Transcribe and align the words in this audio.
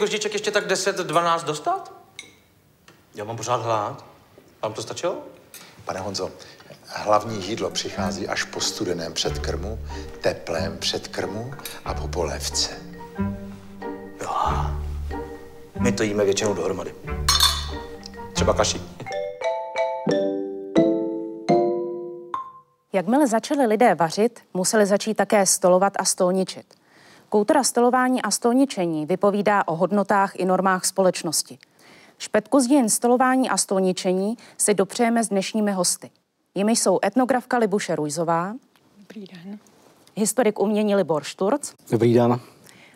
Těch 0.00 0.08
goždíček 0.08 0.32
ještě 0.32 0.50
tak 0.50 0.66
10-12 0.66 1.44
dostat? 1.44 1.92
Já 3.14 3.24
mám 3.24 3.36
pořád 3.36 3.62
hlad. 3.62 4.04
Vám 4.62 4.72
to 4.72 4.82
stačilo? 4.82 5.18
Pane 5.84 6.00
Honzo, 6.00 6.30
hlavní 6.86 7.48
jídlo 7.48 7.70
přichází 7.70 8.28
až 8.28 8.44
po 8.44 8.60
studeném 8.60 9.12
předkrmu, 9.12 9.78
teplém 10.20 10.78
předkrmu 10.78 11.54
a 11.84 11.94
po 11.94 12.08
polévce. 12.08 12.70
Jo. 14.22 14.30
My 15.80 15.92
to 15.92 16.02
jíme 16.02 16.24
většinou 16.24 16.54
dohromady. 16.54 16.94
Třeba 18.32 18.54
kaši. 18.54 18.80
Jakmile 22.92 23.26
začali 23.26 23.66
lidé 23.66 23.94
vařit, 23.94 24.40
museli 24.54 24.86
začít 24.86 25.14
také 25.14 25.46
stolovat 25.46 25.92
a 25.98 26.04
stolničit. 26.04 26.79
Kultura 27.30 27.62
stolování 27.62 28.22
a 28.22 28.30
stolničení 28.30 29.06
vypovídá 29.06 29.68
o 29.68 29.76
hodnotách 29.76 30.32
i 30.36 30.44
normách 30.44 30.84
společnosti. 30.84 31.58
Špetku 32.18 32.60
z 32.60 32.66
dějin 32.66 32.88
stolování 32.88 33.50
a 33.50 33.56
stolničení 33.56 34.36
si 34.56 34.74
dopřejeme 34.74 35.24
s 35.24 35.28
dnešními 35.28 35.72
hosty. 35.72 36.10
Jimi 36.54 36.72
jsou 36.72 36.98
etnografka 37.04 37.58
Libuše 37.58 37.96
Rujzová. 37.96 38.54
Dobrý 38.98 39.24
den. 39.26 39.58
Historik 40.16 40.60
umění 40.60 40.94
Libor 40.94 41.22
Šturc. 41.24 41.74
Dobrý 41.90 42.14
den. 42.14 42.40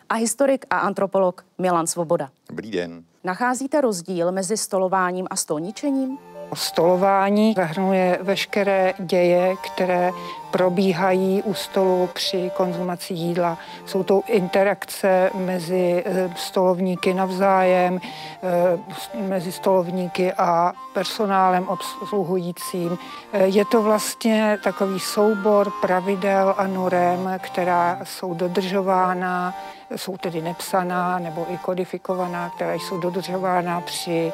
A 0.09 0.15
historik 0.15 0.65
a 0.69 0.77
antropolog 0.77 1.45
Milan 1.57 1.87
Svoboda. 1.87 2.29
Dobrý 2.49 2.71
den. 2.71 3.03
Nacházíte 3.23 3.81
rozdíl 3.81 4.31
mezi 4.31 4.57
stolováním 4.57 5.27
a 5.29 5.35
stolničením? 5.35 6.17
Stolování 6.53 7.53
zahrnuje 7.53 8.19
veškeré 8.21 8.93
děje, 8.99 9.55
které 9.55 10.11
probíhají 10.55 11.43
u 11.43 11.53
stolu 11.53 12.09
při 12.13 12.51
konzumaci 12.53 13.13
jídla. 13.13 13.57
Jsou 13.85 14.03
to 14.03 14.21
interakce 14.27 15.29
mezi 15.33 16.03
eh, 16.05 16.29
stolovníky 16.35 17.13
navzájem, 17.13 17.99
eh, 18.43 19.19
mezi 19.27 19.51
stolovníky 19.51 20.33
a 20.33 20.73
personálem 20.93 21.67
obsluhujícím. 21.67 22.97
Eh, 23.33 23.45
je 23.45 23.65
to 23.65 23.81
vlastně 23.81 24.57
takový 24.63 24.99
soubor 24.99 25.71
pravidel 25.81 26.55
a 26.57 26.67
norem, 26.67 27.33
která 27.39 27.99
jsou 28.03 28.33
dodržována 28.33 29.53
jsou 29.95 30.17
tedy 30.17 30.41
nepsaná 30.41 31.19
nebo 31.19 31.45
i 31.49 31.57
kodifikovaná, 31.57 32.49
která 32.55 32.73
jsou 32.73 32.97
dodržována 32.97 33.81
při 33.81 34.33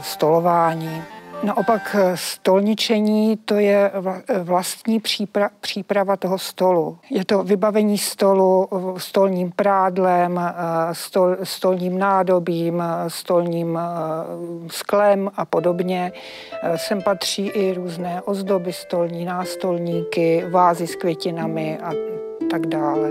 stolování. 0.00 1.02
Naopak 1.42 1.96
eh, 1.98 2.16
stolničení 2.16 3.36
to 3.36 3.54
je 3.54 3.92
vlastní 4.42 5.00
příprava, 5.00 5.50
příprava 5.60 6.16
toho 6.16 6.38
stolu. 6.38 6.98
Je 7.10 7.24
to 7.24 7.42
vybavení 7.42 7.98
stolu 7.98 8.68
eh, 8.72 9.00
stolním 9.00 9.52
prádlem, 9.56 10.38
eh, 10.38 10.54
stol, 10.92 11.36
stolním 11.42 11.98
nádobím, 11.98 12.82
stolním 13.08 13.78
sklem 14.70 15.30
a 15.36 15.44
podobně. 15.44 16.12
Sem 16.76 17.02
patří 17.02 17.46
i 17.46 17.74
různé 17.74 18.22
ozdoby 18.22 18.72
stolní, 18.72 19.24
nástolníky, 19.24 20.44
vázy 20.50 20.86
s 20.86 20.96
květinami 20.96 21.78
a 21.78 21.92
tak 22.50 22.66
dále. 22.66 23.10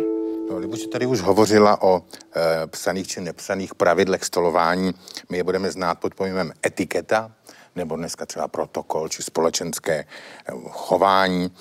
No, 0.50 0.58
Libuše 0.58 0.88
tady 0.88 1.06
už 1.06 1.22
hovořila 1.22 1.82
o 1.82 2.02
e, 2.02 2.68
psaných 2.68 3.08
či 3.08 3.22
nepsaných 3.22 3.76
pravidlech 3.76 4.26
stolování. 4.26 4.94
My 5.30 5.38
je 5.38 5.44
budeme 5.44 5.72
znát 5.72 6.00
pod 6.00 6.16
pojmem 6.16 6.52
etiketa, 6.66 7.32
nebo 7.80 7.96
dneska 7.96 8.26
třeba 8.26 8.48
protokol 8.48 9.10
či 9.10 9.24
společenské 9.24 9.96
eh, 9.96 10.52
chování. 10.70 11.52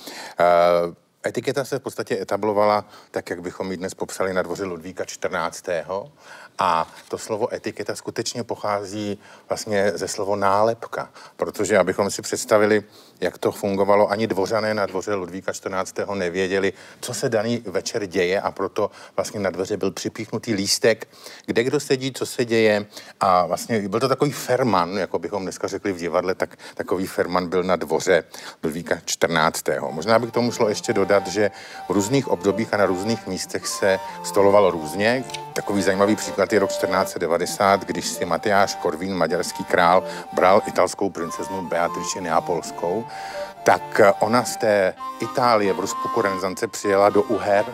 Eh, 0.41 0.45
etiketa 1.27 1.65
se 1.65 1.79
v 1.79 1.83
podstatě 1.83 2.21
etablovala 2.21 2.85
tak, 3.11 3.31
jak 3.31 3.43
bychom 3.43 3.71
ji 3.71 3.77
dnes 3.77 3.95
popsali 3.95 4.35
na 4.35 4.43
dvoře 4.43 4.65
Ludvíka 4.65 5.05
14. 5.05 5.67
A 6.59 6.89
to 7.09 7.19
slovo 7.19 7.55
etiketa 7.55 7.97
skutečně 7.97 8.45
pochází 8.45 9.19
vlastně 9.49 9.93
ze 9.95 10.09
slovo 10.09 10.37
nálepka, 10.37 11.11
protože 11.37 11.79
abychom 11.79 12.11
si 12.11 12.23
představili, 12.23 12.85
jak 13.21 13.39
to 13.39 13.53
fungovalo, 13.53 14.11
ani 14.11 14.27
dvořané 14.27 14.75
na 14.75 14.87
dvoře 14.87 15.15
Ludvíka 15.15 15.53
14. 15.53 15.95
nevěděli, 16.15 16.73
co 17.01 17.15
se 17.15 17.29
daný 17.29 17.63
večer 17.67 18.07
děje 18.07 18.41
a 18.41 18.51
proto 18.51 18.91
vlastně 19.17 19.41
na 19.41 19.51
dveře 19.51 19.77
byl 19.77 19.91
připíchnutý 19.91 20.55
lístek, 20.55 21.09
kde 21.47 21.65
kdo 21.65 21.81
sedí, 21.81 22.13
co 22.13 22.27
se 22.27 22.45
děje 22.45 22.87
a 23.21 23.47
vlastně 23.47 23.89
byl 23.89 24.01
to 24.01 24.09
takový 24.09 24.33
ferman, 24.33 24.99
jako 24.99 25.19
bychom 25.19 25.43
dneska 25.43 25.69
řekli 25.69 25.93
v 25.93 25.99
divadle, 25.99 26.35
tak 26.35 26.59
takový 26.75 27.07
ferman 27.07 27.49
byl 27.49 27.63
na 27.63 27.77
dvoře 27.77 28.25
Ludvíka 28.65 28.99
14. 29.05 29.65
Možná 29.91 30.19
by 30.19 30.27
k 30.27 30.33
tomu 30.33 30.53
šlo 30.53 30.69
ještě 30.69 30.93
dodat, 30.93 31.27
že 31.27 31.51
v 31.89 31.93
různých 31.93 32.29
obdobích 32.29 32.75
a 32.75 32.77
na 32.77 32.87
různých 32.87 33.27
místech 33.27 33.67
se 33.67 33.99
stolovalo 34.25 34.71
různě. 34.71 35.25
Takový 35.59 35.83
zajímavý 35.83 36.17
příklad 36.17 36.53
je 36.53 36.59
rok 36.59 36.71
1490, 36.71 37.85
když 37.85 38.07
si 38.07 38.25
Matyáš 38.25 38.75
Korvín, 38.75 39.15
maďarský 39.15 39.65
král, 39.65 40.05
bral 40.33 40.63
italskou 40.67 41.11
princeznu 41.11 41.63
Beatrice 41.63 42.21
Neapolskou, 42.21 43.07
tak 43.63 44.01
ona 44.21 44.45
z 44.45 44.57
té 44.57 44.95
Itálie 45.21 45.73
v 45.73 45.81
rozpuku 45.81 46.23
renesance 46.23 46.67
přijela 46.67 47.09
do 47.09 47.23
Uher, 47.23 47.65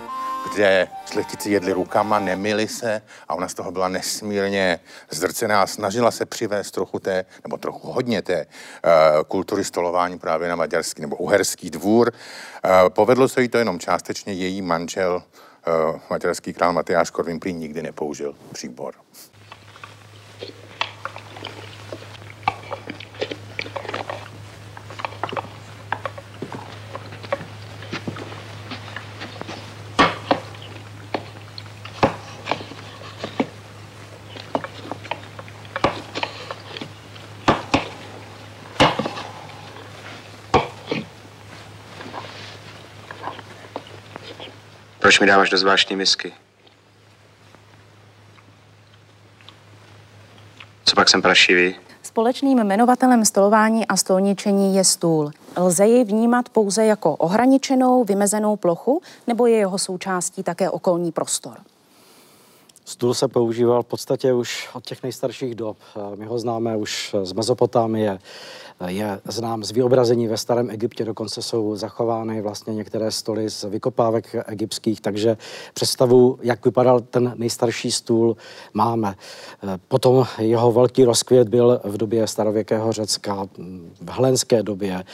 kde 0.53 0.89
šlechtici 1.13 1.51
jedli 1.51 1.73
rukama, 1.73 2.19
nemili 2.19 2.69
se 2.69 3.03
a 3.29 3.35
ona 3.35 3.49
z 3.49 3.55
toho 3.55 3.71
byla 3.71 3.89
nesmírně 3.89 4.81
zdrcená. 5.11 5.67
Snažila 5.67 6.11
se 6.11 6.27
přivést 6.27 6.71
trochu 6.71 6.99
té, 6.99 7.25
nebo 7.43 7.57
trochu 7.57 7.93
hodně 7.93 8.23
té 8.23 8.47
uh, 8.47 9.23
kultury 9.29 9.65
stolování 9.65 10.19
právě 10.19 10.49
na 10.49 10.57
maďarský 10.57 11.03
nebo 11.03 11.17
uherský 11.17 11.71
dvůr. 11.71 12.13
Uh, 12.65 12.89
povedlo 12.89 13.29
se 13.29 13.43
jí 13.43 13.49
to 13.49 13.59
jenom 13.59 13.79
částečně, 13.79 14.33
její 14.33 14.63
manžel 14.63 15.23
maďarský 16.11 16.53
král 16.53 16.73
Matyáš 16.73 17.11
Korvin 17.11 17.41
prý 17.41 17.53
nikdy 17.53 17.83
nepoužil 17.83 18.35
příbor. 18.53 18.95
Mi 45.25 45.29
dáváš 45.29 45.51
do 45.51 45.59
zvláštní 45.59 45.97
misky? 45.97 46.33
Co 50.85 50.97
pak 50.97 51.09
jsem 51.09 51.23
prašivý? 51.23 51.75
Společným 52.03 52.59
jmenovatelem 52.59 53.25
stolování 53.25 53.87
a 53.87 53.97
stolničení 53.97 54.77
je 54.77 54.85
stůl. 54.85 55.31
Lze 55.57 55.87
jej 55.87 56.05
vnímat 56.05 56.49
pouze 56.49 56.85
jako 56.85 57.17
ohraničenou, 57.17 58.05
vymezenou 58.05 58.57
plochu, 58.57 59.03
nebo 59.27 59.47
je 59.47 59.57
jeho 59.57 59.79
součástí 59.79 60.43
také 60.43 60.71
okolní 60.71 61.13
prostor? 61.13 61.57
Stůl 62.85 63.15
se 63.15 63.29
používal 63.29 63.83
v 63.83 63.87
podstatě 63.87 64.33
už 64.33 64.69
od 64.75 64.87
těch 64.87 65.03
nejstarších 65.03 65.55
dob. 65.55 65.77
My 66.15 66.25
ho 66.25 66.39
známe 66.39 66.77
už 66.77 67.15
z 67.23 67.33
Mezopotámie, 67.33 68.19
je 68.87 69.21
znám 69.29 69.65
z 69.65 69.71
vyobrazení 69.71 70.29
ve 70.29 70.37
starém 70.37 70.71
Egyptě, 70.71 71.05
dokonce 71.05 71.43
jsou 71.43 71.77
zachovány 71.77 72.43
vlastně 72.43 72.75
některé 72.75 73.11
stoly 73.11 73.51
z 73.51 73.65
vykopávek 73.65 74.37
egyptských, 74.47 75.01
takže 75.01 75.37
představu, 75.75 76.39
jak 76.43 76.65
vypadal 76.65 77.01
ten 77.01 77.33
nejstarší 77.37 77.93
stůl, 77.93 78.37
máme. 78.75 79.15
Potom 79.89 80.27
jeho 80.39 80.73
velký 80.73 81.05
rozkvět 81.05 81.49
byl 81.49 81.81
v 81.85 81.97
době 81.97 82.27
starověkého 82.27 82.93
Řecka, 82.93 83.47
v 84.01 84.11
helenské 84.11 84.63
době. 84.63 85.05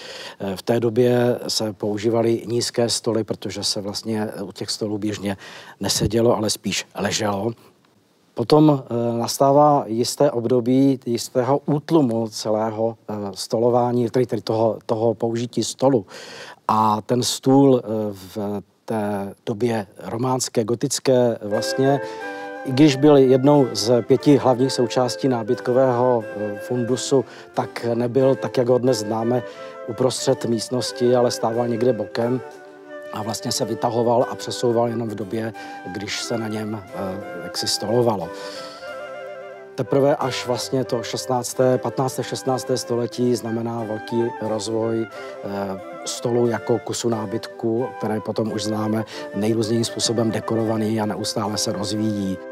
V 0.55 0.63
té 0.63 0.81
době 0.81 1.41
se 1.49 1.73
používaly 1.73 2.43
nízké 2.47 2.89
stoly, 2.89 3.25
protože 3.25 3.65
se 3.65 3.81
vlastně 3.81 4.29
u 4.43 4.53
těch 4.53 4.71
stolů 4.71 4.99
běžně 4.99 5.37
nesedělo, 5.81 6.37
ale 6.37 6.51
spíš 6.51 6.87
leželo. 6.95 7.53
Potom 8.35 8.83
e, 8.91 9.19
nastává 9.19 9.85
jisté 9.87 10.31
období 10.31 11.01
jistého 11.07 11.61
útlumu 11.67 12.29
celého 12.29 12.97
e, 13.09 13.15
stolování, 13.35 14.11
tedy, 14.11 14.27
tedy 14.27 14.43
toho, 14.43 14.79
toho 14.87 15.15
použití 15.15 15.65
stolu. 15.65 16.07
A 16.69 17.01
ten 17.01 17.23
stůl 17.23 17.83
e, 17.85 17.89
v 18.13 18.63
té 18.85 19.35
době 19.47 19.87
románské, 20.05 20.65
gotické 20.65 21.39
vlastně, 21.43 22.01
i 22.65 22.73
když 22.73 22.97
byl 22.97 23.17
jednou 23.17 23.67
z 23.73 24.03
pěti 24.03 24.37
hlavních 24.37 24.73
součástí 24.73 25.29
nábytkového 25.29 26.25
fundusu, 26.61 27.25
tak 27.55 27.87
nebyl, 27.95 28.35
tak 28.35 28.57
jak 28.57 28.69
ho 28.69 28.79
dnes 28.79 28.99
známe, 28.99 29.43
uprostřed 29.89 30.45
místnosti, 30.45 31.17
ale 31.17 31.31
stával 31.31 31.69
někde 31.69 31.93
bokem 31.93 32.41
a 33.13 33.23
vlastně 33.23 33.53
se 33.53 33.65
vytahoval 33.65 34.27
a 34.31 34.35
přesouval 34.35 34.89
jenom 34.89 35.09
v 35.09 35.15
době, 35.15 35.53
když 35.87 36.23
se 36.23 36.39
na 36.39 36.49
něm 36.49 36.83
eh, 36.85 36.99
jaksi 37.45 37.69
stolovalo. 37.69 38.29
Teprve 39.75 40.17
až 40.17 40.47
vlastně 40.47 40.85
to 40.85 41.03
16., 41.03 41.57
15., 41.77 42.21
16. 42.23 42.71
století 42.75 43.35
znamená 43.35 43.85
velký 43.85 44.25
rozvoj 44.41 45.07
eh, 45.07 45.81
stolu 46.05 46.47
jako 46.47 46.79
kusu 46.79 47.09
nábytku, 47.09 47.89
které 47.99 48.21
potom 48.21 48.53
už 48.53 48.63
známe 48.63 49.05
nejrůznějším 49.35 49.85
způsobem 49.85 50.31
dekorovaný 50.31 51.01
a 51.01 51.07
neustále 51.07 51.59
se 51.59 51.73
rozvíjí. 51.73 52.50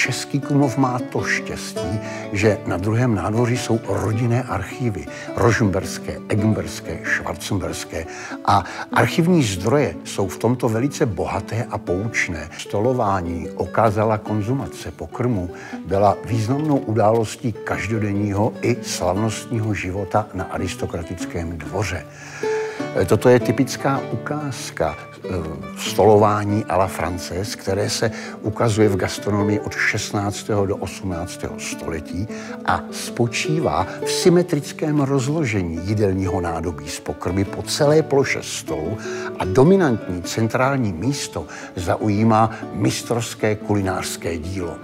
Český 0.00 0.40
Krumlov 0.40 0.76
má 0.76 0.98
to 1.12 1.22
štěstí, 1.22 2.00
že 2.32 2.58
na 2.66 2.76
druhém 2.76 3.14
nádvoří 3.14 3.56
jsou 3.56 3.80
rodinné 3.88 4.42
archívy. 4.42 5.06
Rožmberské, 5.36 6.16
Egmberské, 6.28 6.98
Schwarzenberské. 7.04 8.06
A 8.44 8.64
archivní 8.92 9.42
zdroje 9.42 9.94
jsou 10.04 10.28
v 10.28 10.38
tomto 10.38 10.68
velice 10.68 11.06
bohaté 11.06 11.66
a 11.70 11.78
poučné. 11.78 12.48
Stolování, 12.58 13.48
okázala 13.50 14.18
konzumace 14.18 14.90
pokrmu 14.90 15.50
byla 15.86 16.16
významnou 16.24 16.76
událostí 16.76 17.52
každodenního 17.52 18.52
i 18.62 18.76
slavnostního 18.82 19.74
života 19.74 20.26
na 20.34 20.44
aristokratickém 20.44 21.58
dvoře. 21.58 22.06
Toto 23.06 23.28
je 23.28 23.40
typická 23.40 24.00
ukázka 24.12 24.96
eh, 24.98 25.28
stolování 25.78 26.64
a 26.64 26.76
la 26.76 26.86
Frances, 26.86 27.54
které 27.54 27.90
se 27.90 28.10
ukazuje 28.42 28.88
v 28.88 28.96
gastronomii 28.96 29.60
od 29.60 29.74
16. 29.74 30.50
do 30.66 30.76
18. 30.76 31.44
století 31.58 32.28
a 32.64 32.84
spočívá 32.90 33.86
v 34.04 34.10
symetrickém 34.10 35.00
rozložení 35.00 35.80
jídelního 35.84 36.40
nádobí 36.40 36.88
z 36.88 37.00
pokrmy 37.00 37.44
po 37.44 37.62
celé 37.62 38.02
ploše 38.02 38.42
stolu 38.42 38.98
a 39.38 39.44
dominantní 39.44 40.22
centrální 40.22 40.92
místo 40.92 41.46
zaujímá 41.76 42.50
mistrovské 42.72 43.54
kulinářské 43.54 44.38
dílo. 44.38 44.76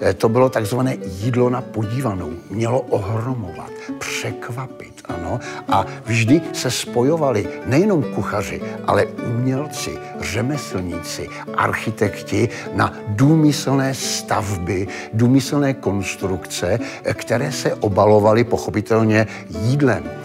Eh, 0.00 0.14
to 0.14 0.28
bylo 0.28 0.48
takzvané 0.48 0.96
jídlo 1.04 1.50
na 1.50 1.60
podívanou. 1.60 2.32
Mělo 2.50 2.80
ohromovat, 2.80 3.70
překvapit, 3.98 4.91
ano. 5.04 5.40
A 5.68 5.86
vždy 6.04 6.40
se 6.52 6.70
spojovali 6.70 7.48
nejenom 7.66 8.02
kuchaři, 8.14 8.60
ale 8.86 9.06
umělci, 9.06 9.98
řemeslníci, 10.20 11.28
architekti 11.54 12.48
na 12.74 12.94
důmyslné 13.08 13.94
stavby, 13.94 14.88
důmyslné 15.12 15.74
konstrukce, 15.74 16.78
které 17.14 17.52
se 17.52 17.74
obalovaly 17.74 18.44
pochopitelně 18.44 19.26
jídlem 19.48 20.21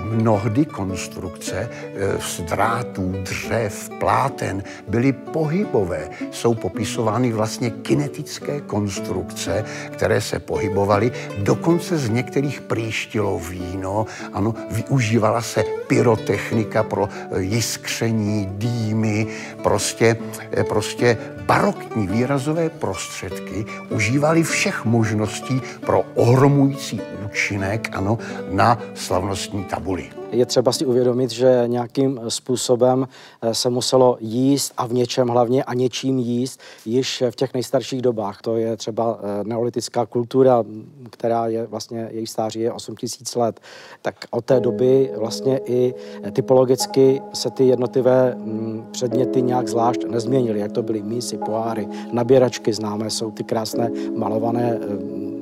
mnohdy 0.00 0.64
konstrukce 0.64 1.70
eh, 1.70 2.20
z 2.20 2.40
drátů, 2.40 3.14
dřev, 3.22 3.90
pláten 4.00 4.62
byly 4.88 5.12
pohybové. 5.12 6.10
Jsou 6.30 6.54
popisovány 6.54 7.32
vlastně 7.32 7.70
kinetické 7.70 8.60
konstrukce, 8.60 9.64
které 9.90 10.20
se 10.20 10.38
pohybovaly. 10.38 11.12
Dokonce 11.38 11.98
z 11.98 12.08
některých 12.08 12.60
příštilo 12.60 13.38
víno. 13.38 14.06
Ano, 14.32 14.54
využívala 14.70 15.42
se 15.42 15.64
pyrotechnika 15.86 16.82
pro 16.82 17.08
eh, 17.08 17.42
jiskření, 17.42 18.48
dýmy, 18.50 19.26
prostě, 19.62 20.16
eh, 20.52 20.64
prostě 20.64 21.18
barokní 21.46 22.06
výrazové 22.06 22.68
prostředky 22.68 23.64
užívali 23.90 24.42
všech 24.42 24.84
možností 24.84 25.62
pro 25.86 26.02
ohromující 26.14 27.00
účinek 27.24 27.90
ano, 27.92 28.18
na 28.50 28.78
slavnostní 28.94 29.64
tabuli. 29.84 30.10
Je 30.32 30.46
třeba 30.46 30.72
si 30.72 30.86
uvědomit, 30.86 31.30
že 31.30 31.64
nějakým 31.66 32.20
způsobem 32.28 33.08
eh, 33.42 33.54
se 33.54 33.70
muselo 33.70 34.16
jíst 34.20 34.72
a 34.76 34.86
v 34.86 34.92
něčem 34.92 35.28
hlavně 35.28 35.64
a 35.64 35.74
něčím 35.74 36.18
jíst 36.18 36.60
již 36.86 37.22
v 37.30 37.36
těch 37.36 37.54
nejstarších 37.54 38.02
dobách. 38.02 38.42
To 38.42 38.56
je 38.56 38.76
třeba 38.76 39.18
eh, 39.18 39.44
neolitická 39.44 40.06
kultura, 40.06 40.64
která 41.10 41.46
je 41.46 41.66
vlastně, 41.66 42.08
její 42.12 42.26
stáří 42.26 42.60
je 42.60 42.72
8000 42.72 43.34
let. 43.36 43.60
Tak 44.02 44.14
od 44.30 44.44
té 44.44 44.60
doby 44.60 45.10
vlastně 45.16 45.60
i 45.64 45.94
typologicky 46.32 47.22
se 47.32 47.50
ty 47.50 47.64
jednotlivé 47.64 48.36
předměty 48.90 49.42
nějak 49.42 49.68
zvlášť 49.68 50.04
nezměnily, 50.04 50.60
jak 50.60 50.72
to 50.72 50.82
byly 50.82 51.02
mísy, 51.02 51.36
poháry, 51.36 51.88
naběračky 52.12 52.72
známé, 52.72 53.10
jsou 53.10 53.30
ty 53.30 53.44
krásné 53.44 53.90
malované 54.16 54.78
eh, 54.80 55.33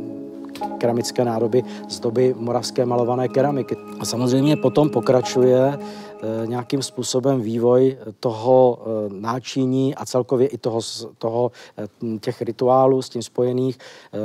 keramické 0.78 1.24
nádoby 1.24 1.62
z 1.88 2.00
doby 2.00 2.34
moravské 2.38 2.86
malované 2.86 3.28
keramiky. 3.28 3.76
A 4.00 4.04
samozřejmě 4.04 4.56
potom 4.56 4.90
pokračuje 4.90 5.78
eh, 5.78 6.46
nějakým 6.46 6.82
způsobem 6.82 7.40
vývoj 7.40 7.96
toho 8.20 8.78
eh, 8.80 8.86
náčiní 9.20 9.94
a 9.94 10.06
celkově 10.06 10.46
i 10.46 10.58
toho, 10.58 10.80
toho 11.18 11.50
eh, 11.78 12.18
těch 12.18 12.42
rituálů 12.42 13.02
s 13.02 13.08
tím 13.08 13.22
spojených. 13.22 13.78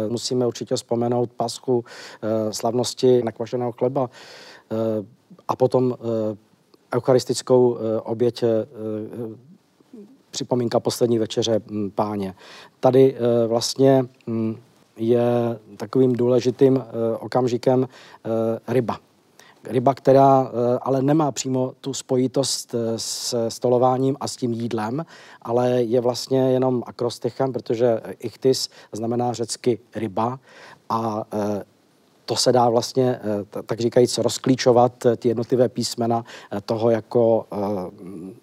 Musíme 0.09 0.47
určitě 0.47 0.75
vzpomenout 0.75 1.29
paschu 1.37 1.85
slavnosti 2.51 3.23
nakvašeného 3.23 3.71
chleba 3.71 4.09
a 5.47 5.55
potom 5.55 5.95
eucharistickou 6.95 7.77
oběť 8.03 8.43
připomínka 10.31 10.79
poslední 10.79 11.19
večeře 11.19 11.61
hm, 11.71 11.91
páně. 11.95 12.35
Tady 12.79 13.15
vlastně 13.47 14.05
hm, 14.27 14.55
je 14.97 15.59
takovým 15.77 16.13
důležitým 16.13 16.77
eh, 16.77 17.17
okamžikem 17.17 17.87
eh, 17.87 18.29
ryba. 18.73 18.99
Ryba, 19.63 19.93
která 19.93 20.51
eh, 20.51 20.79
ale 20.81 21.01
nemá 21.01 21.31
přímo 21.31 21.73
tu 21.81 21.93
spojitost 21.93 22.75
s 22.95 23.49
stolováním 23.49 24.17
a 24.19 24.27
s 24.27 24.35
tím 24.35 24.53
jídlem, 24.53 25.05
ale 25.41 25.69
je 25.69 26.01
vlastně 26.01 26.51
jenom 26.51 26.83
akrostechem, 26.85 27.53
protože 27.53 28.01
ichtis 28.19 28.69
znamená 28.91 29.33
řecky 29.33 29.79
ryba 29.95 30.39
a 30.89 31.23
to 32.25 32.35
se 32.35 32.51
dá 32.51 32.69
vlastně, 32.69 33.19
tak 33.65 33.79
říkajíc, 33.79 34.17
rozklíčovat 34.17 34.93
ty 35.17 35.27
jednotlivé 35.27 35.69
písmena 35.69 36.25
toho 36.65 36.89
jako 36.89 37.45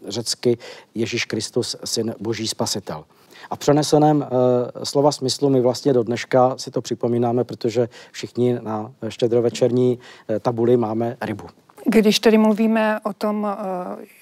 řecky 0.08 0.58
Ježíš 0.94 1.24
Kristus, 1.24 1.76
syn 1.84 2.14
Boží 2.20 2.48
spasitel. 2.48 3.04
A 3.50 3.56
přeneseném 3.56 4.22
e, 4.22 4.86
slova 4.86 5.12
smyslu 5.12 5.50
my 5.50 5.60
vlastně 5.60 5.92
do 5.92 6.02
dneška 6.02 6.54
si 6.58 6.70
to 6.70 6.82
připomínáme, 6.82 7.44
protože 7.44 7.88
všichni 8.12 8.58
na 8.62 8.92
štědrovečerní 9.08 9.98
e, 10.28 10.40
tabuli 10.40 10.76
máme 10.76 11.16
rybu. 11.20 11.44
Když 11.86 12.18
tedy 12.20 12.38
mluvíme 12.38 13.00
o 13.02 13.12
tom, 13.12 13.48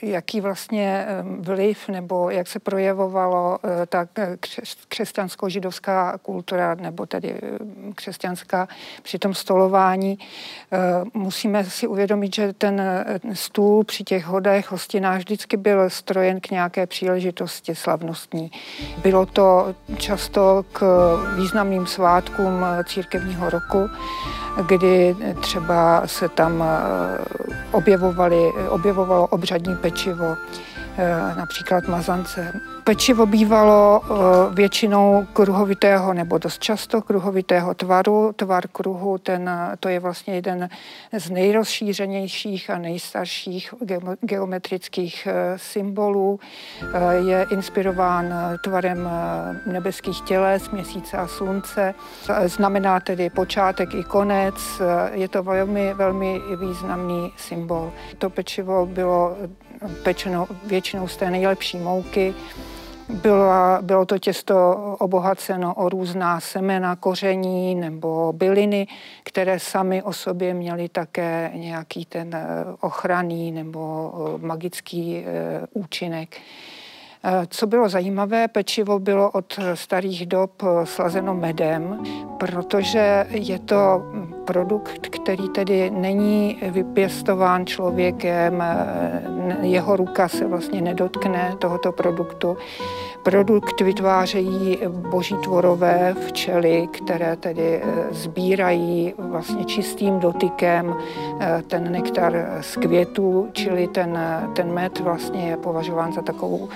eh, 0.03 0.07
jaký 0.07 0.41
vlastně 0.41 1.07
eh, 1.09 1.25
vliv 1.39 1.89
nebo 1.89 2.31
jak 2.31 2.49
se 2.49 2.59
projevovalo 2.59 3.59
eh, 3.65 3.87
ta 3.87 4.07
křesťansko-židovská 4.89 6.19
kultura 6.23 6.75
nebo 6.75 7.07
tedy 7.07 7.41
křesťanská 7.95 8.69
při 9.03 9.19
tom 9.19 9.35
stolování, 9.35 10.19
musíme 11.15 11.65
si 11.65 11.87
uvědomit, 11.87 12.35
že 12.35 12.53
ten 12.53 12.83
stůl 13.33 13.85
při 13.85 14.05
těch 14.05 14.25
hodech, 14.25 14.71
hostinách 14.71 15.19
vždycky 15.19 15.57
byl 15.57 15.91
strojen 15.91 16.41
k 16.41 16.51
nějaké 16.51 16.87
příležitosti 16.87 17.75
slavnostní. 17.75 18.51
Bylo 19.03 19.27
to 19.27 19.75
často 19.97 20.65
k 20.73 20.83
významným 21.37 21.87
svátkům 21.87 22.65
církevního 22.85 23.51
roku 23.51 23.89
kdy 24.67 25.17
třeba 25.41 26.03
se 26.07 26.29
tam 26.29 26.65
objevovali, 27.71 28.53
objevovalo 28.69 29.27
obřadní 29.27 29.77
pečivo, 29.77 30.37
eh, 30.37 30.72
například 31.37 31.89
mazance. 31.89 32.53
Pečivo 32.85 33.27
bývalo 33.27 34.03
eh, 34.05 34.55
většinou 34.55 35.27
kruhovitého 35.33 36.15
nebo 36.15 36.39
dost 36.39 36.63
často 36.63 37.03
kruhovitého 37.03 37.75
tvaru. 37.75 38.33
Tvar 38.37 38.69
kruhu, 38.69 39.19
ten, 39.19 39.51
to 39.81 39.89
je 39.89 40.01
vlastně 40.01 40.35
jeden 40.35 40.69
z 41.19 41.31
nejrozšířenějších 41.31 42.71
a 42.71 42.79
nejstarších 42.79 43.75
geometrických 44.21 45.27
eh, 45.27 45.59
symbolů. 45.59 46.41
Eh, 46.83 47.15
je 47.15 47.47
inspirován 47.51 48.35
tvarem 48.65 49.09
nebeských 49.67 50.21
těles, 50.21 50.71
měsíce 50.71 51.17
a 51.17 51.27
slunce. 51.27 51.95
Znamená 52.47 53.01
tedy 53.01 53.31
počátek 53.31 53.95
i 53.95 54.05
konec. 54.05 54.55
Je 55.13 55.29
to 55.29 55.43
velmi, 55.43 55.95
velmi 55.95 56.41
významný 56.61 57.33
symbol. 57.37 57.93
To 58.19 58.31
pečivo 58.31 58.87
bylo 58.87 59.37
pečeno 60.03 60.47
většinou 60.67 61.09
z 61.09 61.17
té 61.17 61.31
nejlepší 61.31 61.79
mouky. 61.79 62.35
Bylo, 63.09 63.53
bylo 63.81 64.07
to 64.07 64.19
těsto 64.19 64.77
obohaceno 64.99 65.75
o 65.75 65.89
různá 65.89 66.41
semena, 66.41 66.97
koření 66.97 67.75
nebo 67.75 68.33
byliny, 68.37 68.87
které 69.25 69.59
sami 69.59 70.03
o 70.03 70.13
sobě 70.13 70.55
měly 70.55 70.89
také 70.89 71.51
nějaký 71.55 72.05
ten 72.05 72.35
eh, 72.35 72.47
ochranný 72.81 73.53
nebo 73.53 74.13
eh, 74.15 74.47
magický 74.47 75.17
eh, 75.17 75.61
účinek. 75.73 76.37
Co 77.49 77.67
bylo 77.67 77.89
zajímavé, 77.89 78.49
pečivo 78.49 78.99
bylo 78.99 79.31
od 79.31 79.59
starých 79.75 80.27
dob 80.27 80.63
slazeno 80.85 81.35
medem, 81.35 82.03
protože 82.39 83.27
je 83.31 83.59
to 83.59 84.03
produkt, 84.45 85.09
který 85.09 85.49
tedy 85.49 85.91
není 85.91 86.59
vypěstován 86.63 87.67
člověkem, 87.67 88.65
jeho 89.61 89.97
ruka 89.97 90.29
se 90.29 90.47
vlastně 90.47 90.81
nedotkne 90.81 91.55
tohoto 91.59 91.93
produktu. 91.93 92.57
Produkt 93.23 93.81
vytvářejí 93.81 94.79
boží 94.89 95.35
tvorové 95.43 96.15
včely, 96.27 96.89
které 96.93 97.37
tedy 97.37 97.83
sbírají 98.11 99.15
vlastně 99.19 99.65
čistým 99.65 100.19
dotykem 100.19 100.97
ten 101.67 101.93
nektar 101.93 102.59
z 102.61 102.77
květů, 102.77 103.49
čili 103.53 103.89
ten, 103.89 104.19
ten 104.53 104.73
med 104.73 105.01
vlastně 105.01 105.49
je 105.49 105.57
považován 105.57 106.13
za 106.13 106.23
takovou 106.23 106.69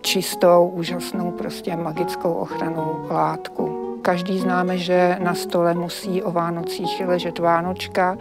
čistou, 0.00 0.72
úžasnou, 0.74 1.30
prostě 1.30 1.76
magickou 1.76 2.32
ochranou 2.32 3.06
látku. 3.10 3.75
Každý 4.06 4.38
známe, 4.38 4.78
že 4.78 5.16
na 5.20 5.34
stole 5.34 5.74
musí 5.74 6.22
o 6.22 6.30
Vánocích 6.30 7.02
ležet 7.06 7.38
Vánočka. 7.38 8.18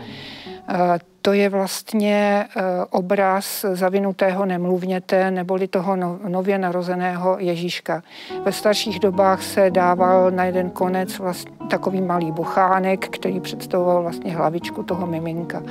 Eh, 0.70 1.00
to 1.22 1.34
je 1.34 1.50
vlastně 1.50 2.46
eh, 2.46 2.62
obraz 2.90 3.66
zavinutého 3.74 4.46
nemluvněte 4.46 5.32
neboli 5.32 5.68
toho 5.68 5.96
no, 5.96 6.20
nově 6.28 6.58
narozeného 6.58 7.38
Ježíška. 7.40 8.04
Ve 8.44 8.52
starších 8.52 9.00
dobách 9.00 9.44
se 9.44 9.72
dával 9.72 10.32
na 10.32 10.46
jeden 10.46 10.70
konec 10.70 11.20
vlastně 11.20 11.52
takový 11.70 12.02
malý 12.02 12.32
bochánek, 12.32 13.10
který 13.10 13.40
představoval 13.40 14.02
vlastně 14.02 14.36
hlavičku 14.36 14.84
toho 14.84 15.08
miminka. 15.08 15.64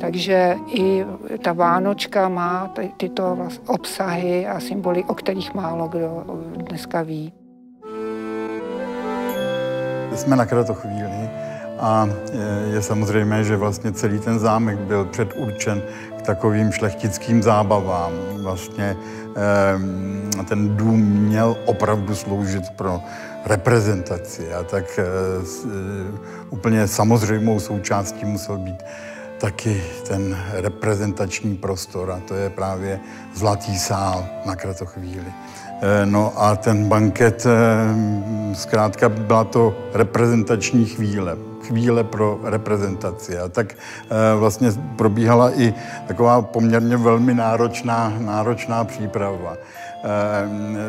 Takže 0.00 0.56
i 0.66 1.04
ta 1.42 1.52
Vánočka 1.52 2.28
má 2.28 2.74
tyto 2.96 3.38
obsahy 3.66 4.46
a 4.46 4.60
symboly, 4.60 5.04
o 5.04 5.14
kterých 5.14 5.54
málo 5.54 5.88
kdo 5.88 6.24
dneska 6.56 7.02
ví. 7.02 7.37
Jsme 10.18 10.36
na 10.36 10.46
kratochvíli 10.46 11.30
a 11.78 12.08
je 12.72 12.82
samozřejmé, 12.82 13.44
že 13.44 13.56
vlastně 13.56 13.92
celý 13.92 14.18
ten 14.18 14.38
zámek 14.38 14.78
byl 14.78 15.04
předurčen 15.04 15.82
k 16.18 16.22
takovým 16.22 16.72
šlechtickým 16.72 17.42
zábavám. 17.42 18.12
Vlastně 18.42 18.96
ten 20.48 20.76
dům 20.76 21.00
měl 21.00 21.56
opravdu 21.64 22.14
sloužit 22.14 22.70
pro 22.70 23.00
reprezentaci 23.46 24.54
a 24.54 24.62
tak 24.62 24.98
e, 24.98 25.04
úplně 26.50 26.88
samozřejmou 26.88 27.60
součástí 27.60 28.24
musel 28.24 28.58
být 28.58 28.82
taky 29.38 29.82
ten 30.08 30.38
reprezentační 30.52 31.56
prostor 31.56 32.10
a 32.10 32.20
to 32.28 32.34
je 32.34 32.50
právě 32.50 33.00
Zlatý 33.34 33.78
sál 33.78 34.26
na 34.46 34.56
kratochvíli. 34.56 35.32
Eh, 35.80 36.06
no 36.06 36.32
a 36.36 36.56
ten 36.56 36.88
banket, 36.88 37.46
eh, 37.46 38.54
zkrátka 38.54 39.08
byla 39.08 39.44
to 39.44 39.74
reprezentační 39.94 40.86
chvíle, 40.86 41.36
chvíle 41.62 42.04
pro 42.04 42.40
reprezentaci. 42.42 43.38
A 43.38 43.48
tak 43.48 43.74
eh, 43.74 44.36
vlastně 44.36 44.70
probíhala 44.96 45.60
i 45.60 45.74
taková 46.06 46.42
poměrně 46.42 46.96
velmi 46.96 47.34
náročná, 47.34 48.12
náročná 48.18 48.84
příprava. 48.84 49.56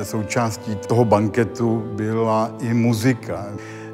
Součástí 0.03 0.75
toho 0.75 1.05
banketu 1.05 1.83
byla 1.95 2.51
i 2.61 2.73
muzika. 2.73 3.45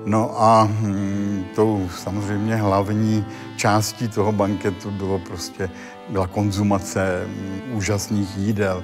No 0.05 0.41
a 0.41 0.63
hm, 0.71 1.45
tou 1.55 1.89
samozřejmě 1.97 2.55
hlavní 2.55 3.25
částí 3.55 4.07
toho 4.07 4.31
banketu 4.31 4.91
bylo 4.91 5.19
prostě, 5.19 5.69
byla 6.09 6.27
konzumace 6.27 7.23
hm, 7.27 7.61
úžasných 7.73 8.37
jídel. 8.37 8.83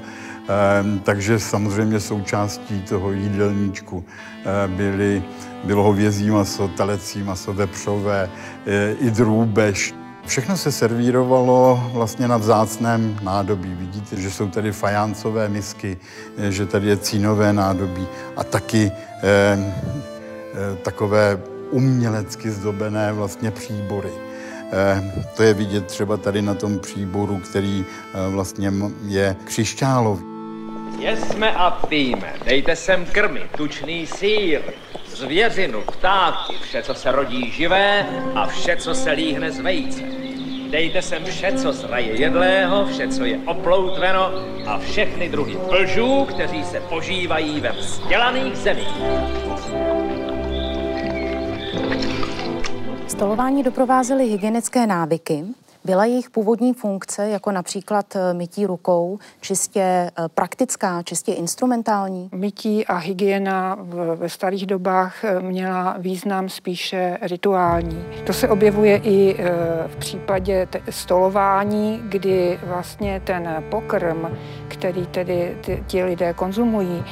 Ehm, 0.51 0.99
takže 0.99 1.39
samozřejmě 1.39 1.99
součástí 1.99 2.81
toho 2.81 3.11
jídelníčku 3.11 4.03
eh, 4.05 4.67
byly, 4.67 5.23
bylo 5.63 5.83
hovězí 5.83 6.29
maso, 6.29 6.67
telecí 6.67 7.23
maso, 7.23 7.53
vepřové, 7.53 8.29
eh, 8.65 8.91
i 8.99 9.11
drůbež. 9.11 9.93
Všechno 10.25 10.57
se 10.57 10.71
servírovalo 10.71 11.89
vlastně 11.93 12.27
na 12.27 12.37
vzácném 12.37 13.19
nádobí. 13.23 13.75
Vidíte, 13.75 14.15
že 14.15 14.31
jsou 14.31 14.47
tady 14.47 14.71
fajáncové 14.71 15.49
misky, 15.49 15.97
eh, 16.37 16.51
že 16.51 16.65
tady 16.65 16.87
je 16.87 16.97
cínové 16.97 17.53
nádobí 17.53 18.07
a 18.37 18.43
taky 18.43 18.91
eh, 19.23 19.57
takové 20.83 21.41
umělecky 21.71 22.51
zdobené 22.51 23.13
vlastně 23.13 23.51
příbory. 23.51 24.11
Eh, 24.71 25.25
to 25.35 25.43
je 25.43 25.53
vidět 25.53 25.85
třeba 25.85 26.17
tady 26.17 26.41
na 26.41 26.53
tom 26.53 26.79
příboru, 26.79 27.37
který 27.39 27.85
vlastně 28.29 28.73
je 29.07 29.35
křišťálový. 29.43 30.30
Jesme 30.99 31.55
a 31.55 31.71
píme, 31.71 32.33
dejte 32.45 32.75
sem 32.75 33.05
krmy, 33.05 33.41
tučný 33.57 34.07
sír, 34.07 34.61
zvěřinu, 35.05 35.81
ptáky, 35.81 36.53
vše, 36.61 36.83
co 36.83 36.93
se 36.93 37.11
rodí 37.11 37.51
živé 37.51 38.05
a 38.35 38.47
vše, 38.47 38.77
co 38.77 38.95
se 38.95 39.11
líhne 39.11 39.51
z 39.51 39.59
vejce. 39.59 40.01
Dejte 40.69 41.01
sem 41.01 41.25
vše, 41.25 41.53
co 41.53 41.73
zraje 41.73 42.21
jedlého, 42.21 42.85
vše, 42.85 43.07
co 43.07 43.25
je 43.25 43.39
oploutveno 43.45 44.31
a 44.65 44.79
všechny 44.79 45.29
druhy 45.29 45.57
plžů, 45.69 46.25
kteří 46.25 46.63
se 46.63 46.79
požívají 46.79 47.59
ve 47.59 47.71
vzdělaných 47.71 48.55
zemích. 48.57 48.95
Stolování 53.07 53.63
doprovázely 53.63 54.25
hygienické 54.25 54.87
návyky, 54.87 55.43
byla 55.85 56.05
jejich 56.05 56.29
původní 56.29 56.73
funkce, 56.73 57.29
jako 57.29 57.51
například 57.51 58.15
eh, 58.15 58.33
mytí 58.33 58.65
rukou, 58.65 59.19
čistě 59.41 59.81
eh, 59.81 60.11
praktická, 60.33 61.03
čistě 61.03 61.33
instrumentální? 61.33 62.29
Mytí 62.35 62.85
a 62.85 62.95
hygiena 62.97 63.77
ve 64.15 64.29
starých 64.29 64.65
dobách 64.65 65.23
eh, 65.23 65.39
měla 65.39 65.95
význam 65.97 66.49
spíše 66.49 67.17
rituální. 67.21 68.05
To 68.25 68.33
se 68.33 68.49
objevuje 68.49 68.97
i 69.03 69.37
v 69.87 69.95
případě 69.95 70.67
stolování, 70.89 72.01
kdy 72.03 72.59
vlastně 72.63 73.21
ten 73.23 73.63
pokrm, 73.69 74.37
který 74.67 75.07
tedy 75.07 75.57
ti 75.87 76.03
lidé 76.03 76.33
konzumují, 76.33 77.03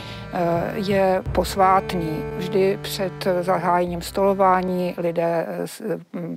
je 0.73 1.23
posvátný. 1.31 2.23
Vždy 2.37 2.79
před 2.81 3.27
zahájením 3.41 4.01
stolování 4.01 4.95
lidé 4.97 5.47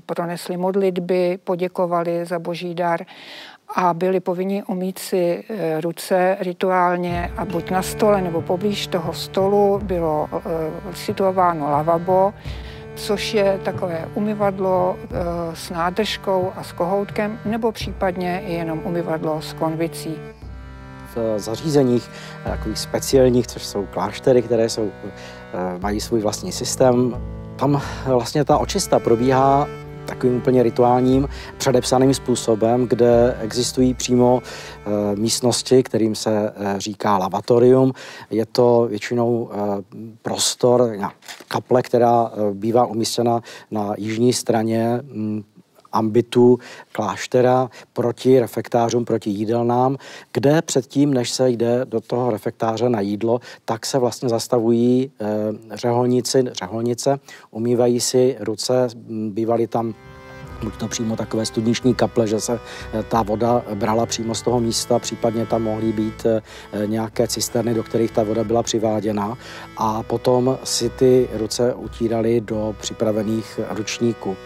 pronesli 0.07 0.57
modlitby, 0.57 1.39
poděkovali 1.45 2.22
za 2.25 2.39
boží 2.39 2.75
dar 2.75 3.01
a 3.75 3.95
byli 3.95 4.21
povinni 4.21 4.63
umít 4.63 4.99
si 4.99 5.45
eh, 5.49 5.81
ruce 5.81 6.37
rituálně 6.41 7.33
a 7.37 7.45
buď 7.45 7.71
na 7.71 7.83
stole 7.83 8.23
nebo 8.23 8.43
poblíž 8.43 8.87
toho 8.87 9.13
stolu 9.13 9.81
bylo 9.83 10.29
eh, 10.33 10.41
situováno 10.95 11.71
lavabo, 11.71 12.35
což 12.95 13.35
je 13.35 13.61
takové 13.65 14.09
umyvadlo 14.15 14.97
eh, 14.99 15.09
s 15.55 15.71
nádržkou 15.71 16.53
a 16.57 16.63
s 16.63 16.73
kohoutkem, 16.73 17.39
nebo 17.45 17.73
případně 17.73 18.43
jenom 18.47 18.81
umyvadlo 18.85 19.43
s 19.43 19.53
konvicí. 19.53 20.17
V 21.17 21.39
zařízeních 21.39 22.11
takových 22.45 22.79
speciálních, 22.79 23.47
což 23.47 23.65
jsou 23.67 23.87
kláštery, 23.87 24.43
které 24.43 24.69
jsou, 24.69 24.91
mají 25.81 26.01
svůj 26.01 26.21
vlastní 26.21 26.53
systém, 26.53 27.17
tam 27.57 27.83
vlastně 28.07 28.45
ta 28.45 28.59
očista 28.59 28.99
probíhá 28.99 29.69
takovým 30.07 30.37
úplně 30.37 30.63
rituálním, 30.63 31.29
předepsaným 31.59 32.15
způsobem, 32.15 32.87
kde 32.89 33.37
existují 33.41 33.95
přímo 33.95 34.43
e, 34.43 35.17
místnosti, 35.17 35.83
kterým 35.83 36.15
se 36.15 36.53
e, 36.57 36.81
říká 36.81 37.19
lavatorium. 37.19 37.93
Je 38.31 38.47
to 38.47 38.87
většinou 38.91 39.51
e, 39.53 39.57
prostor, 40.23 40.97
kaple, 41.49 41.83
která 41.83 42.33
bývá 42.53 42.87
umístěna 42.87 43.41
na 43.71 43.95
jižní 43.99 44.33
straně 44.33 45.01
m, 45.15 45.45
ambitu 45.93 46.59
kláštera 46.93 47.71
proti 47.93 48.41
refektářům, 48.41 49.05
proti 49.05 49.31
jídelnám, 49.31 49.97
kde 50.33 50.63
předtím, 50.63 51.15
než 51.15 51.31
se 51.31 51.51
jde 51.51 51.85
do 51.85 52.01
toho 52.01 52.31
refektáře 52.31 52.89
na 52.89 53.01
jídlo, 53.01 53.41
tak 53.65 53.87
se 53.87 53.99
vlastně 53.99 54.29
zastavují 54.29 55.11
eh, 55.21 55.27
řeholníci, 55.77 56.45
řeholnice, 56.53 57.19
umývají 57.51 58.01
si 58.01 58.37
ruce, 58.41 58.89
bývaly 59.29 59.67
tam 59.67 59.95
buď 60.63 60.77
to 60.77 60.89
přímo 60.89 61.17
takové 61.17 61.47
studniční 61.47 61.95
kaple, 61.95 62.27
že 62.27 62.41
se 62.41 62.61
eh, 62.93 63.03
ta 63.03 63.23
voda 63.23 63.65
brala 63.75 64.07
přímo 64.07 64.35
z 64.35 64.43
toho 64.43 64.61
místa, 64.61 64.99
případně 64.99 65.47
tam 65.47 65.63
mohly 65.63 65.93
být 65.93 66.27
eh, 66.27 66.43
nějaké 66.87 67.29
cisterny, 67.29 67.75
do 67.75 67.83
kterých 67.83 68.11
ta 68.11 68.23
voda 68.23 68.45
byla 68.45 68.63
přiváděna 68.63 69.39
a 69.77 70.03
potom 70.03 70.59
si 70.65 70.91
ty 70.91 71.29
ruce 71.33 71.75
utírali 71.75 72.41
do 72.41 72.75
připravených 72.81 73.61
ručníků. 73.71 74.37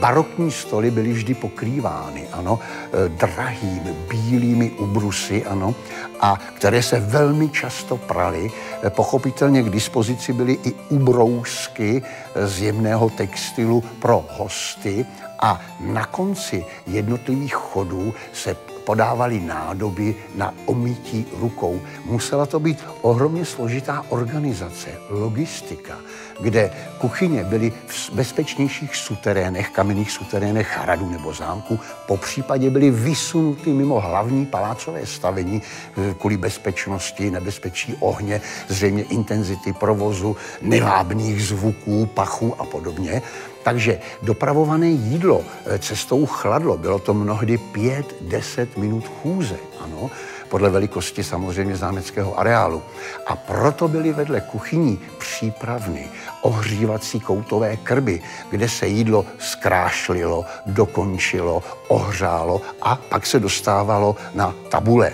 Barokní 0.00 0.50
stoly 0.50 0.90
byly 0.90 1.12
vždy 1.12 1.34
pokrývány, 1.34 2.28
ano, 2.32 2.58
e, 2.60 3.08
drahými 3.08 3.94
bílými 4.10 4.70
ubrusy, 4.70 5.44
ano, 5.44 5.74
a 6.20 6.38
které 6.54 6.82
se 6.82 7.00
velmi 7.00 7.48
často 7.48 7.96
praly. 7.96 8.50
E, 8.82 8.90
pochopitelně 8.90 9.62
k 9.62 9.70
dispozici 9.70 10.32
byly 10.32 10.58
i 10.64 10.72
ubrousky 10.88 12.02
z 12.44 12.60
jemného 12.62 13.10
textilu 13.10 13.84
pro 13.98 14.24
hosty 14.30 15.06
a 15.38 15.60
na 15.80 16.06
konci 16.06 16.64
jednotlivých 16.86 17.54
chodů 17.54 18.14
se 18.32 18.56
podávali 18.88 19.40
nádoby 19.40 20.16
na 20.34 20.54
omítí 20.64 21.26
rukou. 21.36 21.80
Musela 22.04 22.46
to 22.46 22.60
být 22.60 22.80
ohromně 23.04 23.44
složitá 23.44 24.04
organizace, 24.08 24.88
logistika, 25.10 26.00
kde 26.40 26.70
kuchyně 26.98 27.44
byly 27.44 27.72
v 27.86 28.10
bezpečnějších 28.12 28.96
suterénech, 28.96 29.68
kamenných 29.70 30.10
suterénech 30.10 30.78
hradu 30.78 31.10
nebo 31.10 31.32
zámku, 31.34 31.78
po 32.06 32.16
případě 32.16 32.70
byly 32.70 32.90
vysunuty 32.90 33.72
mimo 33.72 34.00
hlavní 34.00 34.46
palácové 34.46 35.06
stavení 35.06 35.60
eh, 35.60 36.14
kvůli 36.14 36.36
bezpečnosti, 36.36 37.30
nebezpečí 37.30 37.96
ohně, 38.00 38.40
zřejmě 38.68 39.02
intenzity 39.02 39.72
provozu, 39.72 40.36
nevábných 40.62 41.44
zvuků, 41.44 42.06
pachů 42.06 42.54
a 42.58 42.64
podobně. 42.64 43.22
Takže 43.68 44.00
dopravované 44.22 44.88
jídlo 44.88 45.44
eh, 45.44 45.78
cestou 45.78 46.26
chladlo, 46.26 46.78
bylo 46.78 46.98
to 46.98 47.14
mnohdy 47.14 47.60
5-10 47.72 48.68
minut 48.76 49.04
chůze, 49.08 49.56
ano, 49.80 50.10
podle 50.48 50.70
velikosti 50.70 51.24
samozřejmě 51.24 51.76
zámeckého 51.76 52.38
areálu. 52.38 52.82
A 53.26 53.36
proto 53.36 53.88
byly 53.88 54.12
vedle 54.12 54.40
kuchyní 54.40 55.00
přípravny, 55.18 56.08
ohřívací 56.40 57.20
koutové 57.20 57.76
krby, 57.76 58.22
kde 58.50 58.68
se 58.68 58.86
jídlo 58.86 59.24
zkrášlilo, 59.38 60.44
dokončilo, 60.66 61.62
ohřálo 61.88 62.60
a 62.82 62.96
pak 62.96 63.26
se 63.26 63.40
dostávalo 63.40 64.16
na 64.34 64.54
tabule. 64.68 65.12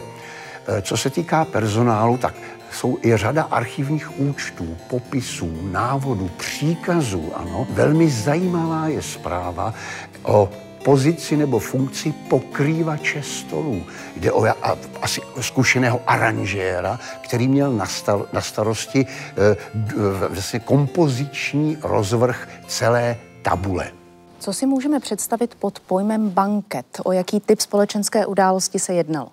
Eh, 0.67 0.83
co 0.83 0.97
se 0.97 1.11
týká 1.11 1.45
personálu, 1.45 2.17
tak 2.17 2.35
jsou 2.75 2.99
i 3.03 3.17
řada 3.17 3.43
archivních 3.43 4.21
účtů, 4.21 4.77
popisů, 4.89 5.51
návodů, 5.73 6.31
příkazů. 6.37 7.33
Ano. 7.35 7.67
Velmi 7.71 8.11
zajímavá 8.11 8.89
je 8.89 9.03
zpráva 9.03 9.75
o 10.23 10.51
pozici 10.85 11.37
nebo 11.37 11.59
funkci 11.59 12.13
pokrývače 12.13 13.23
stolů. 13.23 13.83
Jde 14.17 14.33
o 14.33 14.47
asi 15.03 15.21
zkušeného 15.41 16.01
aranžéra, 16.07 17.01
který 17.21 17.49
měl 17.49 17.73
na, 17.73 17.87
star, 17.87 18.21
na 18.33 18.41
starosti 18.41 19.07
vlastně 20.29 20.61
kompoziční 20.61 21.79
rozvrh 21.83 22.49
celé 22.67 23.17
tabule. 23.43 23.91
Co 24.39 24.53
si 24.53 24.67
můžeme 24.67 25.01
představit 25.01 25.55
pod 25.55 25.81
pojmem 25.81 26.31
banket? 26.31 26.87
O 27.05 27.13
jaký 27.13 27.41
typ 27.41 27.61
společenské 27.61 28.27
události 28.27 28.79
se 28.79 28.95
jednalo? 28.95 29.29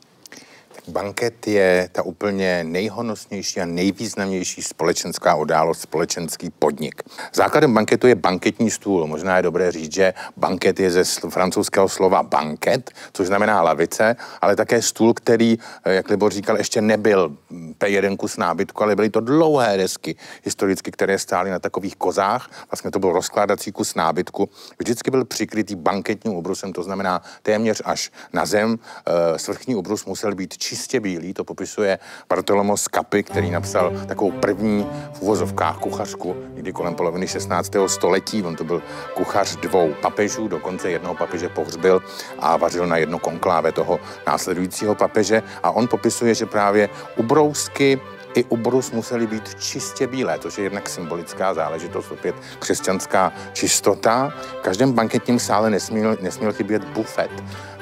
Banket 0.87 1.47
je 1.47 1.89
ta 1.91 2.01
úplně 2.01 2.63
nejhonosnější 2.63 3.61
a 3.61 3.65
nejvýznamnější 3.65 4.61
společenská 4.61 5.35
událost, 5.35 5.81
společenský 5.81 6.49
podnik. 6.49 7.01
Základem 7.33 7.73
banketu 7.73 8.07
je 8.07 8.15
banketní 8.15 8.71
stůl. 8.71 9.07
Možná 9.07 9.37
je 9.37 9.43
dobré 9.43 9.71
říct, 9.71 9.93
že 9.93 10.13
banket 10.37 10.79
je 10.79 10.91
ze 10.91 11.03
francouzského 11.29 11.89
slova 11.89 12.23
banket, 12.23 12.91
což 13.13 13.27
znamená 13.27 13.61
lavice, 13.61 14.15
ale 14.41 14.55
také 14.55 14.81
stůl, 14.81 15.13
který, 15.13 15.59
eh, 15.83 15.93
jak 15.93 16.09
Libor 16.09 16.33
říkal, 16.33 16.57
ještě 16.57 16.81
nebyl 16.81 17.37
P1 17.77 18.17
kus 18.17 18.37
nábytku, 18.37 18.83
ale 18.83 18.95
byly 18.95 19.09
to 19.09 19.19
dlouhé 19.19 19.77
desky 19.77 20.15
historicky, 20.43 20.91
které 20.91 21.19
stály 21.19 21.51
na 21.51 21.59
takových 21.59 21.95
kozách. 21.95 22.49
Vlastně 22.71 22.91
to 22.91 22.99
byl 22.99 23.11
rozkládací 23.11 23.71
kus 23.71 23.95
nábytku. 23.95 24.49
Vždycky 24.79 25.11
byl 25.11 25.25
přikrytý 25.25 25.75
banketním 25.75 26.35
obrusem, 26.35 26.73
to 26.73 26.83
znamená 26.83 27.21
téměř 27.41 27.81
až 27.85 28.11
na 28.33 28.45
zem. 28.45 28.79
Eh, 29.07 29.39
svrchní 29.39 29.75
obrus 29.75 30.05
musel 30.05 30.35
být 30.35 30.57
čistě 30.71 30.99
bílý, 30.99 31.33
to 31.33 31.43
popisuje 31.43 31.99
Bartolomo 32.29 32.77
Scapy, 32.77 33.23
který 33.23 33.51
napsal 33.51 33.91
takovou 34.07 34.31
první 34.31 34.87
v 35.13 35.21
uvozovkách 35.21 35.77
kuchařku, 35.77 36.35
kdy 36.53 36.71
kolem 36.71 36.95
poloviny 36.95 37.27
16. 37.27 37.71
století. 37.87 38.43
On 38.43 38.55
to 38.55 38.63
byl 38.63 38.81
kuchař 39.13 39.55
dvou 39.55 39.93
papežů, 40.01 40.47
dokonce 40.47 40.91
jednoho 40.91 41.15
papeže 41.15 41.49
pohřbil 41.49 42.03
a 42.39 42.57
vařil 42.57 42.87
na 42.87 42.97
jedno 42.97 43.19
konkláve 43.19 43.71
toho 43.71 43.99
následujícího 44.27 44.95
papeže. 44.95 45.43
A 45.63 45.71
on 45.71 45.87
popisuje, 45.87 46.35
že 46.35 46.45
právě 46.45 46.89
ubrousky 47.17 47.99
i 48.33 48.43
ubrus 48.43 48.91
museli 48.91 49.27
být 49.27 49.55
čistě 49.63 50.07
bílé, 50.07 50.39
což 50.39 50.57
je 50.57 50.63
jednak 50.63 50.89
symbolická 50.89 51.53
záležitost, 51.53 52.11
opět 52.11 52.35
křesťanská 52.59 53.33
čistota. 53.53 54.33
V 54.59 54.61
každém 54.61 54.93
banketním 54.93 55.39
sále 55.39 55.69
nesměl, 55.69 56.17
nesměl 56.21 56.53
chybět 56.53 56.83
bufet, 56.83 57.31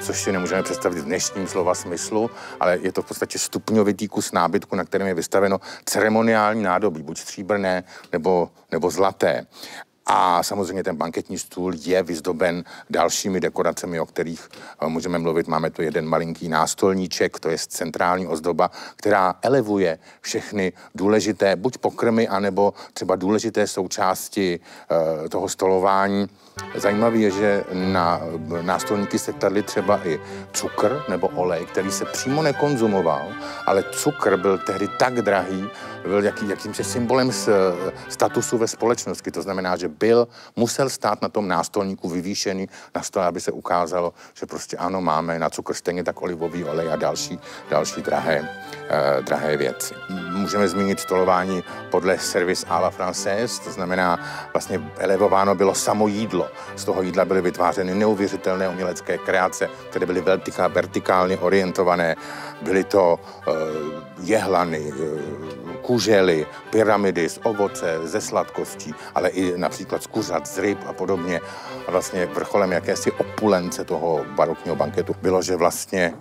což 0.00 0.22
si 0.22 0.32
nemůžeme 0.32 0.62
představit 0.62 1.00
v 1.00 1.04
dnešním 1.04 1.46
slova 1.46 1.74
smyslu, 1.74 2.30
ale 2.60 2.78
je 2.82 2.92
to 2.92 3.02
v 3.02 3.06
podstatě 3.06 3.38
stupňovitý 3.38 4.08
kus 4.08 4.32
nábytku, 4.32 4.76
na 4.76 4.84
kterém 4.84 5.08
je 5.08 5.14
vystaveno 5.14 5.60
ceremoniální 5.84 6.62
nádobí, 6.62 7.02
buď 7.02 7.18
stříbrné 7.18 7.84
nebo, 8.12 8.50
nebo 8.72 8.90
zlaté. 8.90 9.46
A 10.06 10.42
samozřejmě 10.42 10.82
ten 10.82 10.96
banketní 10.96 11.38
stůl 11.38 11.72
je 11.74 12.02
vyzdoben 12.02 12.64
dalšími 12.90 13.40
dekoracemi, 13.40 14.00
o 14.00 14.06
kterých 14.06 14.48
eh, 14.82 14.88
můžeme 14.88 15.18
mluvit. 15.18 15.48
Máme 15.48 15.70
tu 15.70 15.82
jeden 15.82 16.06
malinký 16.06 16.48
nástolníček, 16.48 17.40
to 17.40 17.48
je 17.48 17.58
centrální 17.58 18.26
ozdoba, 18.26 18.70
která 18.96 19.34
elevuje 19.42 19.98
všechny 20.20 20.72
důležité 20.94 21.56
buď 21.56 21.78
pokrmy, 21.78 22.28
anebo 22.28 22.74
třeba 22.94 23.16
důležité 23.16 23.66
součásti 23.66 24.60
eh, 24.60 25.28
toho 25.28 25.48
stolování. 25.48 26.26
Zajímavé 26.74 27.16
je, 27.16 27.30
že 27.30 27.64
na 27.72 28.20
nástolníky 28.62 29.18
se 29.18 29.32
kladly 29.32 29.62
třeba 29.62 30.06
i 30.06 30.20
cukr 30.52 31.02
nebo 31.08 31.28
olej, 31.28 31.66
který 31.66 31.90
se 31.90 32.04
přímo 32.04 32.42
nekonzumoval, 32.42 33.32
ale 33.66 33.84
cukr 33.92 34.36
byl 34.36 34.58
tehdy 34.58 34.88
tak 34.98 35.14
drahý, 35.14 35.64
byl 36.02 36.24
jaký, 36.24 36.48
jakýmsi 36.48 36.84
symbolem 36.84 37.32
z, 37.32 37.48
statusu 38.08 38.58
ve 38.58 38.68
společnosti. 38.68 39.30
To 39.30 39.42
znamená, 39.42 39.76
že 39.76 39.88
byl, 39.88 40.28
musel 40.56 40.88
stát 40.88 41.22
na 41.22 41.28
tom 41.28 41.48
nástolníku 41.48 42.08
vyvýšený 42.08 42.68
na 42.94 43.02
stole, 43.02 43.26
aby 43.26 43.40
se 43.40 43.52
ukázalo, 43.52 44.12
že 44.34 44.46
prostě 44.46 44.76
ano, 44.76 45.00
máme 45.00 45.38
na 45.38 45.50
cukr 45.50 45.74
stejně 45.74 46.04
tak 46.04 46.22
olivový 46.22 46.64
olej 46.64 46.92
a 46.92 46.96
další, 46.96 47.38
další 47.70 48.02
drahé, 48.02 48.48
eh, 48.88 49.22
drahé 49.22 49.56
věci. 49.56 49.94
Můžeme 50.30 50.68
zmínit 50.68 51.00
stolování 51.00 51.64
podle 51.90 52.18
service 52.18 52.66
à 52.66 52.80
la 52.80 52.90
française, 52.90 53.64
to 53.64 53.72
znamená 53.72 54.18
vlastně 54.54 54.80
elevováno 54.98 55.54
bylo 55.54 55.74
samo 55.74 56.08
jídlo. 56.08 56.48
Z 56.76 56.84
toho 56.84 57.02
jídla 57.02 57.24
byly 57.24 57.42
vytvářeny 57.42 57.94
neuvěřitelné 57.94 58.68
umělecké 58.68 59.18
kreace, 59.18 59.68
které 59.90 60.06
byly 60.06 60.24
vertikálně 60.68 61.38
orientované. 61.38 62.16
Byly 62.62 62.84
to 62.84 63.18
uh, 63.18 63.54
jehlany, 64.22 64.80
uh, 64.80 65.76
kužely, 65.90 66.46
pyramidy 66.70 67.28
z 67.28 67.40
ovoce, 67.42 67.98
ze 68.06 68.20
sladkostí, 68.20 68.94
ale 69.14 69.28
i 69.28 69.58
například 69.58 70.02
z 70.02 70.06
kuřat, 70.06 70.46
z 70.46 70.58
ryb 70.58 70.78
a 70.86 70.92
podobně. 70.92 71.40
A 71.86 71.90
vlastně 71.90 72.26
vrcholem 72.26 72.72
jakési 72.72 73.12
opulence 73.12 73.84
toho 73.84 74.24
barokního 74.34 74.76
banketu 74.76 75.16
bylo, 75.22 75.42
že 75.42 75.56
vlastně 75.56 76.14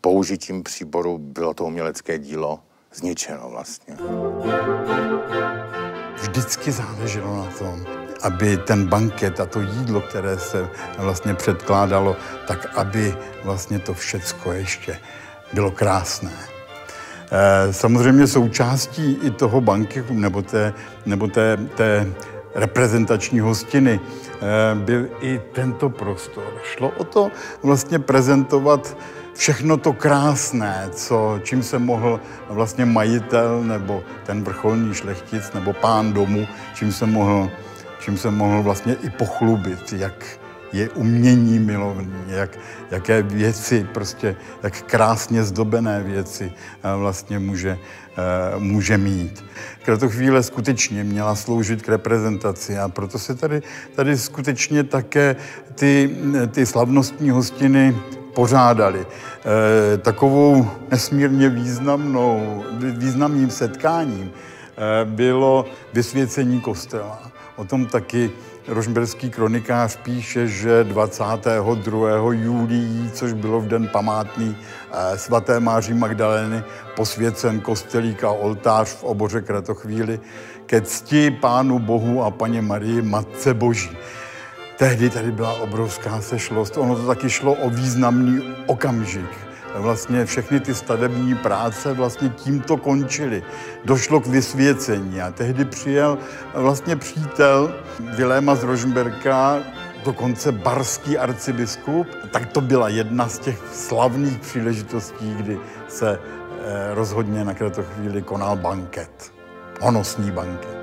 použitím 0.00 0.62
příboru 0.62 1.18
bylo 1.18 1.54
to 1.54 1.64
umělecké 1.64 2.18
dílo 2.18 2.60
zničeno 2.94 3.50
vlastně. 3.50 3.96
Vždycky 6.16 6.72
záleželo 6.72 7.36
na 7.36 7.52
tom, 7.58 7.86
aby 8.22 8.56
ten 8.56 8.88
banket 8.88 9.40
a 9.40 9.46
to 9.46 9.60
jídlo, 9.60 10.00
které 10.00 10.38
se 10.38 10.68
vlastně 10.98 11.34
předkládalo, 11.34 12.16
tak 12.46 12.66
aby 12.76 13.14
vlastně 13.44 13.78
to 13.78 13.94
všecko 13.94 14.52
ještě 14.52 14.98
bylo 15.52 15.70
krásné. 15.70 16.59
Eh, 17.32 17.72
samozřejmě 17.72 18.26
součástí 18.26 19.18
i 19.22 19.30
toho 19.30 19.60
banketu 19.60 20.14
nebo 20.14 20.42
té, 20.42 20.74
nebo 21.06 21.26
té, 21.26 21.56
té 21.74 22.06
reprezentační 22.54 23.40
hostiny 23.40 24.00
eh, 24.00 24.74
byl 24.74 25.08
i 25.20 25.40
tento 25.52 25.90
prostor. 25.90 26.44
Šlo 26.62 26.88
o 26.88 27.04
to 27.04 27.30
vlastně 27.62 27.98
prezentovat 27.98 28.96
všechno 29.34 29.76
to 29.76 29.92
krásné, 29.92 30.88
co, 30.90 31.40
čím 31.42 31.62
se 31.62 31.78
mohl 31.78 32.20
vlastně 32.48 32.84
majitel 32.84 33.62
nebo 33.64 34.02
ten 34.26 34.44
vrcholný 34.44 34.94
šlechtic 34.94 35.52
nebo 35.52 35.72
pán 35.72 36.12
domu, 36.12 36.46
čím 36.74 36.92
se 36.92 37.06
mohl, 37.06 37.50
čím 38.00 38.18
se 38.18 38.30
mohl 38.30 38.62
vlastně 38.62 38.96
i 39.02 39.10
pochlubit, 39.10 39.92
jak 39.92 40.39
je 40.72 40.90
umění 40.90 41.58
milovný, 41.58 42.22
jak, 42.28 42.58
jaké 42.90 43.22
věci, 43.22 43.86
prostě, 43.94 44.36
jak 44.62 44.82
krásně 44.82 45.44
zdobené 45.44 46.02
věci 46.02 46.52
eh, 46.52 46.96
vlastně 46.96 47.38
může, 47.38 47.78
eh, 48.16 48.58
může 48.58 48.98
mít. 48.98 49.44
chvíle 50.08 50.42
skutečně 50.42 51.04
měla 51.04 51.34
sloužit 51.34 51.82
k 51.82 51.88
reprezentaci 51.88 52.78
a 52.78 52.88
proto 52.88 53.18
se 53.18 53.34
tady, 53.34 53.62
tady 53.94 54.18
skutečně 54.18 54.84
také 54.84 55.36
ty, 55.74 56.16
ty 56.50 56.66
slavnostní 56.66 57.30
hostiny 57.30 57.96
pořádali. 58.34 59.06
E, 59.06 59.98
takovou 59.98 60.70
nesmírně 60.90 61.48
významnou, 61.48 62.64
významným 62.78 63.50
setkáním 63.50 64.30
e, 64.30 65.04
bylo 65.04 65.66
vysvěcení 65.92 66.60
kostela. 66.60 67.30
O 67.56 67.64
tom 67.64 67.86
taky 67.86 68.30
Rožmberský 68.70 69.30
kronikář 69.30 69.96
píše, 69.96 70.46
že 70.46 70.84
22. 70.84 72.32
júlií, 72.32 73.10
což 73.14 73.32
bylo 73.32 73.60
v 73.60 73.68
den 73.68 73.88
památný 73.88 74.56
eh, 74.92 75.18
svaté 75.18 75.60
Máří 75.60 75.94
Magdalény, 75.94 76.62
posvěcen 76.96 77.60
kostelík 77.60 78.24
a 78.24 78.30
oltář 78.30 78.88
v 78.88 79.04
oboře 79.04 79.40
Kratochvíli 79.40 80.20
ke 80.66 80.80
cti 80.80 81.30
Pánu 81.30 81.78
Bohu 81.78 82.22
a 82.22 82.30
Paně 82.30 82.62
Marii 82.62 83.02
Matce 83.02 83.54
Boží. 83.54 83.96
Tehdy 84.78 85.10
tady 85.10 85.32
byla 85.32 85.52
obrovská 85.52 86.20
sešlost. 86.20 86.76
Ono 86.76 86.96
to 86.96 87.06
taky 87.06 87.30
šlo 87.30 87.52
o 87.52 87.70
významný 87.70 88.54
okamžik 88.66 89.49
vlastně 89.74 90.24
všechny 90.24 90.60
ty 90.60 90.74
stavební 90.74 91.34
práce 91.34 91.92
vlastně 91.92 92.28
tímto 92.28 92.76
končily. 92.76 93.42
Došlo 93.84 94.20
k 94.20 94.26
vysvěcení 94.26 95.20
a 95.20 95.30
tehdy 95.30 95.64
přijel 95.64 96.18
vlastně 96.54 96.96
přítel 96.96 97.74
Viléma 98.00 98.54
z 98.54 98.62
Rožmberka, 98.64 99.58
dokonce 100.04 100.52
barský 100.52 101.18
arcibiskup, 101.18 102.06
tak 102.30 102.46
to 102.46 102.60
byla 102.60 102.88
jedna 102.88 103.28
z 103.28 103.38
těch 103.38 103.58
slavných 103.72 104.38
příležitostí, 104.38 105.34
kdy 105.34 105.58
se 105.88 106.18
eh, 106.18 106.94
rozhodně 106.94 107.44
na 107.44 107.54
chvíli 107.54 108.22
konal 108.22 108.56
banket, 108.56 109.32
honosný 109.80 110.30
banket. 110.30 110.79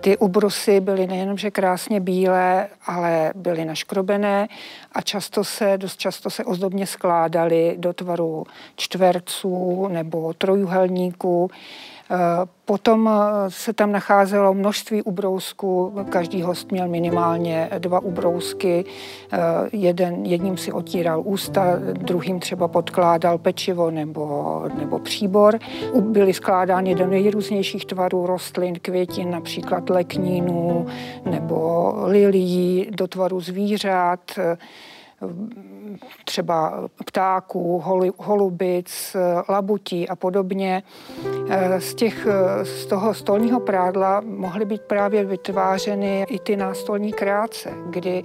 Ty 0.00 0.16
ubrusy 0.16 0.80
byly 0.80 1.06
nejenom, 1.06 1.38
že 1.38 1.50
krásně 1.50 2.00
bílé, 2.00 2.68
ale 2.86 3.32
byly 3.34 3.64
naškrobené 3.64 4.48
a 4.92 5.02
často 5.02 5.44
se, 5.44 5.78
dost 5.78 5.96
často 5.96 6.30
se 6.30 6.44
ozdobně 6.44 6.86
skládaly 6.86 7.74
do 7.78 7.92
tvaru 7.92 8.44
čtverců 8.76 9.88
nebo 9.88 10.32
trojuhelníků. 10.34 11.50
Potom 12.70 13.08
eh, 13.08 13.50
se 13.50 13.72
tam 13.72 13.92
nacházelo 13.92 14.54
množství 14.54 15.02
ubrousků, 15.02 15.94
každý 16.08 16.42
host 16.42 16.72
měl 16.72 16.88
minimálně 16.88 17.70
dva 17.78 18.00
ubrousky, 18.00 18.84
eh, 19.32 19.38
Jeden, 19.72 20.26
jedním 20.26 20.56
si 20.56 20.72
otíral 20.72 21.22
ústa, 21.24 21.78
druhým 21.92 22.40
třeba 22.40 22.68
podkládal 22.68 23.38
pečivo 23.38 23.90
nebo, 23.90 24.62
nebo 24.78 24.98
příbor. 24.98 25.58
Byly 26.00 26.34
skládány 26.34 26.94
do 26.94 27.06
nejrůznějších 27.06 27.86
tvarů 27.86 28.26
rostlin, 28.26 28.74
květin, 28.82 29.30
například 29.30 29.90
leknínů 29.90 30.86
nebo 31.24 31.92
lilií, 32.06 32.88
do 32.90 33.06
tvaru 33.06 33.40
zvířat 33.40 34.20
třeba 36.24 36.88
ptáků, 37.04 37.82
holubic, 38.18 39.16
labutí 39.48 40.08
a 40.08 40.16
podobně. 40.16 40.82
Eh, 41.48 41.80
z, 41.80 41.94
těch, 41.94 42.26
eh, 42.26 42.64
z 42.64 42.86
toho 42.86 43.14
stolního 43.14 43.60
prádla 43.60 44.20
mohly 44.20 44.64
být 44.64 44.82
právě 44.82 45.24
vytvářeny 45.24 46.26
i 46.28 46.38
ty 46.38 46.56
nástolní 46.56 47.12
kráce, 47.12 47.70
kdy 47.90 48.22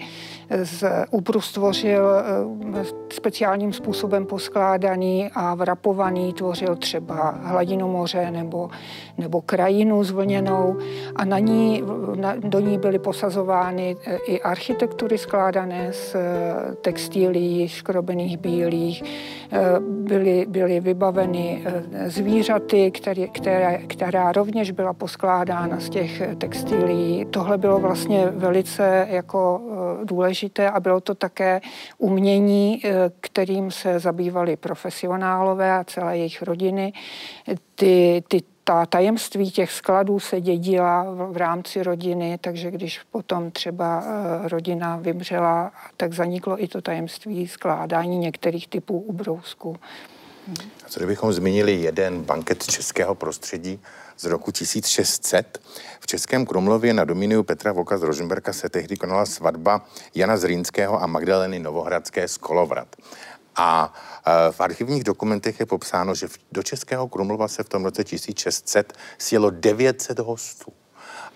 z 0.64 0.84
úpru 1.12 1.42
stvořil 1.42 2.10
eh, 2.76 2.84
speciálním 3.14 3.74
způsobem 3.74 4.26
poskládaný 4.26 5.30
a 5.34 5.56
vrapovaný, 5.56 6.34
tvořil 6.34 6.76
třeba 6.76 7.30
hladinu 7.44 7.92
moře 7.92 8.32
nebo, 8.32 8.70
nebo 9.18 9.42
krajinu 9.42 10.04
zvlněnou 10.04 10.78
a 11.16 11.26
na 11.26 11.40
ní, 11.40 11.84
na, 12.16 12.36
do 12.36 12.60
ní 12.60 12.78
byly 12.78 13.00
posazovány 13.00 13.96
i 14.28 14.42
architektury 14.42 15.18
skládané 15.18 15.94
z 15.94 16.16
textilí 16.82 17.68
škrobených 17.68 18.38
bílých, 18.38 19.04
byly, 19.90 20.46
byly 20.50 20.80
vybaveny 20.80 21.64
zvířaty, 22.06 22.92
které, 22.92 23.28
které, 23.28 23.78
která 23.78 24.32
rovněž 24.32 24.72
byla 24.72 24.94
poskládána 24.94 25.80
z 25.80 25.90
těch 25.90 26.22
textilí. 26.38 27.26
Tohle 27.32 27.58
bylo 27.58 27.80
vlastně 27.80 28.28
velice 28.36 29.08
jako 29.10 29.62
důležité 30.04 30.35
důležité 30.36 30.72
a 30.72 30.80
bylo 30.80 31.02
to 31.02 31.16
také 31.16 31.62
umění, 31.98 32.82
eh, 32.84 33.12
kterým 33.22 33.72
se 33.72 34.00
zabývali 34.00 34.56
profesionálové 34.56 35.72
a 35.72 35.84
celé 35.84 36.18
jejich 36.18 36.42
rodiny. 36.42 36.94
Ty, 37.76 38.24
ty 38.28 38.44
ta 38.64 38.86
tajemství 38.86 39.52
těch 39.52 39.72
skladů 39.72 40.20
se 40.20 40.42
dědila 40.42 41.04
v, 41.04 41.32
v 41.32 41.38
rámci 41.38 41.84
rodiny, 41.84 42.38
takže 42.42 42.72
když 42.72 43.00
potom 43.12 43.52
třeba 43.52 44.04
eh, 44.04 44.50
rodina 44.50 44.98
vymřela, 44.98 45.72
tak 45.98 46.14
zaniklo 46.14 46.64
i 46.64 46.68
to 46.68 46.82
tajemství 46.82 47.48
skládání 47.48 48.18
některých 48.18 48.68
typů 48.68 49.00
ubrousků. 49.00 49.76
A 50.86 50.90
co 50.90 51.00
kdybychom 51.00 51.34
zmínili 51.34 51.72
jeden 51.82 52.24
banket 52.24 52.64
českého 52.64 53.16
prostředí 53.16 53.80
z 54.18 54.26
roku 54.26 54.52
1600? 54.52 55.62
V 56.00 56.08
Českém 56.08 56.46
Krumlově 56.46 56.94
na 56.94 57.04
dominiu 57.04 57.44
Petra 57.44 57.72
Voka 57.72 57.98
z 57.98 58.04
Rožmberka 58.04 58.54
se 58.54 58.70
tehdy 58.70 58.98
konala 58.98 59.26
svatba 59.26 59.86
Jana 60.16 60.38
Zrínského 60.38 61.04
a 61.04 61.08
Magdaleny 61.08 61.60
Novohradské 61.60 62.28
z 62.28 62.38
Kolovrat. 62.38 62.96
A 63.56 63.94
e, 64.26 64.52
v 64.52 64.62
archivních 64.62 65.04
dokumentech 65.04 65.60
je 65.60 65.66
popsáno, 65.66 66.16
že 66.16 66.28
do 66.52 66.64
Českého 66.64 67.08
Krumlova 67.08 67.48
se 67.48 67.64
v 67.64 67.70
tom 67.70 67.86
roce 67.86 68.04
1600 68.04 68.94
sjelo 69.18 69.50
900 69.50 70.20
hostů. 70.20 70.74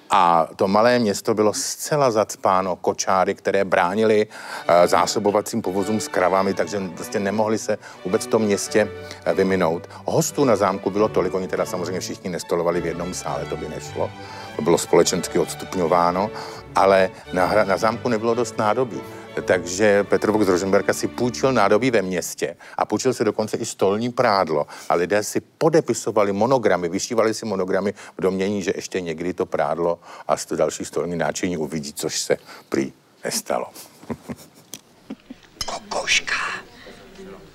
A 0.10 0.48
to 0.56 0.67
malé 0.67 1.00
město 1.00 1.34
bylo 1.34 1.54
zcela 1.54 2.12
zacpáno 2.12 2.76
kočáry, 2.76 3.36
které 3.36 3.65
bránili 3.65 4.28
uh, 4.28 4.74
zásobovacím 4.86 5.62
povozům 5.62 6.00
s 6.00 6.08
kravami, 6.08 6.54
takže 6.54 6.82
prostě 6.95 7.19
nemohli 7.19 7.58
se 7.58 7.78
vůbec 8.06 8.26
v 8.26 8.30
tom 8.30 8.41
městě 8.41 8.88
uh, 9.28 9.34
vyminout. 9.34 9.89
Hostů 10.06 10.45
na 10.45 10.56
zámku 10.56 10.89
bylo 10.89 11.08
tolik, 11.08 11.34
oni 11.34 11.48
teda 11.48 11.65
samozřejmě 11.65 12.00
všichni 12.00 12.30
nestolovali 12.30 12.82
v 12.82 12.86
jednom 12.86 13.13
sále, 13.13 13.45
to 13.45 13.58
by 13.58 13.69
nešlo. 13.69 14.10
To 14.56 14.62
bylo 14.62 14.78
společensky 14.78 15.39
odstupňováno, 15.39 16.30
ale 16.76 17.10
na, 17.34 17.63
na 17.63 17.78
zámku 17.78 18.10
nebylo 18.10 18.36
dost 18.36 18.58
nádobí 18.58 19.02
takže 19.46 20.04
Petr 20.04 20.32
Vok 20.32 20.44
z 20.44 20.48
Roženberka 20.48 20.94
si 20.94 21.08
půjčil 21.08 21.54
nádobí 21.54 21.92
ve 21.92 22.02
městě 22.02 22.56
a 22.78 22.86
půjčil 22.86 23.13
si 23.13 23.24
dokonce 23.24 23.58
i 23.58 23.65
stolní 23.65 24.10
prádlo 24.12 24.68
a 24.89 24.96
lidé 24.96 25.24
si 25.24 25.39
podepisovali 25.39 26.34
monogramy, 26.34 26.89
vyšívali 26.89 27.34
si 27.34 27.46
monogramy 27.46 27.94
v 28.18 28.22
domění, 28.22 28.63
že 28.63 28.74
ještě 28.76 29.02
někdy 29.02 29.34
to 29.34 29.46
prádlo 29.46 30.00
a 30.28 30.38
to 30.38 30.56
další 30.56 30.86
stolní 30.86 31.15
náčiní 31.15 31.58
uvidí, 31.58 31.94
což 31.94 32.20
se 32.20 32.38
prý 32.70 32.94
nestalo. 33.24 33.65
Kokoška, 35.65 36.36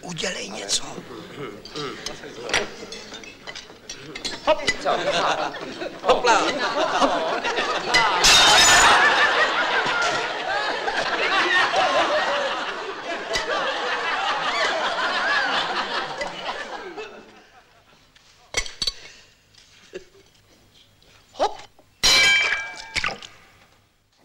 udělej 0.03 0.49
něco. 0.49 0.85
Hop, 4.45 4.59
Hopla. 6.03 6.43
Hop. 7.01 8.84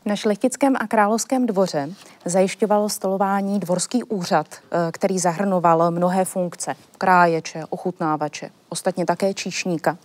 Na 0.10 0.16
šlechtickém 0.16 0.76
a 0.80 0.88
královském 0.88 1.46
dvoře 1.46 1.90
zajišťovalo 2.26 2.90
stolování 2.90 3.60
dvorský 3.60 4.04
úřad, 4.04 4.48
eh, 4.52 4.92
který 4.92 5.20
zahrnoval 5.20 5.92
mnohé 5.92 6.26
funkce. 6.26 6.76
Kráječe, 6.98 7.64
ochutnávače, 7.70 8.50
ostatně 8.70 9.06
také 9.06 9.34
číšníka. 9.34 9.98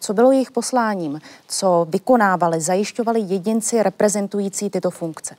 Co 0.00 0.14
bylo 0.14 0.32
jejich 0.32 0.50
posláním? 0.50 1.20
Co 1.48 1.86
vykonávali, 1.90 2.60
zajišťovali 2.60 3.20
jedinci 3.20 3.82
reprezentující 3.82 4.70
tyto 4.70 4.90
funkce? 4.90 5.36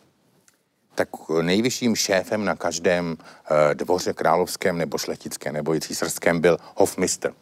tak 0.95 1.09
nejvyšším 1.41 1.95
šéfem 1.95 2.45
na 2.45 2.55
každém 2.55 3.17
eh, 3.19 3.75
dvoře 3.75 4.13
královském 4.13 4.77
nebo 4.77 4.97
šlechtickém 4.97 5.53
nebo 5.53 5.75
i 5.75 5.81
císařském 5.81 6.39
byl 6.39 6.57
hofmistr. 6.75 7.33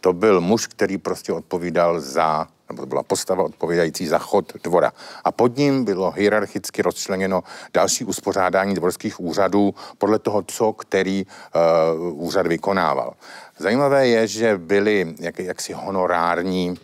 To 0.00 0.12
byl 0.12 0.40
muž, 0.40 0.66
který 0.66 0.98
prostě 0.98 1.32
odpovídal 1.32 2.00
za 2.00 2.46
nebo 2.72 2.82
to 2.82 2.86
byla 2.86 3.02
postava 3.02 3.44
odpovídající 3.44 4.06
za 4.06 4.18
chod 4.18 4.52
dvora. 4.64 4.92
A 5.24 5.32
pod 5.32 5.56
ním 5.56 5.84
bylo 5.84 6.10
hierarchicky 6.10 6.82
rozčleněno 6.82 7.42
další 7.74 8.04
uspořádání 8.04 8.74
dvorských 8.74 9.20
úřadů 9.20 9.74
podle 9.98 10.18
toho, 10.18 10.42
co 10.42 10.72
který 10.72 11.26
uh, 11.26 12.24
úřad 12.24 12.46
vykonával. 12.46 13.14
Zajímavé 13.58 14.08
je, 14.08 14.26
že 14.26 14.58
byly 14.58 15.14
jak, 15.20 15.38
jaksi 15.38 15.72
honorární 15.72 16.78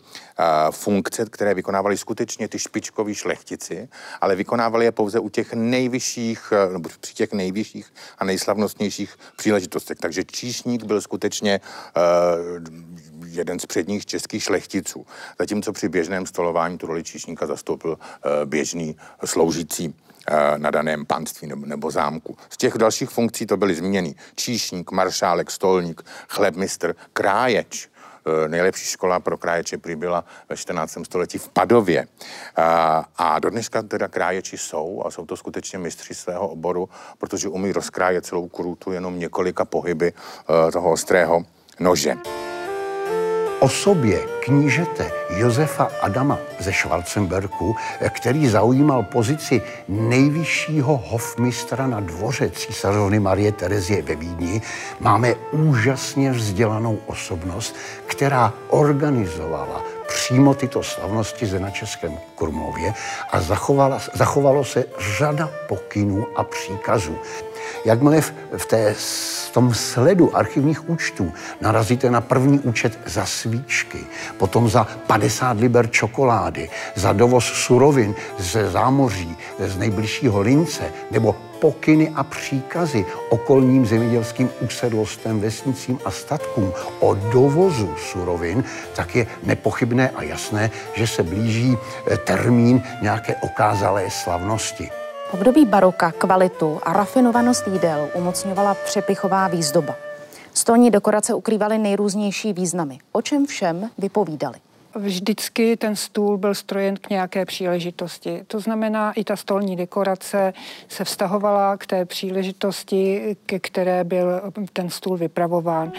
funkce, 0.70 1.24
které 1.30 1.54
vykonávali 1.54 1.96
skutečně 1.96 2.48
ty 2.48 2.58
špičkoví 2.58 3.14
šlechtici, 3.14 3.88
ale 4.20 4.36
vykonávali 4.36 4.84
je 4.84 4.92
pouze 4.92 5.18
u 5.18 5.28
těch 5.28 5.52
nejvyšších, 5.52 6.52
e, 6.52 6.72
nebo 6.72 6.88
při 7.00 7.14
těch 7.14 7.32
nejvyšších 7.32 7.94
a 8.18 8.24
nejslavnostnějších 8.24 9.16
příležitostech. 9.36 9.98
Takže 9.98 10.24
číšník 10.24 10.84
byl 10.84 11.00
skutečně 11.00 11.60
uh, 11.60 12.02
jeden 13.26 13.58
z 13.58 13.66
předních 13.66 14.06
českých 14.06 14.42
šlechticů. 14.42 15.06
Zatímco 15.38 15.72
při 15.72 15.88
běžném 15.88 16.26
stolování 16.26 16.78
tu 16.78 16.86
roli 16.86 17.04
číšníka 17.04 17.46
zastoupil 17.46 17.98
eh, 17.98 18.46
běžný 18.46 18.96
sloužící 19.24 19.94
na 20.56 20.70
daném 20.70 21.06
panství 21.06 21.48
nebo, 21.54 21.90
zámku. 21.90 22.36
Z 22.50 22.56
těch 22.56 22.74
dalších 22.74 23.10
funkcí 23.10 23.46
to 23.46 23.56
byly 23.56 23.74
zmíněny 23.74 24.14
číšník, 24.34 24.90
maršálek, 24.90 25.50
stolník, 25.50 26.02
chlebmistr, 26.28 26.94
kráječ, 27.12 27.88
nejlepší 28.48 28.84
škola 28.84 29.20
pro 29.20 29.38
kráječe 29.38 29.78
přibyla 29.78 30.24
ve 30.48 30.56
14. 30.56 30.98
století 31.02 31.38
v 31.38 31.48
Padově. 31.48 32.06
A, 32.56 33.04
a 33.16 33.38
do 33.38 33.50
dneška 33.50 33.82
teda 33.82 34.08
kráječi 34.08 34.58
jsou 34.58 35.02
a 35.06 35.10
jsou 35.10 35.26
to 35.26 35.36
skutečně 35.36 35.78
mistři 35.78 36.14
svého 36.14 36.48
oboru, 36.48 36.88
protože 37.18 37.48
umí 37.48 37.72
rozkrájet 37.72 38.26
celou 38.26 38.48
krutu 38.48 38.92
jenom 38.92 39.18
několika 39.18 39.64
pohyby 39.64 40.12
toho 40.72 40.90
ostrého 40.90 41.44
nože. 41.80 42.14
Osobě 43.60 44.20
knížete 44.44 45.10
Josefa 45.36 45.90
Adama 46.02 46.38
ze 46.58 46.72
Schwarzenberku, 46.72 47.76
který 48.10 48.48
zaujímal 48.48 49.02
pozici 49.02 49.62
nejvyššího 49.88 51.02
hofmistra 51.06 51.86
na 51.86 52.00
dvoře 52.00 52.50
císařovny 52.50 53.20
Marie 53.20 53.52
Terezie 53.52 54.02
ve 54.02 54.14
Vídni, 54.14 54.62
máme 55.00 55.34
úžasně 55.52 56.30
vzdělanou 56.30 56.98
osobnost, 57.06 57.76
která 58.06 58.52
organizovala 58.68 59.82
přímo 60.08 60.54
tyto 60.54 60.82
slavnosti 60.82 61.46
zde 61.46 61.60
na 61.60 61.70
Českém 61.70 62.18
Krumlově 62.34 62.94
a 63.30 63.40
zachovala, 63.40 64.00
zachovalo 64.14 64.64
se 64.64 64.84
řada 65.18 65.50
pokynů 65.68 66.26
a 66.36 66.44
příkazů. 66.44 67.18
Jakmile 67.84 68.20
v, 68.56 68.66
té, 68.66 68.94
v 68.94 69.50
tom 69.52 69.74
sledu 69.74 70.36
archivních 70.36 70.90
účtů 70.90 71.32
narazíte 71.60 72.10
na 72.10 72.20
první 72.20 72.58
účet 72.58 72.98
za 73.06 73.26
svíčky, 73.26 73.98
potom 74.36 74.68
za 74.68 74.86
50 75.06 75.60
liber 75.60 75.90
čokolády, 75.90 76.70
za 76.94 77.12
dovoz 77.12 77.44
surovin 77.44 78.14
ze 78.38 78.70
zámoří, 78.70 79.36
z 79.58 79.78
nejbližšího 79.78 80.40
lince, 80.40 80.92
nebo 81.10 81.36
pokyny 81.60 82.12
a 82.14 82.24
příkazy 82.24 83.04
okolním 83.28 83.86
zemědělským 83.86 84.50
usedlostem, 84.60 85.40
vesnicím 85.40 85.98
a 86.04 86.10
statkům 86.10 86.72
o 87.00 87.14
dovozu 87.14 87.94
surovin, 87.98 88.64
tak 88.96 89.14
je 89.16 89.26
nepochybné 89.42 90.10
a 90.10 90.22
jasné, 90.22 90.70
že 90.94 91.06
se 91.06 91.22
blíží 91.22 91.76
eh, 92.06 92.16
termín 92.16 92.82
nějaké 93.02 93.36
okázalé 93.36 94.10
slavnosti. 94.10 94.97
Období 95.32 95.64
baroka 95.64 96.12
kvalitu 96.12 96.80
a 96.82 96.92
rafinovanost 96.92 97.68
jídel 97.68 98.08
umocňovala 98.14 98.74
přepichová 98.74 99.48
výzdoba. 99.48 99.96
Stolní 100.54 100.90
dekorace 100.90 101.34
ukrývaly 101.34 101.78
nejrůznější 101.78 102.52
významy. 102.52 102.98
O 103.12 103.22
čem 103.22 103.46
všem 103.46 103.90
vypovídali? 103.98 104.58
Vždycky 104.94 105.76
ten 105.76 105.96
stůl 105.96 106.38
byl 106.38 106.54
strojen 106.54 106.96
k 106.96 107.10
nějaké 107.10 107.44
příležitosti. 107.44 108.42
To 108.46 108.60
znamená, 108.60 109.12
i 109.12 109.24
ta 109.24 109.36
stolní 109.36 109.76
dekorace 109.76 110.52
se 110.88 111.04
vztahovala 111.04 111.76
k 111.76 111.86
té 111.86 112.04
příležitosti, 112.04 113.36
ke 113.46 113.58
které 113.58 114.04
byl 114.04 114.40
ten 114.72 114.90
stůl 114.90 115.16
vypravován. 115.16 115.92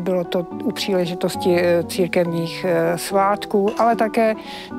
Bylo 0.00 0.24
to 0.24 0.46
u 0.64 0.72
příležitosti 0.72 1.60
eh, 1.60 1.84
církevních 1.84 2.64
eh, 2.68 2.98
svátků, 2.98 3.80
ale 3.80 3.96
také 3.96 4.34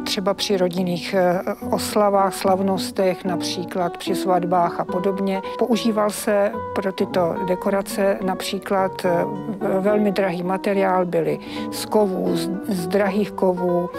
třeba 0.06 0.34
při 0.34 0.58
rodinných 0.58 1.14
eh, 1.14 1.42
oslavách, 1.72 2.34
slavnostech, 2.34 3.26
například 3.26 3.98
při 3.98 4.16
svatbách 4.16 4.80
a 4.80 4.86
podobně. 4.86 5.42
Používal 5.60 6.10
se 6.10 6.52
pro 6.76 6.92
tyto 6.92 7.36
dekorace 7.48 8.20
například 8.24 9.06
velmi 9.80 10.12
drahý 10.12 10.44
materiál, 10.44 11.06
byly 11.06 11.40
z 11.72 11.86
kovů, 11.86 12.36
z 12.68 12.88
drahých 12.88 13.32
kovů, 13.32 13.45
kovů, 13.46 13.90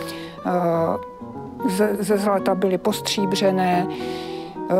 eh, 0.46 2.02
ze 2.02 2.18
zlata 2.18 2.54
byly 2.54 2.78
postříbřené, 2.78 3.86
eh, 3.90 4.74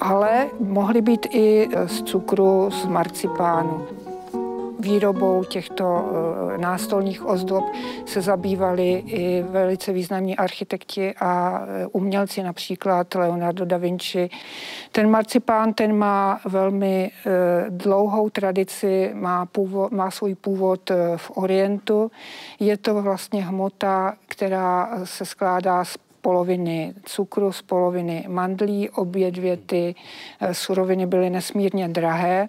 ale 0.00 0.46
mohly 0.60 1.02
být 1.02 1.26
i 1.30 1.68
z 1.86 2.02
cukru, 2.02 2.70
z 2.70 2.86
marcipánu 2.86 3.84
výrobou 4.78 5.44
těchto 5.44 6.04
eh, 6.54 6.58
nástolních 6.58 7.26
ozdob 7.26 7.64
se 8.06 8.20
zabývali 8.20 8.92
i 9.06 9.42
velice 9.42 9.92
významní 9.92 10.36
architekti 10.36 11.14
a 11.20 11.62
eh, 11.62 11.86
umělci, 11.86 12.42
například 12.42 13.14
Leonardo 13.14 13.64
da 13.64 13.76
Vinci. 13.76 14.30
Ten 14.92 15.10
marcipán 15.10 15.72
ten 15.72 15.96
má 15.96 16.40
velmi 16.44 17.10
eh, 17.10 17.30
dlouhou 17.68 18.30
tradici, 18.30 19.10
má, 19.14 19.46
původ, 19.46 19.92
má 19.92 20.10
svůj 20.10 20.34
původ 20.34 20.90
v 21.16 21.30
Orientu. 21.34 22.10
Je 22.60 22.76
to 22.76 23.02
vlastně 23.02 23.44
hmota, 23.44 24.14
která 24.26 24.90
se 25.04 25.24
skládá 25.24 25.84
z 25.84 25.96
poloviny 26.20 26.94
cukru, 27.04 27.52
z 27.52 27.62
poloviny 27.62 28.24
mandlí. 28.28 28.90
Obě 28.90 29.30
dvě 29.30 29.56
ty 29.56 29.94
suroviny 30.52 31.06
byly 31.06 31.30
nesmírně 31.30 31.88
drahé. 31.88 32.48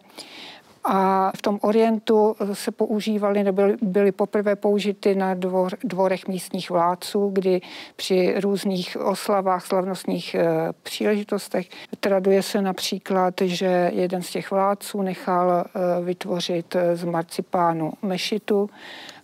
A 0.92 1.32
v 1.38 1.42
tom 1.42 1.60
Orientu 1.62 2.36
se 2.54 2.72
používaly, 2.72 3.44
nebo 3.44 3.62
byly 3.82 4.12
poprvé 4.12 4.56
použity 4.56 5.16
na 5.16 5.34
dvor, 5.34 5.72
dvorech 5.84 6.28
místních 6.28 6.70
vládců, 6.70 7.30
kdy 7.34 7.62
při 7.96 8.36
různých 8.42 8.98
oslavách, 8.98 9.66
slavnostních 9.66 10.36
e, 10.36 10.48
příležitostech 10.84 11.70
traduje 12.00 12.44
se 12.44 12.62
například, 12.62 13.34
že 13.42 13.92
jeden 13.94 14.22
z 14.22 14.30
těch 14.30 14.52
vládců 14.52 15.02
nechal 15.02 15.52
e, 15.52 15.66
vytvořit 16.04 16.76
z 16.94 17.04
marcipánu 17.04 17.94
mešitu, 18.02 18.70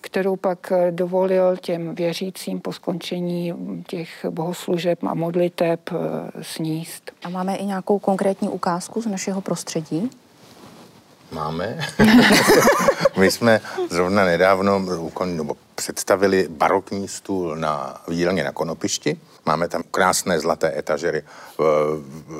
kterou 0.02 0.36
pak 0.36 0.74
dovolil 0.92 1.58
těm 1.58 1.96
věřícím 1.96 2.60
po 2.60 2.74
skončení 2.74 3.54
těch 3.88 4.26
bohoslužeb 4.30 5.04
a 5.04 5.14
modliteb 5.14 5.90
sníst. 6.42 7.12
A 7.24 7.30
máme 7.30 7.56
i 7.56 7.66
nějakou 7.66 8.00
konkrétní 8.00 8.50
ukázku 8.50 9.02
z 9.02 9.06
našeho 9.06 9.42
prostředí? 9.42 10.10
Máme. 11.36 11.78
My 13.18 13.32
jsme 13.32 13.62
zrovna 13.90 14.26
nedávno 14.26 14.86
představili 15.76 16.48
barokní 16.50 17.08
stůl 17.08 17.56
na 17.56 18.02
výdelně 18.08 18.44
na 18.44 18.52
Konopišti. 18.52 19.20
Máme 19.46 19.68
tam 19.68 19.84
krásné 19.92 20.40
zlaté 20.40 20.80
etažery 20.80 21.24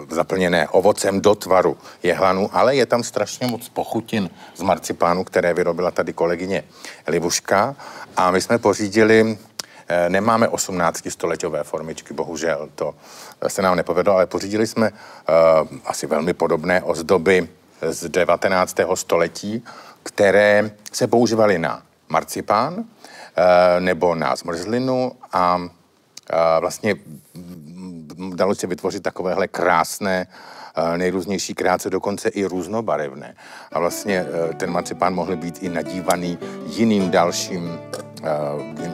zaplněné 0.10 0.68
ovocem 0.68 1.22
do 1.22 1.36
tvaru 1.36 1.78
jehlanu, 2.04 2.50
ale 2.54 2.76
je 2.76 2.86
tam 2.86 3.04
strašně 3.04 3.48
moc 3.48 3.70
pochutin 3.70 4.30
z 4.56 4.62
marcipánu, 4.62 5.24
které 5.24 5.54
vyrobila 5.54 5.92
tady 5.92 6.14
kolegyně 6.14 6.64
Livuška. 7.08 7.76
A 8.18 8.32
my 8.32 8.42
jsme 8.42 8.58
pořídili 8.58 9.38
eh, 9.88 10.10
Nemáme 10.10 10.48
18 10.48 11.08
stoletové 11.10 11.64
formičky, 11.64 12.14
bohužel 12.14 12.70
to 12.76 12.96
se 13.48 13.62
nám 13.62 13.76
nepovedlo, 13.76 14.14
ale 14.14 14.26
pořídili 14.26 14.68
jsme 14.68 14.92
uh, 14.92 15.78
asi 15.86 16.08
velmi 16.08 16.34
podobné 16.34 16.84
ozdoby 16.84 17.50
z 17.82 18.10
19. 18.10 18.78
století, 18.94 19.64
které 20.04 20.72
se 20.92 21.08
používaly 21.08 21.58
na 21.58 21.82
marcipán 22.10 22.84
eh, 22.84 23.80
nebo 23.80 24.16
na 24.16 24.36
zmrzlinu 24.36 25.12
a 25.34 25.60
eh, 26.30 26.36
vlastně 26.60 26.96
dalo 28.36 28.56
se 28.56 28.68
vytvořit 28.68 29.04
takovéhle 29.04 29.48
krásné 29.48 30.28
eh, 30.28 30.98
nejrůznější 30.98 31.54
krátce, 31.54 31.90
dokonce 31.90 32.30
i 32.30 32.46
různobarevné. 32.46 33.36
A 33.72 33.80
vlastně 33.80 34.26
ten 34.58 34.72
marcipán 34.72 35.14
mohl 35.14 35.36
být 35.36 35.64
i 35.64 35.70
nadívaný 35.70 36.38
jiným 36.66 37.12
dalším 37.12 37.80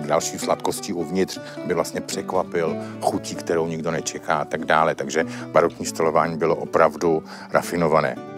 další 0.06 0.39
sladkostí 0.39 0.94
uvnitř, 0.94 1.39
aby 1.63 1.74
vlastně 1.74 2.02
překvapil 2.02 2.78
chutí, 3.02 3.36
kterou 3.36 3.67
nikdo 3.67 3.91
nečeká 3.91 4.36
a 4.36 4.46
tak 4.46 4.65
dále. 4.65 4.96
Takže 4.96 5.26
barokní 5.52 5.86
stolování 5.86 6.38
bylo 6.38 6.56
opravdu 6.56 7.24
rafinované. 7.52 8.31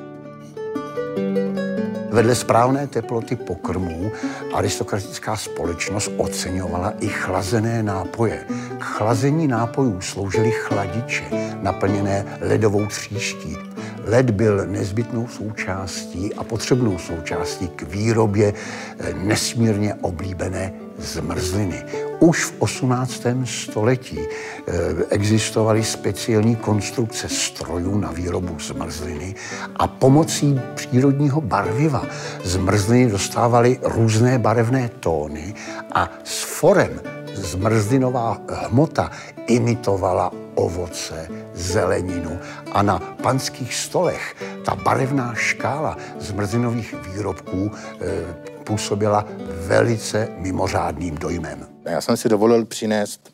Vedle 2.14 2.36
správné 2.36 2.88
teploty 2.88 3.36
pokrmů 3.36 4.12
aristokratická 4.54 5.36
společnost 5.36 6.12
oceňovala 6.18 6.94
i 7.00 7.08
chlazené 7.08 7.84
nápoje. 7.84 8.46
K 8.80 8.84
chlazení 8.84 9.48
nápojů 9.48 10.02
sloužily 10.02 10.52
chladiče, 10.52 11.24
naplněné 11.62 12.26
ledovou 12.42 12.86
tříští. 12.86 13.58
Led 14.06 14.32
byl 14.32 14.68
nezbytnou 14.68 15.28
součástí 15.28 16.34
a 16.34 16.44
potřebnou 16.44 16.98
součástí 16.98 17.68
k 17.68 17.82
výrobě 17.82 18.54
eh, 19.00 19.14
nesmírně 19.14 19.94
oblíbené 19.94 20.74
zmrzliny. 20.98 21.84
Už 22.24 22.46
v 22.46 22.54
18. 22.60 23.24
století 23.44 24.20
eh, 24.20 24.72
existovaly 25.10 25.84
speciální 25.84 26.56
konstrukce 26.56 27.30
strojů 27.30 27.98
na 28.00 28.12
výrobu 28.12 28.60
zmrzliny 28.60 29.36
a 29.76 29.88
pomocí 29.88 30.62
přírodního 30.76 31.42
barviva 31.42 32.06
zmrzliny 32.44 33.12
dostávaly 33.12 33.80
různé 33.84 34.40
barevné 34.40 34.90
tóny 35.00 35.54
a 35.92 36.10
s 36.24 36.44
forem 36.44 37.02
zmrzlinová 37.34 38.42
hmota 38.50 39.12
imitovala 39.48 40.32
ovoce, 40.56 41.28
zeleninu 41.54 42.40
a 42.72 42.82
na 42.84 43.00
panských 43.00 43.76
stolech 43.76 44.36
ta 44.66 44.76
barevná 44.76 45.36
škála 45.36 45.98
zmrzlinových 46.20 46.96
výrobků 47.08 47.72
e, 47.72 48.64
působila 48.64 49.26
velice 49.68 50.28
mimořádným 50.38 51.16
dojmem. 51.16 51.73
Já 51.86 52.02
jsem 52.02 52.18
si 52.18 52.30
dovolil 52.30 52.66
přinést 52.66 53.34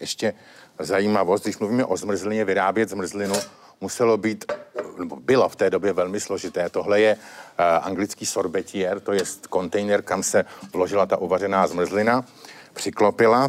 ještě 0.00 0.34
zajímavost, 0.78 1.42
když 1.42 1.58
mluvíme 1.58 1.84
o 1.84 1.96
zmrzlině, 1.96 2.44
vyrábět 2.44 2.88
zmrzlinu 2.88 3.34
muselo 3.80 4.16
být, 4.16 4.52
nebo 4.98 5.16
bylo 5.16 5.48
v 5.48 5.56
té 5.56 5.70
době 5.70 5.92
velmi 5.92 6.20
složité. 6.20 6.68
Tohle 6.68 7.00
je 7.00 7.14
uh, 7.14 7.86
anglický 7.86 8.26
sorbetier, 8.26 9.00
to 9.00 9.12
je 9.12 9.22
kontejner, 9.48 10.02
kam 10.02 10.22
se 10.22 10.44
vložila 10.72 11.06
ta 11.06 11.16
uvařená 11.16 11.66
zmrzlina. 11.66 12.24
přiklopila, 12.72 13.48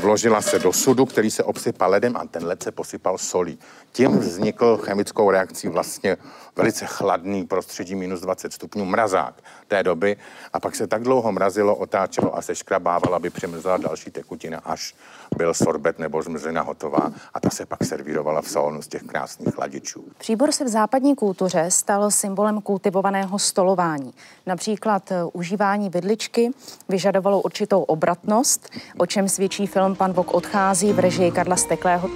vložila 0.00 0.42
se 0.42 0.58
do 0.58 0.72
sudu, 0.72 1.06
který 1.06 1.30
se 1.30 1.44
obsypal 1.44 1.90
ledem 1.90 2.16
a 2.16 2.26
ten 2.26 2.46
led 2.46 2.62
se 2.62 2.72
posypal 2.72 3.18
solí. 3.18 3.58
Tím 3.92 4.18
vznikl 4.18 4.76
chemickou 4.76 5.30
reakcí 5.30 5.68
vlastně 5.68 6.16
velice 6.56 6.86
chladný 6.86 7.46
prostředí 7.46 7.94
minus 7.94 8.20
20 8.20 8.52
stupňů 8.52 8.84
mrazák 8.84 9.34
té 9.68 9.82
doby 9.82 10.16
a 10.52 10.60
pak 10.60 10.76
se 10.76 10.86
tak 10.86 11.02
dlouho 11.02 11.32
mrazilo, 11.32 11.76
otáčelo 11.76 12.36
a 12.36 12.42
seškrabávalo, 12.42 13.14
aby 13.14 13.30
přemrzla 13.30 13.76
další 13.76 14.10
tekutina, 14.10 14.60
až 14.64 14.94
byl 15.36 15.54
sorbet 15.54 15.98
nebo 15.98 16.22
zmrzlina 16.22 16.62
hotová 16.62 17.12
a 17.34 17.40
ta 17.40 17.50
se 17.50 17.66
pak 17.66 17.84
servírovala 17.84 18.42
v 18.42 18.48
salonu 18.48 18.82
z 18.82 18.88
těch 18.88 19.02
krásných 19.02 19.54
chladičů. 19.54 20.04
Příbor 20.18 20.52
se 20.52 20.64
v 20.64 20.68
západní 20.68 21.14
kultuře 21.14 21.66
stal 21.68 22.10
symbolem 22.10 22.60
kultivovaného 22.60 23.38
stolování. 23.38 24.14
Například 24.46 25.12
eh, 25.12 25.24
užívání 25.32 25.90
vidličky 25.90 26.50
vyžadovalo 26.88 27.40
určitou 27.40 27.82
obratnost, 27.82 28.70
o 28.98 29.06
čem 29.06 29.28
svědčí 29.28 29.66
film 29.66 29.85
Pan 29.94 30.12
Vok 30.12 30.34
odchází 30.34 30.92
v 30.92 30.98
režii 30.98 31.30
Karla 31.30 31.56
Steklého. 31.56 32.10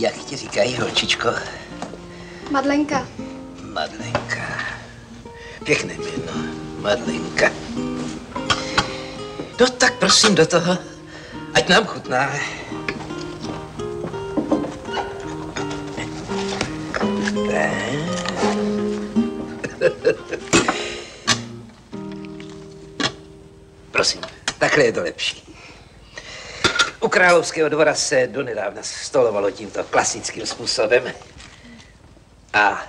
Jak 0.00 0.14
ti 0.14 0.36
říkají, 0.36 0.76
holčičko? 0.76 1.28
Madlenka. 2.50 3.06
Madlenka. 3.72 4.42
Pěkné 5.64 5.94
jméno. 5.94 6.32
Madlenka. 6.80 7.50
No 9.60 9.66
tak 9.78 9.94
prosím 9.98 10.34
do 10.34 10.46
toho, 10.46 10.78
ať 11.54 11.68
nám 11.68 11.84
chutná. 11.84 12.30
Prosím, 24.00 24.20
takhle 24.58 24.84
je 24.84 24.92
to 24.92 25.02
lepší. 25.02 25.54
U 27.00 27.08
královského 27.08 27.68
dvora 27.68 27.94
se 27.94 28.26
donedávna 28.26 28.82
stolovalo 28.82 29.50
tímto 29.50 29.84
klasickým 29.84 30.46
způsobem. 30.46 31.12
A 32.52 32.86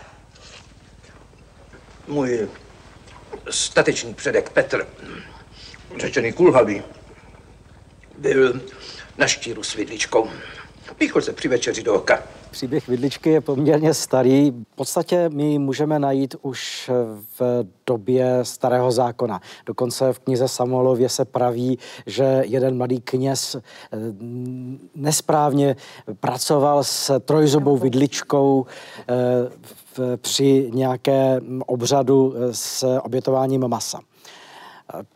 můj 2.07 2.49
statečný 3.49 4.13
předek 4.13 4.49
Petr, 4.49 4.87
řečený 5.99 6.33
kulhavý, 6.33 6.83
byl 8.17 8.61
na 9.17 9.27
štíru 9.27 9.63
s 9.63 9.75
vidličkou. 9.75 10.29
Píchl 10.97 11.21
se 11.21 11.33
při 11.33 11.47
večeři 11.47 11.83
do 11.83 11.93
oka. 11.93 12.23
Příběh 12.51 12.87
vidličky 12.87 13.29
je 13.29 13.41
poměrně 13.41 13.93
starý. 13.93 14.51
V 14.51 14.75
podstatě 14.75 15.29
my 15.29 15.59
můžeme 15.59 15.99
najít 15.99 16.35
už 16.41 16.91
v 17.39 17.65
době 17.87 18.39
starého 18.43 18.91
zákona. 18.91 19.41
Dokonce 19.65 20.13
v 20.13 20.19
knize 20.19 20.47
Samuelově 20.47 21.09
se 21.09 21.25
praví, 21.25 21.79
že 22.05 22.43
jeden 22.45 22.77
mladý 22.77 23.01
kněz 23.01 23.55
eh, 23.55 23.97
nesprávně 24.95 25.75
pracoval 26.19 26.83
s 26.83 27.19
trojzubou 27.19 27.77
vidličkou 27.77 28.65
eh, 28.99 30.17
při 30.17 30.69
nějakém 30.73 31.61
obřadu 31.65 32.35
s 32.51 32.99
obětováním 32.99 33.67
masa. 33.67 33.99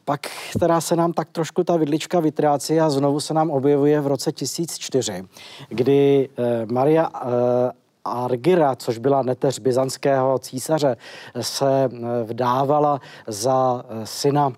Pak 0.05 0.21
teda 0.59 0.81
se 0.81 0.95
nám 0.95 1.13
tak 1.13 1.29
trošku 1.31 1.63
ta 1.63 1.77
vidlička 1.77 2.19
vytrácí 2.19 2.79
a 2.79 2.89
znovu 2.89 3.19
se 3.19 3.33
nám 3.33 3.51
objevuje 3.51 4.01
v 4.01 4.07
roce 4.07 4.31
1004, 4.31 5.23
kdy 5.69 6.29
eh, 6.37 6.65
Maria 6.65 7.09
eh, 7.15 7.71
Argira, 8.05 8.75
což 8.75 8.97
byla 8.97 9.21
neteř 9.21 9.59
byzantského 9.59 10.39
císaře, 10.39 10.97
se 11.41 11.83
eh, 11.83 12.23
vdávala 12.23 13.01
za 13.27 13.85
syna 14.03 14.53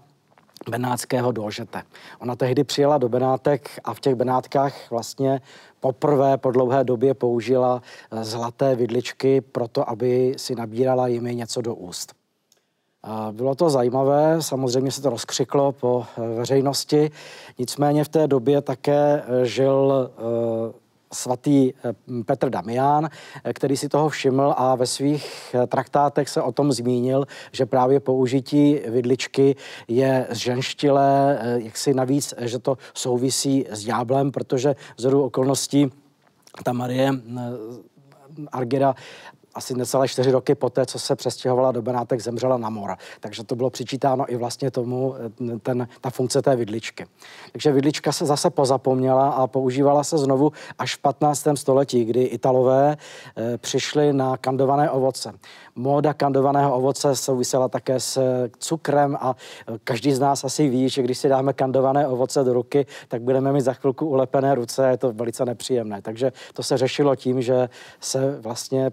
benátského 0.70 1.32
dožete. 1.32 1.84
Ona 2.20 2.36
tehdy 2.36 2.64
přijela 2.64 2.98
do 2.98 3.10
Benátek 3.10 3.70
a 3.84 3.94
v 3.94 4.00
těch 4.00 4.16
Benátkách 4.16 4.92
vlastně 4.92 5.42
poprvé 5.80 6.38
po 6.38 6.52
dlouhé 6.52 6.84
době 6.84 7.14
použila 7.14 7.82
zlaté 8.22 8.76
vidličky 8.76 9.42
proto, 9.42 9.90
aby 9.90 10.34
si 10.38 10.56
nabírala 10.56 11.08
jimi 11.08 11.36
něco 11.36 11.62
do 11.62 11.76
úst. 11.76 12.17
Bylo 13.32 13.56
to 13.56 13.70
zajímavé, 13.70 14.42
samozřejmě 14.42 14.92
se 14.92 15.02
to 15.02 15.10
rozkřiklo 15.10 15.72
po 15.72 16.06
eh, 16.18 16.22
veřejnosti, 16.22 17.12
nicméně 17.58 18.04
v 18.04 18.10
té 18.10 18.28
době 18.28 18.62
také 18.62 19.24
eh, 19.24 19.46
žil 19.46 20.10
eh, 20.10 20.88
svatý 21.14 21.74
Petr 22.26 22.50
Damián, 22.50 23.10
který 23.54 23.78
si 23.78 23.90
toho 23.90 24.10
všiml 24.10 24.54
a 24.58 24.76
ve 24.76 24.86
svých 24.86 25.56
traktátech 25.68 26.30
se 26.30 26.42
o 26.42 26.52
tom 26.52 26.72
zmínil, 26.72 27.26
že 27.52 27.66
právě 27.66 28.00
použití 28.00 28.80
vidličky 28.88 29.56
je 29.88 30.28
ženštilé, 30.32 31.40
jak 31.56 31.78
si 31.78 31.94
navíc, 31.94 32.34
že 32.40 32.60
to 32.60 32.78
souvisí 32.94 33.66
s 33.70 33.84
ďáblem, 33.84 34.32
protože 34.32 34.76
z 34.98 35.06
okolností 35.06 35.92
ta 36.64 36.74
Marie 36.74 37.12
Argira 38.52 38.96
asi 39.58 39.74
necelé 39.74 40.08
čtyři 40.08 40.32
roky 40.32 40.56
poté, 40.56 40.86
co 40.86 41.00
se 41.00 41.16
přestěhovala 41.16 41.72
do 41.72 41.82
Benátek, 41.82 42.22
zemřela 42.22 42.58
na 42.58 42.70
mor. 42.70 42.98
Takže 43.20 43.44
to 43.44 43.56
bylo 43.56 43.70
přičítáno 43.70 44.32
i 44.32 44.36
vlastně 44.36 44.72
tomu, 44.72 45.16
eh, 45.16 45.60
ten, 45.60 45.88
ta 46.02 46.10
funkce 46.10 46.42
té 46.42 46.56
vidličky. 46.56 47.06
Takže 47.52 47.72
vidlička 47.72 48.12
se 48.12 48.26
zase 48.26 48.50
pozapomněla 48.50 49.30
a 49.30 49.48
používala 49.48 50.04
se 50.04 50.18
znovu 50.18 50.52
až 50.80 50.96
v 50.96 51.00
15. 51.00 51.58
století, 51.58 52.06
kdy 52.06 52.24
Italové 52.24 52.98
e, 53.38 53.58
přišli 53.58 54.14
na 54.14 54.38
kandované 54.38 54.90
ovoce. 54.90 55.34
Móda 55.76 56.14
kandovaného 56.14 56.76
ovoce 56.76 57.16
souvisela 57.16 57.68
také 57.68 58.00
s 58.00 58.20
cukrem 58.60 59.18
a 59.22 59.36
eh, 59.68 59.74
každý 59.84 60.14
z 60.14 60.20
nás 60.20 60.44
asi 60.44 60.70
ví, 60.70 60.90
že 60.90 61.02
když 61.02 61.18
si 61.18 61.30
dáme 61.30 61.54
kandované 61.54 62.08
ovoce 62.08 62.44
do 62.44 62.54
ruky, 62.54 62.86
tak 63.08 63.22
budeme 63.22 63.52
mít 63.52 63.62
za 63.62 63.74
chvilku 63.74 64.06
ulepené 64.06 64.56
ruce, 64.56 64.90
je 64.90 64.98
to 64.98 65.12
velice 65.12 65.46
nepříjemné. 65.46 66.02
Takže 66.02 66.32
to 66.54 66.64
se 66.64 66.78
řešilo 66.78 67.16
tím, 67.16 67.42
že 67.42 67.70
se 68.00 68.40
vlastně 68.42 68.90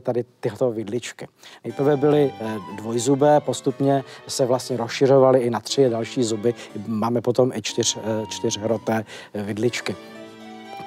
používali 0.00 0.24
tady 0.24 0.24
tyto 0.40 0.70
vidličky. 0.70 1.28
Nejprve 1.64 1.96
byly 1.96 2.32
eh, 2.40 2.58
dvojzubé, 2.76 3.40
postupně 3.40 4.04
se 4.26 4.46
vlastně 4.46 4.76
rozšiřovaly 4.76 5.40
i 5.40 5.50
na 5.50 5.60
tři 5.60 5.88
další 5.90 6.24
zuby. 6.24 6.54
Máme 6.86 7.20
potom 7.20 7.52
i 7.52 7.62
čtyř, 7.62 7.98
eh, 7.98 8.26
čtyřhroté 8.28 9.04
eh, 9.34 9.42
vidličky. 9.42 9.96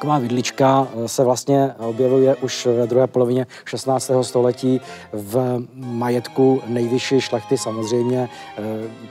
Taková 0.04 0.20
vidlička 0.20 0.88
se 1.06 1.24
vlastně 1.24 1.72
objevuje 1.78 2.36
už 2.36 2.66
ve 2.66 2.88
druhé 2.88 3.08
polovině 3.08 3.48
16. 3.66 4.12
století 4.22 4.82
v 5.14 5.64
majetku 5.76 6.62
nejvyšší 6.68 7.22
šlechty. 7.22 7.58
Samozřejmě 7.58 8.30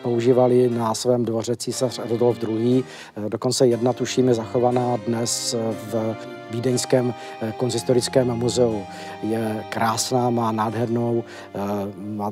používali 0.03 0.71
na 0.71 0.95
svém 0.95 1.25
dvoře 1.25 1.57
císař 1.57 2.01
Rudolf 2.09 2.39
II. 2.49 2.85
Dokonce 3.29 3.67
jedna, 3.67 3.93
tuším, 3.93 4.29
je 4.29 4.35
zachovaná 4.35 4.97
dnes 5.07 5.57
v 5.93 6.17
Vídeňském 6.51 7.15
eh, 7.41 7.53
konzistorickém 7.57 8.35
muzeu. 8.35 8.83
Je 9.23 9.65
krásná, 9.69 10.31
má 10.31 10.53
nádhernou 10.53 11.25
eh, 11.25 11.59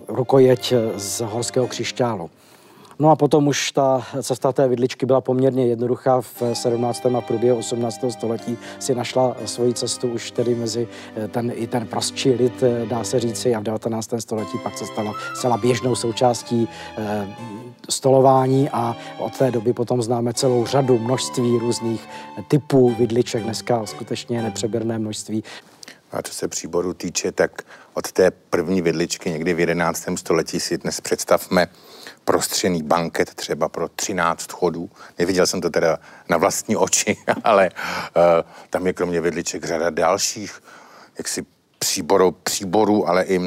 rukojeť 0.09 0.75
z 0.97 1.21
horského 1.21 1.69
křišťálu. 1.69 2.31
No 3.01 3.11
a 3.11 3.17
potom 3.17 3.49
už 3.49 3.73
ta 3.73 4.07
cesta 4.23 4.53
té 4.53 4.69
vidličky 4.69 5.07
byla 5.07 5.21
poměrně 5.21 5.67
jednoduchá. 5.67 6.21
V 6.21 6.43
17. 6.53 7.07
a 7.07 7.21
průběhu 7.21 7.59
18. 7.59 8.01
století 8.11 8.59
si 8.79 8.95
našla 8.95 9.37
svoji 9.45 9.75
cestu 9.75 10.09
už 10.09 10.31
tedy 10.31 10.55
mezi 10.55 10.89
eh, 11.17 11.29
ten, 11.29 11.53
i 11.55 11.67
ten 11.67 11.87
prostší 11.87 12.31
lid, 12.31 12.65
dá 12.89 13.05
se 13.05 13.21
říci, 13.21 13.55
a 13.55 13.61
v 13.61 13.63
19. 13.63 14.11
století 14.19 14.59
pak 14.59 14.79
se 14.79 14.87
stala 14.87 15.13
zcela 15.35 15.57
běžnou 15.57 15.95
součástí 15.95 16.69
eh, 16.99 17.29
stolování 17.89 18.71
a 18.71 18.97
od 19.19 19.39
té 19.39 19.51
doby 19.51 19.73
potom 19.73 20.03
známe 20.03 20.35
celou 20.35 20.67
řadu 20.67 20.99
množství 20.99 21.59
různých 21.59 22.09
typů 22.49 22.95
vidliček. 22.95 23.43
Dneska 23.43 23.87
skutečně 23.87 24.43
nepřeberné 24.43 24.99
množství. 24.99 25.45
A 26.13 26.23
co 26.23 26.35
se 26.35 26.49
příboru 26.49 26.95
týče, 26.95 27.33
tak 27.33 27.63
od 27.95 28.13
té 28.13 28.31
první 28.31 28.83
vidličky 28.83 29.31
někdy 29.31 29.55
v 29.55 29.61
11. 29.61 30.09
století 30.17 30.61
si 30.61 30.79
dnes 30.79 31.01
představme 31.01 31.69
prostřený 32.25 32.83
banket 32.83 33.35
třeba 33.35 33.69
pro 33.69 33.89
13 33.89 34.53
chodů. 34.53 34.91
Neviděl 35.19 35.47
jsem 35.47 35.61
to 35.61 35.71
teda 35.71 35.99
na 36.29 36.37
vlastní 36.37 36.77
oči, 36.77 37.17
ale 37.45 37.71
uh, 37.71 38.23
tam 38.71 38.87
je 38.87 38.93
kromě 38.93 39.21
vidliček 39.21 39.65
řada 39.65 39.91
dalších 39.91 40.63
jaksi 41.19 41.47
příborů, 41.79 42.31
příborů, 42.31 43.09
ale 43.09 43.25
i, 43.25 43.39
uh, 43.39 43.47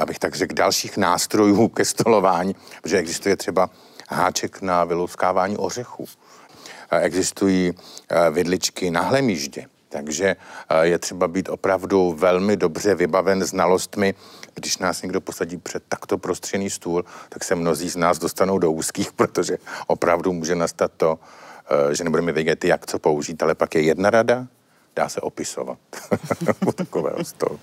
abych 0.00 0.18
tak 0.18 0.34
řekl, 0.34 0.54
dalších 0.54 0.96
nástrojů 0.96 1.68
ke 1.74 1.84
stolování, 1.84 2.56
protože 2.82 2.98
existuje 2.98 3.36
třeba 3.36 3.70
háček 4.08 4.62
na 4.62 4.84
vylouskávání 4.84 5.56
ořechů. 5.56 6.02
Uh, 6.02 6.98
existují 7.00 7.72
vidličky 8.30 8.90
na 8.90 9.00
hlemíždě, 9.00 9.66
takže 9.88 10.36
je 10.82 10.98
třeba 10.98 11.28
být 11.28 11.48
opravdu 11.48 12.12
velmi 12.12 12.56
dobře 12.56 12.94
vybaven 12.94 13.44
znalostmi 13.44 14.14
když 14.54 14.78
nás 14.78 15.02
někdo 15.02 15.20
posadí 15.20 15.56
před 15.56 15.82
takto 15.88 16.18
prostřený 16.18 16.70
stůl, 16.70 17.04
tak 17.28 17.44
se 17.44 17.54
mnozí 17.54 17.90
z 17.90 17.96
nás 17.96 18.18
dostanou 18.18 18.58
do 18.58 18.72
úzkých, 18.72 19.12
protože 19.16 19.58
opravdu 19.86 20.32
může 20.32 20.54
nastat 20.54 20.92
to, 20.96 21.18
eh, 21.90 21.94
že 21.94 22.04
nebudeme 22.04 22.32
vědět, 22.32 22.64
jak 22.64 22.86
co 22.86 22.98
použít, 22.98 23.42
ale 23.42 23.54
pak 23.54 23.74
je 23.74 23.82
jedna 23.82 24.10
rada, 24.10 24.46
dá 24.96 25.08
se 25.08 25.20
opisovat 25.20 25.78
u 26.66 26.72
takového 26.72 27.24
stolu. 27.24 27.60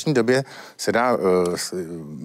Dnešní 0.00 0.14
době 0.14 0.44
se 0.76 0.92
dá 0.92 1.12
uh, 1.12 1.18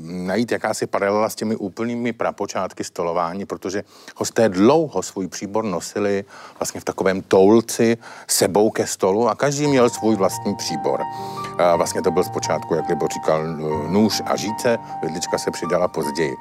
najít 0.04 0.52
jakási 0.52 0.88
paralela 0.88 1.30
s 1.30 1.36
těmi 1.36 1.56
úplnými 1.56 2.14
prapočátky 2.14 2.84
stolování, 2.84 3.46
protože 3.46 3.84
hosté 4.16 4.50
dlouho 4.50 5.04
svůj 5.04 5.28
příbor 5.28 5.64
nosili 5.64 6.26
vlastně 6.60 6.82
v 6.82 6.84
takovém 6.84 7.22
toulci 7.22 7.98
sebou 8.28 8.70
ke 8.70 8.88
stolu 8.88 9.30
a 9.30 9.36
každý 9.36 9.68
měl 9.68 9.90
svůj 9.90 10.16
vlastní 10.16 10.56
příbor. 10.56 11.02
Uh, 11.02 11.78
vlastně 11.78 12.02
to 12.02 12.12
byl 12.12 12.24
zpočátku, 12.24 12.76
jak 12.76 12.90
Libor 12.90 13.10
říkal, 13.14 13.44
nůž 13.88 14.22
a 14.26 14.36
žíce, 14.36 14.78
vidlička 15.02 15.38
se 15.38 15.52
přidala 15.52 15.88
později. 15.88 16.36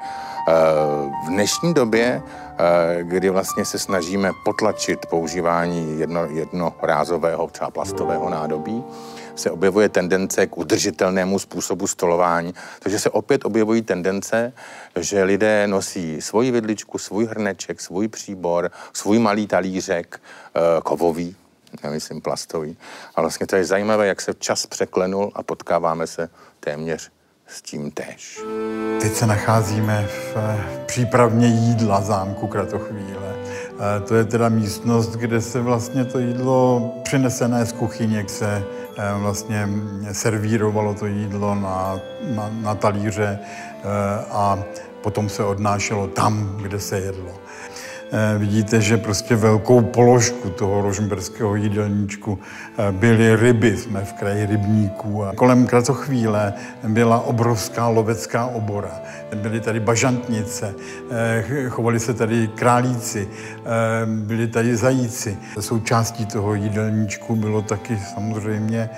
V 1.25 1.27
dnešní 1.27 1.73
době, 1.73 2.21
kdy 3.01 3.29
vlastně 3.29 3.65
se 3.65 3.79
snažíme 3.79 4.31
potlačit 4.45 5.05
používání 5.05 5.99
jedno, 5.99 6.25
jednorázového, 6.25 7.47
třeba 7.47 7.71
plastového 7.71 8.29
nádobí, 8.29 8.83
se 9.35 9.51
objevuje 9.51 9.89
tendence 9.89 10.47
k 10.47 10.57
udržitelnému 10.57 11.39
způsobu 11.39 11.87
stolování. 11.87 12.53
Takže 12.79 12.99
se 12.99 13.09
opět 13.09 13.45
objevují 13.45 13.81
tendence, 13.81 14.53
že 14.99 15.23
lidé 15.23 15.67
nosí 15.67 16.21
svoji 16.21 16.51
vidličku, 16.51 16.97
svůj 16.97 17.25
hrneček, 17.25 17.81
svůj 17.81 18.07
příbor, 18.07 18.71
svůj 18.93 19.19
malý 19.19 19.47
talířek, 19.47 20.21
eh, 20.55 20.59
kovový, 20.83 21.35
nemyslím 21.83 22.21
plastový. 22.21 22.77
A 23.15 23.21
vlastně 23.21 23.47
to 23.47 23.55
je 23.55 23.65
zajímavé, 23.65 24.07
jak 24.07 24.21
se 24.21 24.33
čas 24.33 24.65
překlenul 24.65 25.31
a 25.35 25.43
potkáváme 25.43 26.07
se 26.07 26.29
téměř 26.59 27.11
s 27.47 27.61
tím 27.61 27.91
též. 27.91 28.41
Teď 29.01 29.13
se 29.13 29.25
nacházíme 29.25 30.07
v 30.07 30.37
eh, 30.37 30.85
přípravně 30.85 31.47
jídla 31.47 32.01
zámku 32.01 32.47
Kratochvíle. 32.47 33.34
To 34.07 34.15
je 34.15 34.25
teda 34.25 34.49
místnost, 34.49 35.11
kde 35.11 35.41
se 35.41 35.61
vlastně 35.61 36.05
to 36.05 36.19
jídlo 36.19 36.91
přinesené 37.03 37.65
z 37.65 37.71
kuchyně 37.71 38.25
se 38.27 38.63
Eh, 38.97 39.13
vlastně 39.19 39.69
servírovalo 40.11 40.93
to 40.93 41.05
jídlo 41.05 41.55
na, 41.55 41.99
na, 42.35 42.49
na 42.61 42.75
talíře 42.75 43.39
eh, 43.39 43.83
a 44.31 44.63
potom 45.01 45.29
se 45.29 45.43
odnášelo 45.43 46.07
tam, 46.07 46.57
kde 46.61 46.79
se 46.79 46.99
jedlo. 46.99 47.31
Eh, 48.11 48.37
vidíte, 48.37 48.81
že 48.81 48.97
prostě 48.97 49.35
velkou 49.35 49.81
položku 49.81 50.49
toho 50.49 50.81
rožmberského 50.81 51.55
jídelníčku 51.55 52.39
eh, 52.77 52.91
byly 52.91 53.35
ryby. 53.35 53.77
Jsme 53.77 54.05
v 54.05 54.13
kraji 54.13 54.45
rybníků. 54.45 55.23
A 55.23 55.33
kolem 55.33 55.67
kratochvíle 55.67 56.53
byla 56.87 57.19
obrovská 57.19 57.87
lovecká 57.87 58.45
obora. 58.45 58.99
Byly 59.35 59.59
tady 59.59 59.79
bažantnice, 59.79 60.75
eh, 61.11 61.43
chovali 61.69 61.99
se 61.99 62.13
tady 62.13 62.47
králíci, 62.47 63.27
byli 64.05 64.47
tady 64.47 64.75
zajíci. 64.75 65.37
Součástí 65.59 66.25
toho 66.25 66.53
jídelníčku 66.53 67.35
bylo 67.35 67.61
taky 67.61 67.97
samozřejmě 68.13 68.89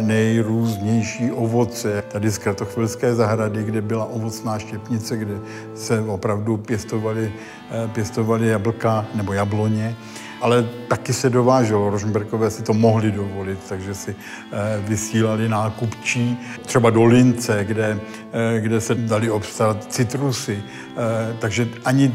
nejrůznější 0.00 1.32
ovoce. 1.32 2.02
Tady 2.08 2.30
z 2.30 2.38
kratochvilské 2.38 3.14
zahrady, 3.14 3.64
kde 3.64 3.80
byla 3.82 4.04
ovocná 4.04 4.58
štěpnice, 4.58 5.16
kde 5.16 5.34
se 5.74 6.00
opravdu 6.00 6.56
pěstovali, 6.56 7.32
pěstovali 7.68 8.08
pěstovali 8.08 8.48
jablka 8.48 9.06
nebo 9.14 9.32
jabloně, 9.32 9.96
ale 10.40 10.64
taky 10.88 11.12
se 11.12 11.30
dováželo. 11.30 11.90
Rožmberkové 11.90 12.50
si 12.50 12.62
to 12.62 12.74
mohli 12.74 13.12
dovolit, 13.12 13.58
takže 13.68 13.94
si 13.94 14.16
eh, 14.52 14.56
vysílali 14.88 15.48
nákupčí 15.48 16.38
třeba 16.66 16.90
do 16.90 17.04
Lince, 17.04 17.64
kde, 17.64 18.00
eh, 18.32 18.60
kde 18.60 18.80
se 18.80 18.94
dali 18.94 19.30
obstarat 19.30 19.92
citrusy. 19.92 20.62
Eh, 20.62 21.36
takže 21.38 21.68
ani 21.84 22.14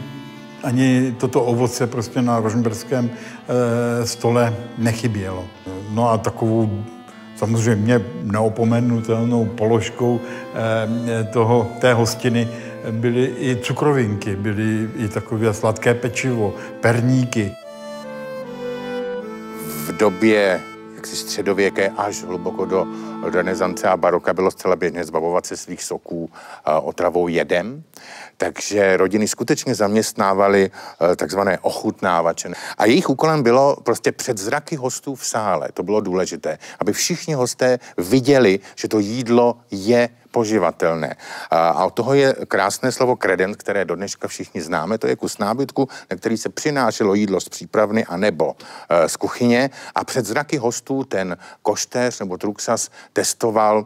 ani 0.64 1.16
toto 1.18 1.44
ovoce 1.44 1.88
prostě 1.88 2.22
na 2.22 2.40
rožmberském 2.40 3.10
stole 4.04 4.56
nechybělo. 4.78 5.44
No 5.90 6.10
a 6.10 6.18
takovou 6.18 6.84
samozřejmě 7.36 8.02
neopomenutelnou 8.24 9.46
položkou 9.46 10.20
toho, 11.34 11.68
té 11.80 11.94
hostiny 11.94 12.48
byly 12.92 13.36
i 13.40 13.58
cukrovinky, 13.62 14.36
byly 14.36 14.90
i 14.96 15.08
takové 15.08 15.54
sladké 15.54 15.94
pečivo, 15.94 16.54
perníky. 16.82 17.52
V 19.86 19.98
době 19.98 20.62
jaksi 20.96 21.16
středověké 21.16 21.90
až 21.98 22.24
hluboko 22.24 22.66
do 22.66 22.88
renesance 23.24 23.88
a 23.88 23.98
baroka 23.98 24.34
bylo 24.34 24.52
zcela 24.52 24.76
běžné 24.76 25.04
zbavovat 25.04 25.46
se 25.46 25.58
svých 25.58 25.84
soků 25.84 26.30
otravou 26.82 27.28
jedem, 27.28 27.84
takže 28.38 28.98
rodiny 28.98 29.28
skutečně 29.28 29.76
zaměstnávaly 29.76 30.72
e, 31.12 31.16
takzvané 31.16 31.60
ochutnávače. 31.60 32.50
A 32.78 32.86
jejich 32.86 33.10
úkolem 33.10 33.44
bylo 33.44 33.76
prostě 33.84 34.12
před 34.12 34.38
zraky 34.38 34.76
hostů 34.76 35.16
v 35.16 35.26
sále, 35.26 35.70
to 35.74 35.84
bylo 35.84 36.02
důležité, 36.02 36.58
aby 36.80 36.94
všichni 36.94 37.34
hosté 37.34 37.80
viděli, 37.98 38.60
že 38.76 38.88
to 38.88 39.00
jídlo 39.00 39.58
je 39.72 40.10
poživatelné. 40.34 41.16
A 41.52 41.86
od 41.86 41.94
toho 41.94 42.14
je 42.14 42.34
krásné 42.48 42.92
slovo 42.92 43.16
kredent, 43.16 43.56
které 43.56 43.86
do 43.86 43.96
dneška 43.96 44.28
všichni 44.28 44.62
známe. 44.62 44.98
To 44.98 45.08
je 45.08 45.16
kus 45.16 45.38
nábytku, 45.38 45.88
na 46.12 46.18
který 46.18 46.38
se 46.38 46.50
přinášelo 46.50 47.14
jídlo 47.14 47.40
z 47.40 47.50
přípravny 47.50 48.06
a 48.06 48.18
nebo 48.18 48.56
e, 48.90 49.10
z 49.10 49.16
kuchyně 49.18 49.70
a 49.96 50.04
před 50.04 50.26
zraky 50.26 50.58
hostů 50.58 51.04
ten 51.04 51.38
koštéř 51.62 52.20
nebo 52.20 52.38
truxas 52.38 52.90
testoval 53.14 53.86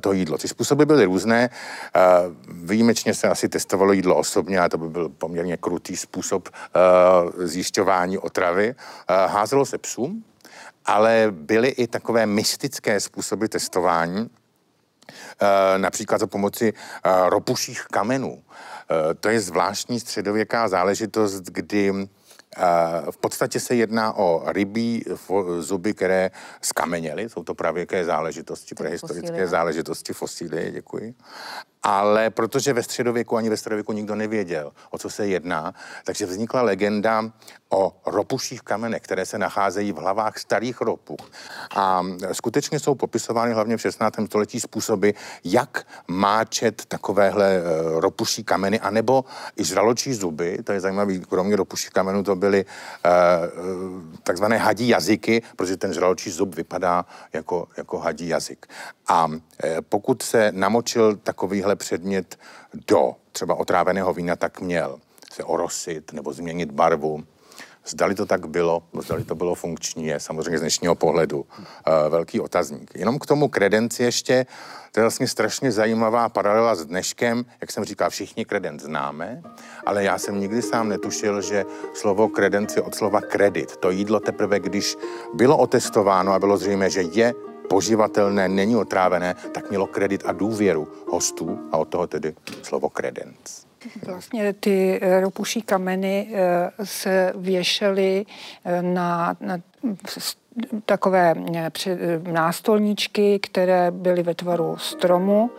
to 0.00 0.12
jídlo. 0.12 0.38
Ty 0.38 0.48
způsoby 0.48 0.84
byly 0.84 1.04
různé. 1.04 1.50
Uh, 1.50 2.34
výjimečně 2.68 3.14
se 3.14 3.28
asi 3.28 3.48
testovalo 3.48 3.92
jídlo 3.92 4.16
osobně, 4.16 4.60
a 4.60 4.68
to 4.68 4.78
by 4.78 4.88
byl 4.88 5.08
poměrně 5.08 5.56
krutý 5.56 5.96
způsob 5.96 6.48
uh, 6.48 7.44
zjišťování 7.44 8.18
otravy. 8.18 8.74
Házelo 9.08 9.66
se 9.66 9.78
psům, 9.78 10.24
ale 10.86 11.26
byly 11.30 11.68
i 11.68 11.86
takové 11.86 12.26
mystické 12.26 13.00
způsoby 13.00 13.46
testování, 13.46 14.30
Eh, 15.42 15.78
například 15.78 16.18
za 16.18 16.26
pomoci 16.26 16.72
eh, 16.72 17.10
ropuších 17.28 17.82
kamenů. 17.82 18.42
Eh, 18.42 19.14
to 19.14 19.28
je 19.28 19.40
zvláštní 19.40 20.00
středověká 20.00 20.68
záležitost, 20.68 21.40
kdy 21.40 21.92
v 23.10 23.16
podstatě 23.16 23.60
se 23.60 23.74
jedná 23.74 24.16
o 24.16 24.42
rybí 24.52 25.04
zuby, 25.58 25.94
které 25.94 26.30
skameněly, 26.62 27.28
jsou 27.28 27.44
to 27.44 27.54
pravěké 27.54 28.04
záležitosti, 28.04 28.74
prehistorické 28.74 29.46
záležitosti, 29.48 30.12
fosílie, 30.12 30.70
děkuji 30.70 31.14
ale 31.82 32.30
protože 32.30 32.72
ve 32.72 32.82
středověku 32.82 33.36
ani 33.36 33.50
ve 33.50 33.56
středověku 33.56 33.92
nikdo 33.92 34.14
nevěděl, 34.14 34.72
o 34.90 34.98
co 34.98 35.10
se 35.10 35.26
jedná, 35.26 35.74
takže 36.04 36.26
vznikla 36.26 36.62
legenda 36.62 37.30
o 37.70 38.00
ropuších 38.06 38.62
kamenech, 38.62 39.02
které 39.02 39.26
se 39.26 39.38
nacházejí 39.38 39.92
v 39.92 39.96
hlavách 39.96 40.38
starých 40.38 40.80
ropů. 40.80 41.16
A 41.76 42.02
skutečně 42.32 42.78
jsou 42.80 42.94
popisovány 42.94 43.52
hlavně 43.52 43.76
v 43.76 43.80
16. 43.80 44.14
století 44.26 44.60
způsoby, 44.60 45.10
jak 45.44 45.86
máčet 46.08 46.84
takovéhle 46.86 47.56
eh, 47.56 47.62
ropuší 48.00 48.44
kameny, 48.44 48.80
anebo 48.80 49.24
i 49.56 49.64
žraločí 49.64 50.14
zuby, 50.14 50.58
to 50.64 50.72
je 50.72 50.80
zajímavé, 50.80 51.18
kromě 51.18 51.56
ropuších 51.56 51.90
kamenů 51.90 52.22
to 52.22 52.36
byly 52.36 52.64
uh, 52.64 53.10
takzvané 54.22 54.58
hadí 54.58 54.88
jazyky, 54.88 55.42
protože 55.56 55.76
ten 55.76 55.92
žraločí 55.92 56.30
zub 56.30 56.54
vypadá 56.54 57.06
jako, 57.32 57.68
jako 57.76 57.98
hadí 57.98 58.28
jazyk. 58.28 58.66
A 59.08 59.26
uh, 59.26 59.36
pokud 59.88 60.22
se 60.22 60.52
namočil 60.54 61.16
takovýhle 61.16 61.69
takovýhle 61.70 61.76
předmět 61.76 62.38
do 62.88 63.14
třeba 63.32 63.54
otráveného 63.54 64.12
vína, 64.12 64.36
tak 64.36 64.60
měl 64.60 64.98
se 65.32 65.44
orosit 65.44 66.12
nebo 66.12 66.32
změnit 66.32 66.70
barvu. 66.70 67.24
Zdali 67.86 68.14
to 68.14 68.26
tak 68.26 68.46
bylo, 68.46 68.82
zdali 69.00 69.24
to 69.24 69.34
bylo 69.34 69.54
funkční, 69.54 70.06
je 70.06 70.20
samozřejmě 70.20 70.58
z 70.58 70.60
dnešního 70.60 70.94
pohledu 70.94 71.40
uh, 71.40 71.46
velký 72.10 72.40
otazník. 72.40 72.90
Jenom 72.94 73.18
k 73.18 73.26
tomu 73.26 73.48
kredenci 73.48 74.02
ještě, 74.02 74.46
to 74.92 75.00
je 75.00 75.04
vlastně 75.04 75.28
strašně 75.28 75.72
zajímavá 75.72 76.28
paralela 76.28 76.74
s 76.74 76.84
dneškem. 76.84 77.44
Jak 77.60 77.70
jsem 77.72 77.84
říkal, 77.84 78.10
všichni 78.10 78.44
kredent 78.44 78.82
známe, 78.82 79.42
ale 79.86 80.04
já 80.04 80.18
jsem 80.18 80.40
nikdy 80.40 80.62
sám 80.62 80.88
netušil, 80.88 81.40
že 81.42 81.64
slovo 81.94 82.28
kredenci 82.28 82.80
od 82.80 82.94
slova 82.94 83.20
kredit. 83.20 83.76
To 83.76 83.90
jídlo 83.90 84.20
teprve, 84.20 84.60
když 84.60 84.96
bylo 85.34 85.56
otestováno 85.56 86.32
a 86.32 86.38
bylo 86.38 86.56
zřejmé, 86.56 86.90
že 86.90 87.02
je 87.02 87.34
poživatelné, 87.70 88.48
není 88.48 88.76
otrávené, 88.76 89.34
tak 89.52 89.70
mělo 89.70 89.86
kredit 89.86 90.22
a 90.26 90.32
důvěru 90.32 90.88
hostů 91.08 91.58
a 91.72 91.76
od 91.76 91.88
toho 91.88 92.06
tedy 92.06 92.34
slovo 92.62 92.90
kredens. 92.90 93.66
Vlastně 94.06 94.52
ty 94.52 94.98
eh, 95.02 95.20
ropuší 95.20 95.62
kameny 95.62 96.28
eh, 96.32 96.70
se 96.84 97.32
věšely 97.36 98.26
eh, 98.64 98.82
na, 98.82 99.36
na 99.40 99.58
takové 100.86 101.34
nástolníčky, 102.32 103.38
které 103.38 103.90
byly 103.90 104.22
ve 104.22 104.34
tvaru 104.34 104.76
stromu. 104.76 105.50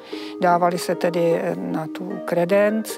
Dávaly 0.41 0.77
se 0.77 0.95
tedy 0.95 1.41
na 1.55 1.87
tu 1.87 2.11
kredenc. 2.25 2.97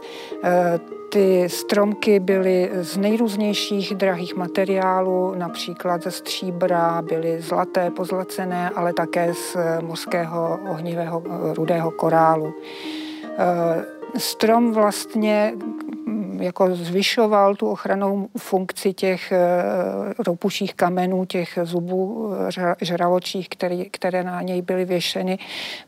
Ty 1.10 1.50
stromky 1.50 2.20
byly 2.20 2.70
z 2.74 2.98
nejrůznějších 2.98 3.96
drahých 3.96 4.36
materiálů, 4.36 5.34
například 5.36 6.04
ze 6.04 6.12
stříbra, 6.12 7.02
byly 7.02 7.42
zlaté, 7.42 7.92
pozlacené, 7.92 8.70
ale 8.70 8.94
také 8.94 9.34
z 9.34 9.58
mořského 9.82 10.60
ohnivého 10.70 11.24
rudého 11.54 11.92
korálu. 11.92 12.54
Strom 14.18 14.72
vlastně 14.72 15.54
jako 16.44 16.76
zvyšoval 16.76 17.56
tu 17.56 17.70
ochranou 17.70 18.28
funkci 18.38 18.94
těch 18.94 19.34
roupuších 20.20 20.74
kamenů, 20.74 21.26
těch 21.26 21.60
zubů 21.64 22.32
žraločích, 22.82 23.50
které, 23.50 23.86
které 23.92 24.24
na 24.24 24.42
něj 24.42 24.62
byly 24.62 24.86
věšeny, 24.86 25.40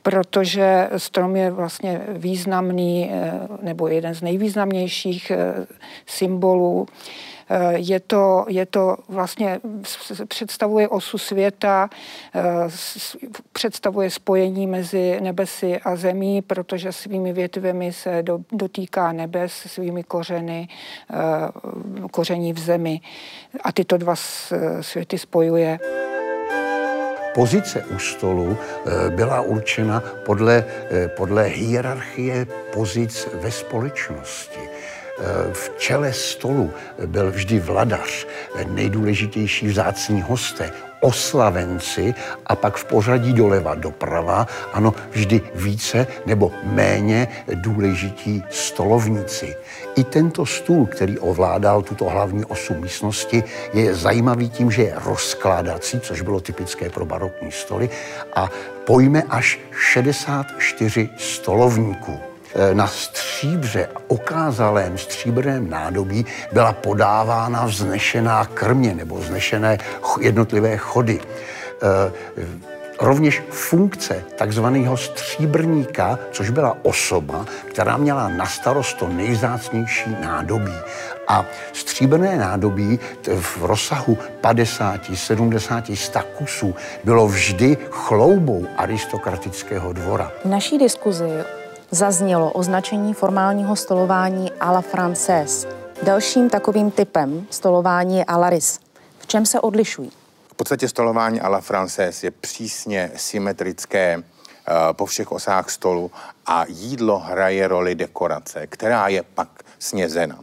protože 0.01 0.89
strom 0.97 1.36
je 1.36 1.51
vlastně 1.51 2.01
významný 2.10 3.12
nebo 3.62 3.88
jeden 3.88 4.16
z 4.16 4.22
nejvýznamnějších 4.22 5.32
symbolů 6.06 6.88
Eh, 6.88 7.35
je 7.76 8.00
to, 8.00 8.46
je 8.48 8.66
to 8.66 8.98
vlastně, 9.10 9.60
představuje 10.28 10.88
osu 10.88 11.18
světa, 11.18 11.89
eh, 12.36 12.41
představuje 13.52 14.10
spojení 14.10 14.68
mezi 14.68 15.22
nebesy 15.22 15.80
a 15.80 15.96
zemí, 15.96 16.41
protože 16.41 16.91
svými 16.91 17.34
větvemi 17.34 17.93
se 17.93 18.24
do, 18.24 18.39
dotýká 18.52 19.12
nebes, 19.12 19.54
svými 19.54 20.04
kořeny, 20.04 20.68
eh, 21.14 21.18
koření 22.12 22.54
v 22.54 22.60
zemi. 22.60 23.02
A 23.64 23.72
tyto 23.72 23.98
dva 23.98 24.16
světy 24.82 25.18
spojuje. 25.18 25.80
Pozice 27.36 27.86
u 27.96 28.00
stolu 28.00 28.58
byla 29.10 29.41
určena 29.41 30.04
podle, 30.26 30.66
podle 31.18 31.43
hierarchie 31.43 32.48
pozic 32.74 33.28
ve 33.34 33.52
společnosti. 33.52 34.60
V 35.53 35.72
čele 35.78 36.13
stolu 36.13 36.72
byl 37.05 37.32
vždy 37.32 37.59
vladař, 37.59 38.28
nejdůležitější 38.68 39.68
vzácní 39.68 40.22
hosté, 40.22 40.72
oslavenci 40.99 42.13
a 42.45 42.55
pak 42.55 42.78
v 42.78 42.86
pořadí 42.86 43.34
doleva 43.34 43.76
doprava, 43.76 44.47
ano, 44.74 44.93
vždy 45.11 45.41
více 45.55 46.07
nebo 46.26 46.51
méně 46.63 47.28
důležití 47.53 48.43
stolovníci. 48.49 49.55
I 49.95 50.03
tento 50.03 50.45
stůl, 50.45 50.86
který 50.86 51.20
ovládal 51.20 51.82
tuto 51.82 52.05
hlavní 52.05 52.45
osu 52.45 52.74
místnosti, 52.74 53.43
je 53.74 53.95
zajímavý 53.95 54.49
tím, 54.49 54.72
že 54.72 54.84
je 54.84 54.93
rozkládací, 55.05 55.99
což 55.99 56.22
bylo 56.22 56.39
typické 56.39 56.89
pro 56.89 57.05
barokní 57.05 57.51
stoly, 57.51 57.89
a 58.34 58.49
pojme 58.86 59.24
až 59.30 59.59
64 59.72 61.09
stolovníků. 61.18 62.35
Eh, 62.56 62.76
na 62.76 62.88
stříbře, 62.88 63.89
okázalém 64.08 64.97
stříbrném 64.97 65.70
nádobí 65.70 66.26
byla 66.51 66.74
podávána 66.74 67.66
vznešená 67.66 68.45
krmě 68.45 68.93
nebo 68.93 69.16
vznešené 69.16 69.78
jednotlivé 70.20 70.78
chody. 70.78 71.20
Eh, 71.84 72.12
rovněž 72.99 73.43
funkce 73.49 74.24
takzvaného 74.36 74.97
stříbrníka, 74.97 76.20
což 76.32 76.49
byla 76.49 76.78
osoba, 76.82 77.45
která 77.70 77.97
měla 77.97 78.28
na 78.30 78.45
starost 78.45 78.97
to 78.97 79.08
nejzácnější 79.08 80.16
nádobí. 80.22 80.76
A 81.28 81.45
stříbrné 81.74 82.38
nádobí 82.38 82.99
v 83.39 83.58
rozsahu 83.62 84.18
50, 84.41 85.01
70, 85.14 85.84
100 85.95 86.20
kusů 86.20 86.76
bylo 87.03 87.28
vždy 87.28 87.78
chloubou 87.89 88.68
aristokratického 88.78 89.93
dvora. 89.93 90.32
V 90.45 90.49
naší 90.49 90.78
diskuzi 90.78 91.30
zaznělo 91.92 92.52
označení 92.52 93.14
formálního 93.14 93.76
stolování 93.76 94.52
à 94.52 94.72
la 94.72 94.82
française. 94.82 95.68
Dalším 96.04 96.50
takovým 96.50 96.92
typem 96.92 97.48
stolování 97.50 98.18
je 98.18 98.26
à 98.26 98.38
la 98.38 98.50
ris. 98.50 98.80
V 99.20 99.28
čem 99.28 99.46
se 99.46 99.60
odlišují? 99.60 100.12
V 100.52 100.56
podstatě 100.56 100.88
stolování 100.88 101.42
à 101.42 101.50
la 101.50 101.62
française 101.62 102.26
je 102.26 102.32
přísně 102.32 103.12
symetrické 103.16 104.24
eh, 104.24 104.74
po 104.92 105.06
všech 105.06 105.32
osách 105.32 105.70
stolu 105.70 106.12
a 106.46 106.66
jídlo 106.68 107.20
hraje 107.20 107.68
roli 107.68 107.96
dekorace, 107.96 108.68
která 108.68 109.08
je 109.08 109.24
pak 109.24 109.50
snězena. 109.80 110.36
Uh, 110.36 110.42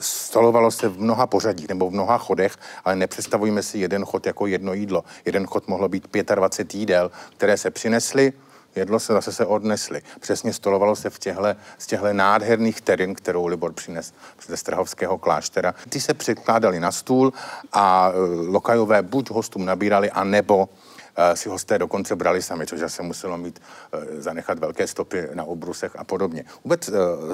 stolovalo 0.00 0.70
se 0.70 0.88
v 0.88 1.00
mnoha 1.00 1.26
pořadích 1.26 1.68
nebo 1.68 1.90
v 1.90 1.92
mnoha 1.92 2.18
chodech, 2.18 2.56
ale 2.84 2.96
nepředstavujeme 2.96 3.62
si 3.62 3.78
jeden 3.78 4.04
chod 4.04 4.26
jako 4.26 4.46
jedno 4.46 4.72
jídlo. 4.72 5.04
Jeden 5.24 5.46
chod 5.46 5.68
mohlo 5.68 5.88
být 5.88 6.08
25 6.34 6.78
jídel, 6.78 7.10
které 7.36 7.56
se 7.56 7.70
přinesly, 7.70 8.32
jedlo 8.76 9.00
se 9.00 9.12
zase 9.12 9.32
se 9.32 9.46
odnesli. 9.46 10.02
Přesně 10.20 10.52
stolovalo 10.52 10.96
se 10.96 11.10
v 11.10 11.18
těhle, 11.18 11.56
z 11.78 11.86
těchto 11.86 12.12
nádherných 12.12 12.80
terin, 12.80 13.14
kterou 13.14 13.46
Libor 13.46 13.72
přines 13.72 14.14
ze 14.46 14.56
Strahovského 14.56 15.18
kláštera. 15.18 15.74
Ty 15.88 16.00
se 16.00 16.14
překládaly 16.14 16.80
na 16.80 16.92
stůl 16.92 17.32
a 17.72 18.10
e, 18.10 18.18
lokajové 18.50 19.02
buď 19.02 19.30
hostům 19.30 19.64
nabírali, 19.64 20.10
anebo 20.10 20.68
e, 21.16 21.36
si 21.36 21.48
hosté 21.48 21.78
dokonce 21.78 22.16
brali 22.16 22.42
sami, 22.42 22.66
což 22.66 22.80
se 22.86 23.02
muselo 23.02 23.38
mít, 23.38 23.62
e, 23.92 24.22
zanechat 24.22 24.58
velké 24.58 24.86
stopy 24.86 25.28
na 25.34 25.44
obrusech 25.44 25.96
a 25.98 26.04
podobně. 26.04 26.44
Vůbec 26.64 26.90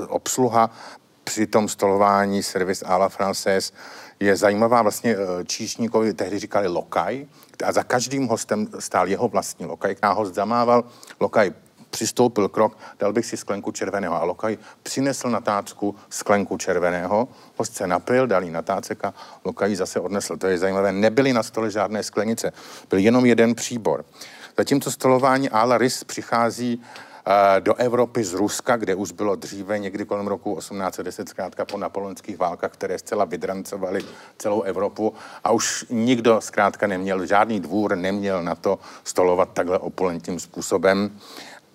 obsluha 0.09 0.71
při 1.33 1.47
tom 1.47 1.69
stolování 1.69 2.43
servis 2.43 2.83
à 2.83 2.97
la 2.97 3.09
française 3.09 3.73
je 4.21 4.37
zajímavá 4.37 4.83
vlastně 4.83 5.17
číšníkovi, 5.47 6.15
tehdy 6.15 6.39
říkali 6.39 6.69
lokaj, 6.69 7.27
a 7.65 7.73
za 7.73 7.83
každým 7.83 8.29
hostem 8.29 8.69
stál 8.79 9.09
jeho 9.09 9.29
vlastní 9.29 9.67
lokaj. 9.67 9.97
Na 10.03 10.13
host 10.13 10.35
zamával, 10.35 10.85
lokaj 11.21 11.53
přistoupil 11.91 12.49
krok, 12.49 12.79
dal 12.99 13.13
bych 13.13 13.27
si 13.27 13.37
sklenku 13.37 13.73
červeného 13.73 14.15
a 14.23 14.25
lokaj 14.25 14.59
přinesl 14.83 15.31
na 15.31 15.41
tácku 15.41 15.95
sklenku 16.11 16.57
červeného, 16.57 17.29
host 17.57 17.75
se 17.75 17.87
napil, 17.87 18.27
dal 18.27 18.45
jí 18.45 18.51
na 18.51 18.63
tácek 18.63 19.05
a 19.05 19.15
lokaj 19.45 19.75
zase 19.75 20.01
odnesl. 20.01 20.37
To 20.37 20.47
je 20.47 20.59
zajímavé, 20.59 20.93
nebyly 20.93 21.33
na 21.33 21.43
stole 21.43 21.71
žádné 21.71 22.03
sklenice, 22.03 22.53
byl 22.91 22.99
jenom 22.99 23.27
jeden 23.27 23.55
příbor. 23.55 24.05
Zatímco 24.59 24.91
stolování 24.91 25.51
Ala 25.51 25.79
Rys 25.79 26.05
přichází 26.05 26.83
do 27.61 27.75
Evropy 27.75 28.25
z 28.25 28.35
Ruska, 28.35 28.77
kde 28.77 28.95
už 28.95 29.13
bylo 29.13 29.37
dříve 29.37 29.79
někdy 29.79 30.05
kolem 30.05 30.27
roku 30.27 30.57
1810, 30.57 31.29
zkrátka 31.29 31.65
po 31.65 31.79
napoleonských 31.79 32.39
válkách, 32.39 32.71
které 32.73 32.99
zcela 32.99 33.25
vydrancovaly 33.25 34.05
celou 34.39 34.63
Evropu 34.63 35.15
a 35.45 35.51
už 35.51 35.87
nikdo 35.91 36.41
zkrátka 36.41 36.87
neměl, 36.87 37.27
žádný 37.27 37.61
dvůr 37.61 37.97
neměl 37.97 38.43
na 38.43 38.55
to 38.55 38.79
stolovat 39.05 39.49
takhle 39.53 39.79
opulentním 39.79 40.41
způsobem. 40.41 41.19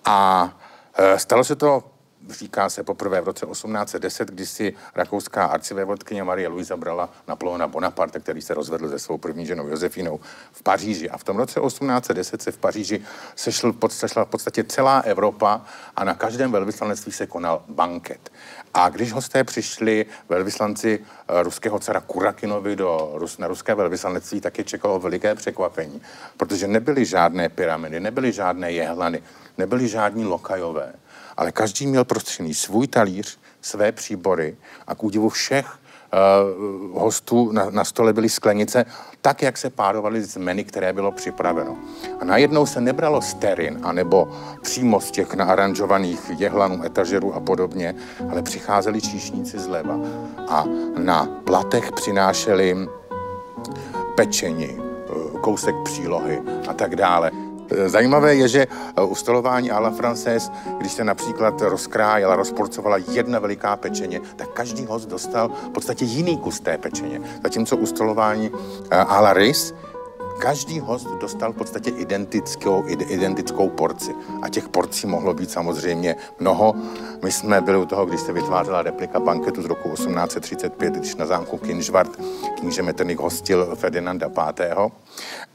A 0.04 0.50
eh, 0.94 1.18
stalo 1.18 1.44
se 1.44 1.56
to 1.56 1.84
říká 2.30 2.68
se 2.68 2.82
poprvé 2.82 3.20
v 3.20 3.24
roce 3.24 3.46
1810, 3.46 4.28
kdy 4.28 4.46
si 4.46 4.74
rakouská 4.94 5.44
arcivévodkyně 5.44 6.24
Marie 6.24 6.48
Luisa 6.48 6.76
brala 6.76 7.08
Napoleona 7.28 7.68
Bonaparte, 7.68 8.20
který 8.20 8.42
se 8.42 8.54
rozvedl 8.54 8.88
se 8.88 8.98
svou 8.98 9.18
první 9.18 9.46
ženou 9.46 9.68
Josefinou 9.68 10.20
v 10.52 10.62
Paříži. 10.62 11.10
A 11.10 11.18
v 11.18 11.24
tom 11.24 11.36
roce 11.36 11.60
1810 11.60 12.42
se 12.42 12.52
v 12.52 12.58
Paříži 12.58 13.02
sešl, 13.36 13.74
sešla 13.88 14.24
v 14.24 14.28
podstatě 14.28 14.64
celá 14.64 14.98
Evropa 14.98 15.60
a 15.96 16.04
na 16.04 16.14
každém 16.14 16.52
velvyslanectví 16.52 17.12
se 17.12 17.26
konal 17.26 17.62
banket. 17.68 18.30
A 18.74 18.88
když 18.88 19.12
hosté 19.12 19.44
přišli 19.44 20.06
velvyslanci 20.28 21.04
eh, 21.28 21.42
ruského 21.42 21.78
cara 21.78 22.00
Kurakinovi 22.00 22.76
do, 22.76 23.18
na 23.38 23.46
ruské 23.46 23.74
velvyslanectví, 23.74 24.40
tak 24.40 24.58
je 24.58 24.64
čekalo 24.64 24.98
veliké 24.98 25.34
překvapení, 25.34 26.02
protože 26.36 26.68
nebyly 26.68 27.04
žádné 27.04 27.48
pyramidy, 27.48 28.00
nebyly 28.00 28.32
žádné 28.32 28.72
jehlany, 28.72 29.22
nebyly 29.58 29.88
žádní 29.88 30.24
lokajové 30.24 30.92
ale 31.38 31.52
každý 31.52 31.86
měl 31.86 32.04
prostřený 32.04 32.54
svůj 32.54 32.86
talíř, 32.86 33.38
své 33.62 33.92
příbory 33.92 34.56
a 34.86 34.94
k 34.94 35.04
údivu 35.04 35.28
všech 35.28 35.66
uh, 35.66 37.00
hostů 37.00 37.52
na, 37.52 37.70
na 37.70 37.84
stole 37.84 38.12
byly 38.12 38.28
sklenice, 38.28 38.84
tak, 39.20 39.42
jak 39.42 39.58
se 39.58 39.70
párovaly 39.70 40.22
z 40.22 40.36
meny, 40.36 40.64
které 40.64 40.92
bylo 40.92 41.12
připraveno. 41.12 41.76
A 42.20 42.24
najednou 42.24 42.66
se 42.66 42.80
nebralo 42.80 43.22
sterin, 43.22 43.80
anebo 43.82 44.28
přímo 44.62 45.00
z 45.00 45.10
těch 45.10 45.34
naaranžovaných 45.34 46.20
jehlanů, 46.38 46.84
etažerů 46.84 47.34
a 47.34 47.40
podobně, 47.40 47.94
ale 48.30 48.42
přicházeli 48.42 49.00
číšníci 49.00 49.58
zleva 49.58 49.98
a 50.48 50.64
na 50.98 51.26
platech 51.44 51.92
přinášeli 51.92 52.88
pečení, 54.16 54.78
eh, 54.78 55.38
kousek 55.40 55.74
přílohy 55.84 56.42
a 56.68 56.74
tak 56.74 56.96
dále. 56.96 57.47
Zajímavé 57.86 58.34
je, 58.34 58.48
že 58.48 58.66
eh, 58.66 59.02
u 59.02 59.14
stolování 59.14 59.70
à 59.70 59.78
la 59.78 59.90
française, 59.90 60.52
když 60.78 60.92
se 60.92 61.04
například 61.04 61.60
rozkrájela, 61.60 62.36
rozporcovala 62.36 62.96
jedna 62.96 63.38
veliká 63.38 63.76
pečeně, 63.76 64.20
tak 64.36 64.48
každý 64.48 64.86
host 64.86 65.08
dostal 65.08 65.48
v 65.48 65.70
podstatě 65.70 66.04
jiný 66.04 66.38
kus 66.38 66.60
té 66.60 66.78
pečeně. 66.78 67.20
Zatímco 67.42 67.76
u 67.76 67.86
stolování 67.86 68.50
eh, 68.90 68.96
à 68.96 69.20
la 69.20 69.32
ris, 69.32 69.74
každý 70.38 70.80
host 70.80 71.08
dostal 71.20 71.52
v 71.52 71.56
podstatě 71.56 71.90
identickou, 71.90 72.84
identickou 72.88 73.68
porci. 73.68 74.14
A 74.42 74.48
těch 74.48 74.68
porcí 74.68 75.06
mohlo 75.06 75.34
být 75.34 75.50
samozřejmě 75.50 76.16
mnoho. 76.38 76.74
My 77.22 77.32
jsme 77.32 77.60
byli 77.60 77.78
u 77.78 77.86
toho, 77.86 78.06
když 78.06 78.20
se 78.20 78.32
vytvářela 78.32 78.82
replika 78.82 79.20
banketu 79.20 79.62
z 79.62 79.64
roku 79.64 79.88
1835, 79.88 80.92
když 80.92 81.16
na 81.16 81.26
zámku 81.26 81.58
Kinžvart 81.58 82.16
kníže 82.58 82.82
Metternich 82.82 83.18
hostil 83.18 83.76
Ferdinanda 83.76 84.28
V. 84.28 84.90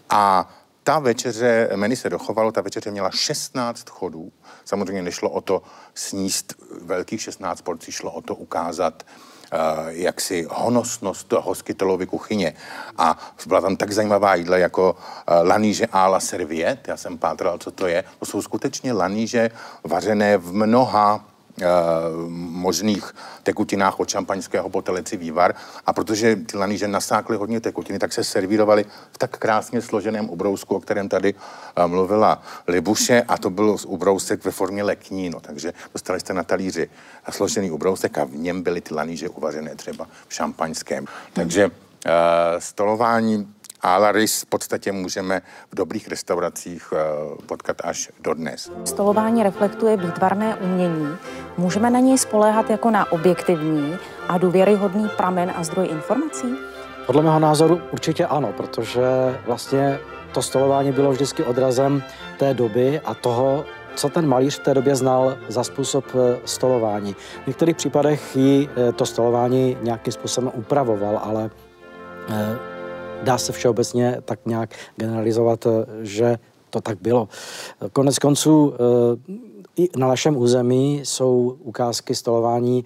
A 0.09 0.49
ta 0.83 0.99
večeře, 0.99 1.69
menu 1.75 1.95
se 1.95 2.09
dochovalo, 2.09 2.51
ta 2.51 2.61
večeře 2.61 2.91
měla 2.91 3.11
16 3.11 3.89
chodů. 3.89 4.31
Samozřejmě 4.65 5.01
nešlo 5.01 5.29
o 5.29 5.41
to 5.41 5.61
sníst 5.95 6.53
velkých 6.81 7.21
16 7.21 7.61
porcí, 7.61 7.91
šlo 7.91 8.11
o 8.11 8.21
to 8.21 8.35
ukázat 8.35 9.03
uh, 9.03 9.59
jaksi 9.87 10.47
honosnost 10.49 11.31
hospitalovy 11.31 12.05
kuchyně. 12.05 12.53
A 12.97 13.33
byla 13.47 13.61
tam 13.61 13.75
tak 13.75 13.91
zajímavá 13.91 14.35
jídla 14.35 14.57
jako 14.57 14.91
uh, 14.91 15.47
laníže 15.47 15.85
a 15.91 16.07
la 16.07 16.19
serviette. 16.19 16.91
Já 16.91 16.97
jsem 16.97 17.17
pátral, 17.17 17.57
co 17.57 17.71
to 17.71 17.87
je. 17.87 18.03
To 18.19 18.25
jsou 18.25 18.41
skutečně 18.41 18.93
laníže 18.93 19.49
vařené 19.83 20.37
v 20.37 20.53
mnoha 20.53 21.32
možných 22.63 23.15
tekutinách 23.43 23.99
od 23.99 24.09
šampaňského 24.09 24.69
po 24.69 24.83
vývar. 25.17 25.55
A 25.85 25.93
protože 25.93 26.35
ty 26.35 26.57
laníže 26.57 26.87
nasákly 26.87 27.37
hodně 27.37 27.61
tekutiny, 27.61 27.99
tak 27.99 28.13
se 28.13 28.23
servírovaly 28.23 28.85
v 29.11 29.17
tak 29.17 29.37
krásně 29.37 29.81
složeném 29.81 30.29
ubrousku, 30.29 30.75
o 30.75 30.79
kterém 30.79 31.09
tady 31.09 31.33
e, 31.33 31.87
mluvila 31.87 32.41
Libuše, 32.67 33.21
a 33.27 33.37
to 33.37 33.49
byl 33.49 33.77
ubrousek 33.85 34.45
ve 34.45 34.51
formě 34.51 34.83
lekníno. 34.83 35.39
Takže 35.39 35.73
dostali 35.93 36.19
jste 36.19 36.33
na 36.33 36.43
talíři 36.43 36.89
složený 37.29 37.71
ubrousek 37.71 38.17
a 38.17 38.23
v 38.23 38.35
něm 38.35 38.61
byly 38.61 38.81
ty 38.81 38.93
laníže 38.93 39.29
uvařené 39.29 39.75
třeba 39.75 40.07
v 40.27 40.33
šampaňském. 40.33 41.05
Takže 41.33 41.63
e, 41.63 42.61
stolování 42.61 43.53
a 43.83 43.97
Laris 43.97 44.41
v 44.41 44.45
podstatě 44.45 44.91
můžeme 44.91 45.41
v 45.71 45.75
dobrých 45.75 46.07
restauracích 46.07 46.93
eh, 46.93 46.97
potkat 47.45 47.77
až 47.83 48.11
dodnes. 48.19 48.71
Stolování 48.85 49.43
reflektuje 49.43 49.97
výtvarné 49.97 50.55
umění. 50.55 51.17
Můžeme 51.57 51.89
na 51.89 51.99
něj 51.99 52.17
spoléhat 52.17 52.69
jako 52.69 52.91
na 52.91 53.11
objektivní 53.11 53.97
a 54.27 54.37
důvěryhodný 54.37 55.09
pramen 55.17 55.53
a 55.55 55.63
zdroj 55.63 55.87
informací? 55.87 56.55
Podle 57.05 57.21
mého 57.21 57.39
názoru 57.39 57.81
určitě 57.91 58.25
ano, 58.25 58.53
protože 58.57 59.03
vlastně 59.45 59.99
to 60.33 60.41
stolování 60.41 60.91
bylo 60.91 61.11
vždycky 61.11 61.43
odrazem 61.43 62.03
té 62.37 62.53
doby 62.53 62.99
a 63.05 63.13
toho, 63.13 63.65
co 63.95 64.09
ten 64.09 64.27
malíř 64.27 64.59
v 64.59 64.63
té 64.63 64.73
době 64.73 64.95
znal 64.95 65.37
za 65.47 65.63
způsob 65.63 66.05
eh, 66.15 66.39
stolování. 66.45 67.15
V 67.43 67.47
některých 67.47 67.75
případech 67.75 68.35
ji 68.35 68.69
eh, 68.69 68.91
to 68.91 69.05
stolování 69.05 69.77
nějakým 69.81 70.13
způsobem 70.13 70.51
upravoval, 70.53 71.21
ale 71.23 71.49
dá 73.23 73.37
se 73.37 73.51
všeobecně 73.51 74.17
tak 74.25 74.39
nějak 74.45 74.69
generalizovat, 74.95 75.65
eh, 75.65 75.85
že 76.01 76.37
to 76.69 76.81
tak 76.81 76.97
bylo. 77.01 77.29
Konec 77.93 78.19
konců 78.19 78.73
eh, 78.73 79.33
i 79.75 79.89
na 79.97 80.07
našem 80.07 80.37
území 80.37 81.01
jsou 81.03 81.57
ukázky 81.59 82.15
stolování 82.15 82.85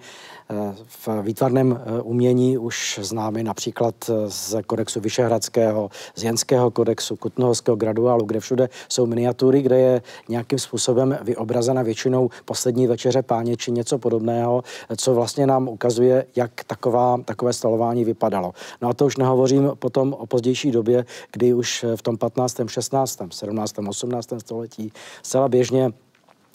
v 0.86 1.22
výtvarném 1.22 1.80
eh, 1.80 2.02
umění 2.02 2.58
už 2.58 3.00
známy 3.02 3.42
například 3.42 3.94
eh, 4.10 4.30
z 4.30 4.56
kodexu 4.66 5.00
Vyšehradského, 5.00 5.90
z 6.14 6.24
Jenského 6.24 6.70
kodexu, 6.70 7.16
Kutnohovského 7.16 7.76
graduálu, 7.76 8.24
kde 8.24 8.40
všude 8.40 8.68
jsou 8.88 9.06
miniatury, 9.06 9.62
kde 9.62 9.78
je 9.78 10.02
nějakým 10.28 10.58
způsobem 10.58 11.18
vyobrazena 11.22 11.82
většinou 11.82 12.30
poslední 12.44 12.86
večeře 12.86 13.22
páně 13.22 13.56
či 13.56 13.72
něco 13.72 13.98
podobného, 13.98 14.62
co 14.96 15.14
vlastně 15.14 15.46
nám 15.46 15.68
ukazuje, 15.68 16.26
jak 16.36 16.64
taková, 16.64 17.18
takové 17.24 17.52
stolování 17.52 18.04
vypadalo. 18.04 18.52
No 18.82 18.88
a 18.88 18.94
to 18.94 19.06
už 19.06 19.16
nehovořím 19.16 19.70
potom 19.74 20.12
o 20.12 20.26
pozdější 20.26 20.70
době, 20.70 21.04
kdy 21.32 21.54
už 21.54 21.84
v 21.96 22.02
tom 22.02 22.16
15., 22.16 22.60
16., 22.66 23.18
17., 23.30 23.74
18. 23.88 24.28
století 24.38 24.92
zcela 25.22 25.48
běžně 25.48 25.92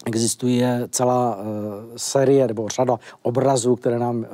Existuje 0.06 0.88
celá 0.92 1.36
uh, 1.36 1.44
série 1.96 2.48
nebo 2.48 2.70
řada 2.70 3.00
obrazů, 3.22 3.76
které 3.76 4.00
nám 4.00 4.18
uh, 4.18 4.26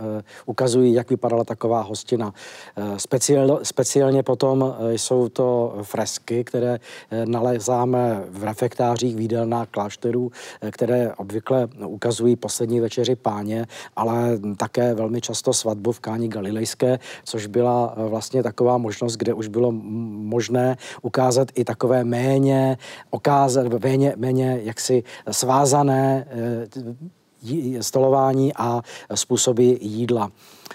ukazují, 0.45 0.93
jak 0.93 1.09
vypadala 1.09 1.43
taková 1.43 1.81
hostina. 1.81 2.33
Uh, 2.77 2.97
speciál, 2.97 3.59
speciálně 3.63 4.23
potom 4.23 4.61
uh, 4.61 4.91
jsou 4.91 5.29
to 5.29 5.77
fresky, 5.81 6.43
které 6.43 6.79
uh, 6.79 7.25
nalezáme 7.25 8.23
v 8.29 8.43
refektářích 8.43 9.15
výdelná 9.15 9.65
klášterů, 9.65 10.25
uh, 10.25 10.69
které 10.69 11.13
obvykle 11.13 11.67
ukazují 11.85 12.35
poslední 12.35 12.79
večeři 12.79 13.15
páně, 13.15 13.65
ale 13.95 14.39
také 14.57 14.93
velmi 14.93 15.21
často 15.21 15.53
svatbu 15.53 15.91
v 15.91 15.99
Káni 15.99 16.27
Galilejské, 16.27 16.99
což 17.23 17.45
byla 17.45 17.97
uh, 17.97 18.09
vlastně 18.09 18.43
taková 18.43 18.77
možnost, 18.77 19.17
kde 19.17 19.33
už 19.33 19.47
bylo 19.47 19.71
možné 19.71 20.77
ukázat 21.01 21.47
i 21.55 21.63
takové 21.63 22.03
méně, 22.03 22.77
okázat, 23.09 23.67
méně, 23.83 24.13
méně 24.17 24.59
jaksi 24.63 25.03
svá 25.31 25.58
vázané 25.59 26.25
eh, 26.29 27.83
stolování 27.83 28.53
a 28.55 28.81
způsoby 29.15 29.73
jídla. 29.81 30.31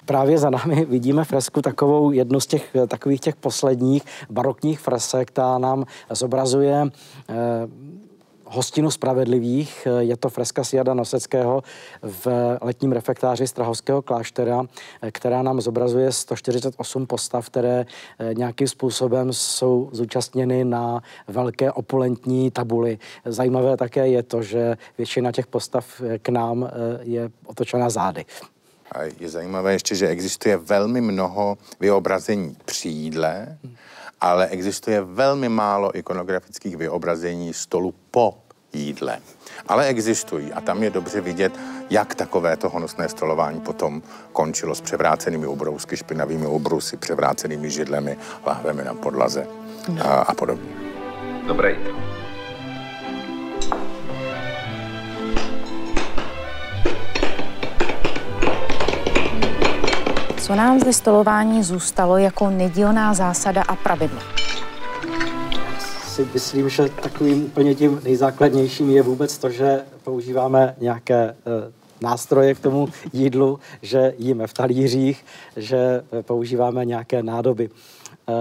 Právě 0.06 0.38
za 0.38 0.50
námi 0.50 0.84
vidíme 0.88 1.24
fresku 1.24 1.62
takovou, 1.62 2.10
jednu 2.10 2.40
z 2.40 2.46
těch 2.46 2.76
takových 2.88 3.20
těch 3.20 3.36
posledních 3.36 4.02
barokních 4.30 4.80
fresek, 4.80 5.28
která 5.28 5.58
nám 5.58 5.84
zobrazuje 6.10 6.86
eh, 7.28 7.34
hostinu 8.54 8.90
spravedlivých. 8.90 9.88
Je 9.98 10.16
to 10.16 10.28
freska 10.28 10.64
Siada 10.64 10.94
Noseckého 10.94 11.62
v 12.02 12.26
letním 12.62 12.92
refektáři 12.92 13.46
Strahovského 13.46 14.02
kláštera, 14.02 14.62
která 15.12 15.42
nám 15.42 15.60
zobrazuje 15.60 16.12
148 16.12 17.06
postav, 17.06 17.46
které 17.46 17.86
eh, 18.18 18.34
nějakým 18.34 18.68
způsobem 18.68 19.32
jsou 19.32 19.88
zúčastněny 19.92 20.64
na 20.64 21.02
velké 21.28 21.72
opulentní 21.72 22.50
tabuli. 22.50 22.98
Zajímavé 23.24 23.76
také 23.76 24.08
je 24.08 24.22
to, 24.22 24.42
že 24.42 24.76
většina 24.98 25.32
těch 25.32 25.46
postav 25.46 25.86
eh, 26.00 26.18
k 26.18 26.28
nám 26.28 26.64
eh, 26.64 26.70
je 27.02 27.30
otočena 27.46 27.90
zády. 27.90 28.24
A 28.92 29.02
je 29.02 29.28
zajímavé 29.28 29.72
ještě, 29.72 29.94
že 29.94 30.08
existuje 30.08 30.56
velmi 30.56 31.00
mnoho 31.00 31.58
vyobrazení 31.80 32.56
při 32.64 32.88
jídle, 32.88 33.58
ale 34.20 34.46
existuje 34.46 35.00
velmi 35.00 35.48
málo 35.48 35.98
ikonografických 35.98 36.76
vyobrazení 36.76 37.54
stolu 37.54 37.94
po 38.10 38.43
jídle. 38.74 39.18
Ale 39.68 39.86
existují 39.86 40.52
a 40.52 40.60
tam 40.60 40.82
je 40.82 40.90
dobře 40.90 41.20
vidět, 41.20 41.52
jak 41.90 42.14
takovéto 42.14 42.68
honosné 42.68 43.08
stolování 43.08 43.60
potom 43.60 44.02
končilo 44.32 44.74
s 44.74 44.80
převrácenými 44.80 45.46
ubrousky, 45.46 45.96
špinavými 45.96 46.46
ubrusy, 46.46 46.96
převrácenými 46.96 47.70
židlemi, 47.70 48.16
lahvemi 48.46 48.84
na 48.84 48.94
podlaze 48.94 49.46
a, 50.02 50.12
a 50.12 50.34
podobně. 50.34 50.70
Dobré 51.46 51.70
jítro. 51.70 52.14
Co 60.44 60.54
nám 60.54 60.80
zde 60.80 60.92
stolování 60.92 61.62
zůstalo 61.62 62.18
jako 62.18 62.50
nedílná 62.50 63.14
zásada 63.14 63.62
a 63.68 63.76
pravidlo? 63.76 64.20
Si 66.14 66.28
myslím, 66.34 66.68
že 66.68 66.88
takovým 66.88 67.44
úplně 67.44 67.74
tím 67.74 68.00
nejzákladnějším 68.04 68.90
je 68.90 69.02
vůbec 69.02 69.38
to, 69.38 69.50
že 69.50 69.84
používáme 70.04 70.74
nějaké 70.80 71.14
e, 71.24 71.34
nástroje 72.00 72.54
k 72.54 72.60
tomu 72.60 72.88
jídlu, 73.12 73.58
že 73.82 74.14
jíme 74.18 74.46
v 74.46 74.52
talířích, 74.52 75.24
že 75.56 75.76
e, 75.76 76.22
používáme 76.22 76.84
nějaké 76.84 77.22
nádoby. 77.22 77.70
E, 77.70 78.32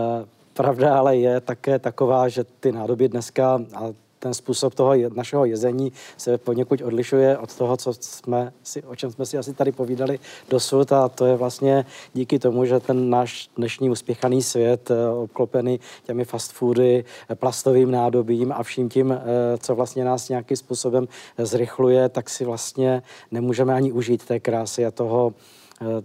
pravda 0.54 0.98
ale 0.98 1.18
je 1.18 1.40
také 1.40 1.80
taková, 1.80 2.28
že 2.28 2.44
ty 2.60 2.72
nádoby 2.72 3.10
dneska, 3.10 3.62
a 3.76 3.84
ten 4.24 4.34
způsob 4.34 4.74
toho 4.74 4.94
našeho 5.16 5.46
jezení 5.46 5.92
se 6.18 6.38
poněkud 6.38 6.82
odlišuje 6.82 7.38
od 7.38 7.56
toho, 7.56 7.78
co 7.78 7.94
jsme 7.94 8.54
si, 8.64 8.84
o 8.84 8.96
čem 8.96 9.12
jsme 9.12 9.26
si 9.26 9.38
asi 9.38 9.54
tady 9.54 9.72
povídali 9.72 10.20
dosud 10.50 10.92
a 10.92 11.10
to 11.10 11.26
je 11.26 11.36
vlastně 11.36 11.86
díky 12.14 12.40
tomu, 12.40 12.66
že 12.66 12.80
ten 12.80 13.10
náš 13.10 13.50
dnešní 13.58 13.90
uspěchaný 13.90 14.42
svět 14.42 14.92
eh, 14.92 15.10
obklopený 15.10 15.80
těmi 16.04 16.26
fast 16.26 16.52
foody, 16.52 17.04
eh, 17.30 17.36
plastovým 17.36 17.92
nádobím 17.92 18.52
a 18.52 18.64
vším 18.64 18.90
tím, 18.90 19.12
eh, 19.12 19.18
co 19.58 19.76
vlastně 19.76 20.06
nás 20.06 20.30
nějakým 20.30 20.58
způsobem 20.58 21.08
zrychluje, 21.38 22.10
tak 22.10 22.30
si 22.30 22.46
vlastně 22.46 23.02
nemůžeme 23.32 23.74
ani 23.74 23.92
užít 23.92 24.26
té 24.26 24.40
krásy 24.40 24.86
a 24.86 24.92
toho, 24.92 25.34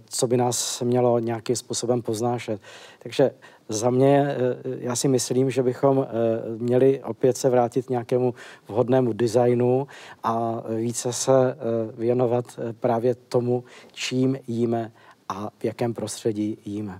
co 0.09 0.27
by 0.27 0.37
nás 0.37 0.81
mělo 0.81 1.19
nějakým 1.19 1.55
způsobem 1.55 2.01
poznášet. 2.01 2.61
Takže 2.99 3.31
za 3.69 3.89
mě, 3.89 4.27
eh, 4.29 4.35
já 4.63 4.95
si 4.95 5.07
myslím, 5.07 5.51
že 5.51 5.63
bychom 5.63 6.07
eh, 6.07 6.13
měli 6.57 7.03
opět 7.03 7.37
se 7.37 7.49
vrátit 7.49 7.89
nějakému 7.89 8.33
vhodnému 8.67 9.13
designu 9.13 9.87
a 10.23 10.63
více 10.75 11.13
se 11.13 11.31
eh, 11.31 11.55
věnovat 11.97 12.45
právě 12.79 13.15
tomu, 13.15 13.63
čím 13.91 14.37
jíme 14.47 14.91
a 15.29 15.49
v 15.59 15.65
jakém 15.65 15.93
prostředí 15.93 16.57
jíme. 16.65 16.99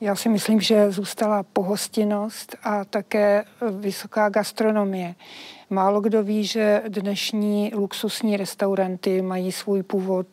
Já 0.00 0.14
si 0.14 0.28
myslím, 0.28 0.60
že 0.60 0.90
zůstala 0.90 1.42
pohostinnost 1.42 2.56
a 2.62 2.84
také 2.84 3.44
vysoká 3.70 4.28
gastronomie. 4.28 5.14
Málo 5.70 6.00
kdo 6.00 6.22
ví, 6.22 6.44
že 6.44 6.82
dnešní 6.88 7.72
luxusní 7.74 8.36
restauranty 8.36 9.22
mají 9.22 9.52
svůj 9.52 9.82
původ 9.82 10.26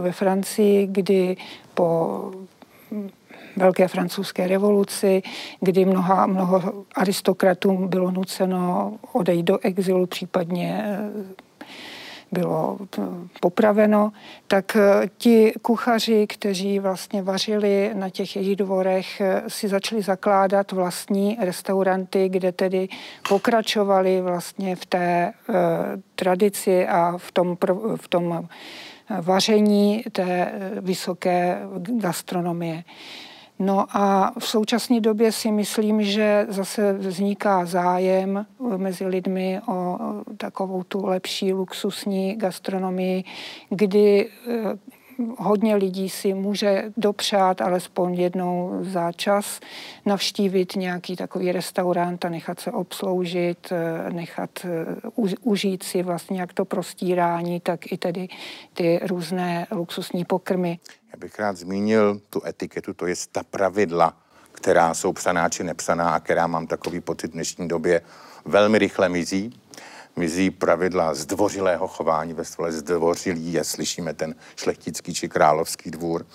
ve 0.00 0.12
Francii, 0.12 0.86
kdy 0.86 1.36
po 1.74 2.32
velké 3.58 3.88
francouzské 3.88 4.48
revoluci, 4.48 5.22
kdy 5.60 5.84
mnoha, 5.84 6.26
mnoho 6.26 6.84
aristokratům 6.94 7.88
bylo 7.88 8.10
nuceno 8.10 8.92
odejít 9.12 9.42
do 9.42 9.58
exilu, 9.58 10.06
případně 10.06 10.84
eh, 10.84 11.34
bylo 12.32 12.78
eh, 12.98 13.02
popraveno, 13.40 14.12
tak 14.46 14.76
eh, 14.76 15.08
ti 15.18 15.52
kuchaři, 15.62 16.26
kteří 16.26 16.78
vlastně 16.78 17.22
vařili 17.22 17.90
na 17.94 18.10
těch 18.10 18.36
jejich 18.36 18.56
dvorech, 18.56 19.22
si 19.48 19.68
začali 19.68 20.02
zakládat 20.02 20.72
vlastní 20.72 21.36
restauranty, 21.40 22.28
kde 22.28 22.52
tedy 22.52 22.88
pokračovali 23.28 24.20
vlastně 24.20 24.76
v 24.76 24.86
té 24.86 25.32
tradici 26.14 26.86
a 26.86 27.14
v 27.16 27.32
tom, 27.32 27.56
v 27.96 28.08
tom 28.08 28.48
vaření 29.20 30.04
té 30.12 30.52
vysoké 30.80 31.58
gastronomie. 31.98 32.84
No 33.58 33.86
a 33.90 34.32
v 34.38 34.46
současné 34.48 35.00
době 35.00 35.32
si 35.32 35.50
myslím, 35.50 36.02
že 36.02 36.46
zase 36.48 36.92
vzniká 36.92 37.64
zájem 37.64 38.46
mezi 38.76 39.06
lidmi 39.06 39.60
o 39.68 39.98
takovou 40.36 40.82
tu 40.82 41.06
lepší 41.06 41.52
luxusní 41.52 42.36
gastronomii, 42.36 43.24
kdy 43.70 44.30
hodně 45.38 45.76
lidí 45.76 46.08
si 46.08 46.34
může 46.34 46.92
dopřát 46.96 47.60
alespoň 47.60 48.14
jednou 48.14 48.78
za 48.80 49.12
čas 49.12 49.60
navštívit 50.06 50.76
nějaký 50.76 51.16
takový 51.16 51.52
restaurant 51.52 52.24
a 52.24 52.28
nechat 52.28 52.60
se 52.60 52.72
obsloužit, 52.72 53.72
eh, 53.72 54.12
nechat 54.12 54.50
uh, 55.16 55.28
užít 55.42 55.82
si 55.82 56.02
vlastně 56.02 56.40
jak 56.40 56.52
to 56.52 56.64
prostírání, 56.64 57.60
tak 57.60 57.92
i 57.92 57.98
tedy 57.98 58.28
ty 58.74 59.00
různé 59.02 59.66
luxusní 59.70 60.24
pokrmy. 60.24 60.78
Já 61.12 61.18
bych 61.18 61.38
rád 61.38 61.56
zmínil 61.56 62.20
tu 62.30 62.46
etiketu, 62.46 62.94
to 62.94 63.06
je 63.06 63.14
ta 63.32 63.42
pravidla, 63.42 64.16
která 64.52 64.94
jsou 64.94 65.12
psaná 65.12 65.48
či 65.48 65.64
nepsaná 65.64 66.10
a 66.10 66.20
která 66.20 66.46
mám 66.46 66.66
takový 66.66 67.00
pocit 67.00 67.26
v 67.26 67.32
dnešní 67.32 67.68
době 67.68 68.02
velmi 68.44 68.78
rychle 68.78 69.08
mizí 69.08 69.60
mizí 70.18 70.50
pravidla 70.50 71.14
zdvořilého 71.14 71.88
chování 71.88 72.34
ve 72.34 72.44
stole. 72.44 72.72
Zdvořilý 72.72 73.52
je, 73.52 73.64
slyšíme 73.64 74.14
ten 74.14 74.34
šlechtický 74.56 75.14
či 75.14 75.28
královský 75.28 75.90
dvůr. 75.90 76.26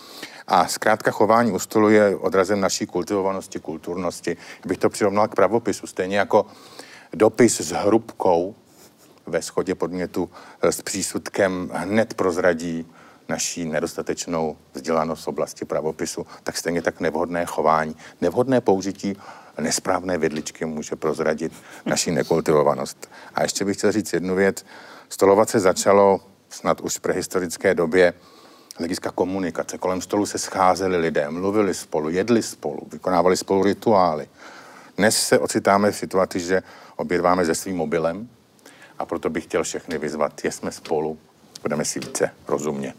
A 0.47 0.67
zkrátka 0.67 1.11
chování 1.11 1.51
u 1.51 1.59
stolu 1.59 1.89
je 1.89 2.15
odrazem 2.15 2.61
naší 2.61 2.85
kultivovanosti, 2.85 3.59
kulturnosti. 3.59 4.37
Bych 4.65 4.77
to 4.77 4.89
přirovnal 4.89 5.27
k 5.27 5.35
pravopisu. 5.35 5.87
Stejně 5.87 6.17
jako 6.17 6.45
dopis 7.13 7.61
s 7.61 7.71
hrubkou 7.71 8.55
ve 9.25 9.41
schodě 9.41 9.75
podmětu 9.75 10.29
eh, 10.61 10.71
s 10.71 10.81
přísudkem 10.81 11.71
hned 11.73 12.13
prozradí 12.13 12.87
naší 13.29 13.65
nedostatečnou 13.65 14.57
vzdělanost 14.73 15.23
v 15.23 15.27
oblasti 15.27 15.65
pravopisu, 15.65 16.25
tak 16.43 16.57
stejně 16.57 16.81
tak 16.81 16.99
nevhodné 16.99 17.45
chování, 17.45 17.95
nevhodné 18.21 18.61
použití 18.61 19.17
nesprávné 19.61 20.17
vidličky 20.17 20.65
může 20.65 20.95
prozradit 20.95 21.53
naší 21.85 22.11
nekultivovanost. 22.21 23.09
A 23.35 23.43
ještě 23.43 23.65
bych 23.65 23.77
chtěl 23.77 23.91
říct 23.91 24.13
jednu 24.13 24.35
věc. 24.35 24.65
Stolovat 25.09 25.49
se 25.49 25.59
začalo 25.59 26.19
snad 26.49 26.81
už 26.81 26.97
v 26.97 27.01
prehistorické 27.01 27.75
době 27.75 28.13
hlediska 28.77 29.11
komunikace. 29.11 29.77
Kolem 29.77 30.01
stolu 30.01 30.25
se 30.25 30.37
scházeli 30.37 30.97
lidé, 30.97 31.29
mluvili 31.29 31.73
spolu, 31.73 32.09
jedli 32.09 32.43
spolu, 32.43 32.79
vykonávali 32.91 33.37
spolu 33.37 33.63
rituály. 33.63 34.27
Dnes 34.97 35.27
se 35.27 35.39
ocitáme 35.39 35.91
v 35.91 35.95
situaci, 35.95 36.39
že 36.39 36.63
obědváme 36.95 37.45
se 37.45 37.55
svým 37.55 37.77
mobilem 37.77 38.29
a 38.99 39.05
proto 39.05 39.29
bych 39.29 39.43
chtěl 39.43 39.63
všechny 39.63 39.97
vyzvat, 39.97 40.41
jsme 40.43 40.71
spolu, 40.71 41.17
budeme 41.63 41.85
si 41.85 41.99
více 41.99 42.29
rozumět. 42.47 42.95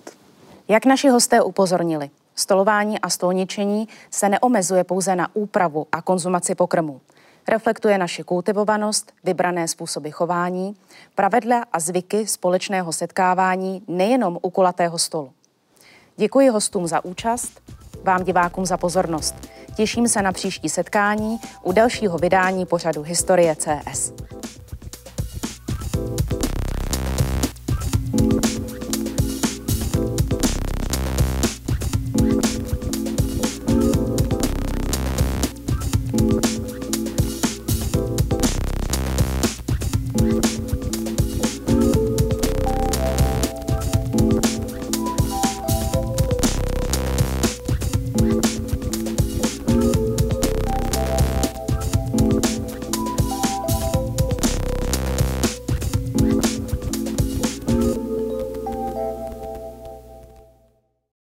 Jak 0.68 0.86
naši 0.86 1.08
hosté 1.08 1.42
upozornili, 1.42 2.10
Stolování 2.34 3.00
a 3.00 3.10
stolničení 3.10 3.88
se 4.10 4.28
neomezuje 4.28 4.84
pouze 4.84 5.16
na 5.16 5.28
úpravu 5.34 5.86
a 5.92 6.02
konzumaci 6.02 6.54
pokrmu. 6.54 7.00
Reflektuje 7.48 7.98
naši 7.98 8.22
kultivovanost, 8.22 9.12
vybrané 9.24 9.68
způsoby 9.68 10.08
chování, 10.10 10.76
pravidla 11.14 11.64
a 11.72 11.80
zvyky 11.80 12.26
společného 12.26 12.92
setkávání 12.92 13.82
nejenom 13.88 14.38
u 14.42 14.50
kulatého 14.50 14.98
stolu. 14.98 15.32
Děkuji 16.16 16.48
hostům 16.48 16.86
za 16.86 17.04
účast, 17.04 17.60
vám 18.02 18.24
divákům 18.24 18.66
za 18.66 18.76
pozornost. 18.76 19.34
Těším 19.76 20.08
se 20.08 20.22
na 20.22 20.32
příští 20.32 20.68
setkání 20.68 21.40
u 21.62 21.72
dalšího 21.72 22.18
vydání 22.18 22.66
pořadu 22.66 23.02
Historie 23.02 23.56
CS. 23.56 24.12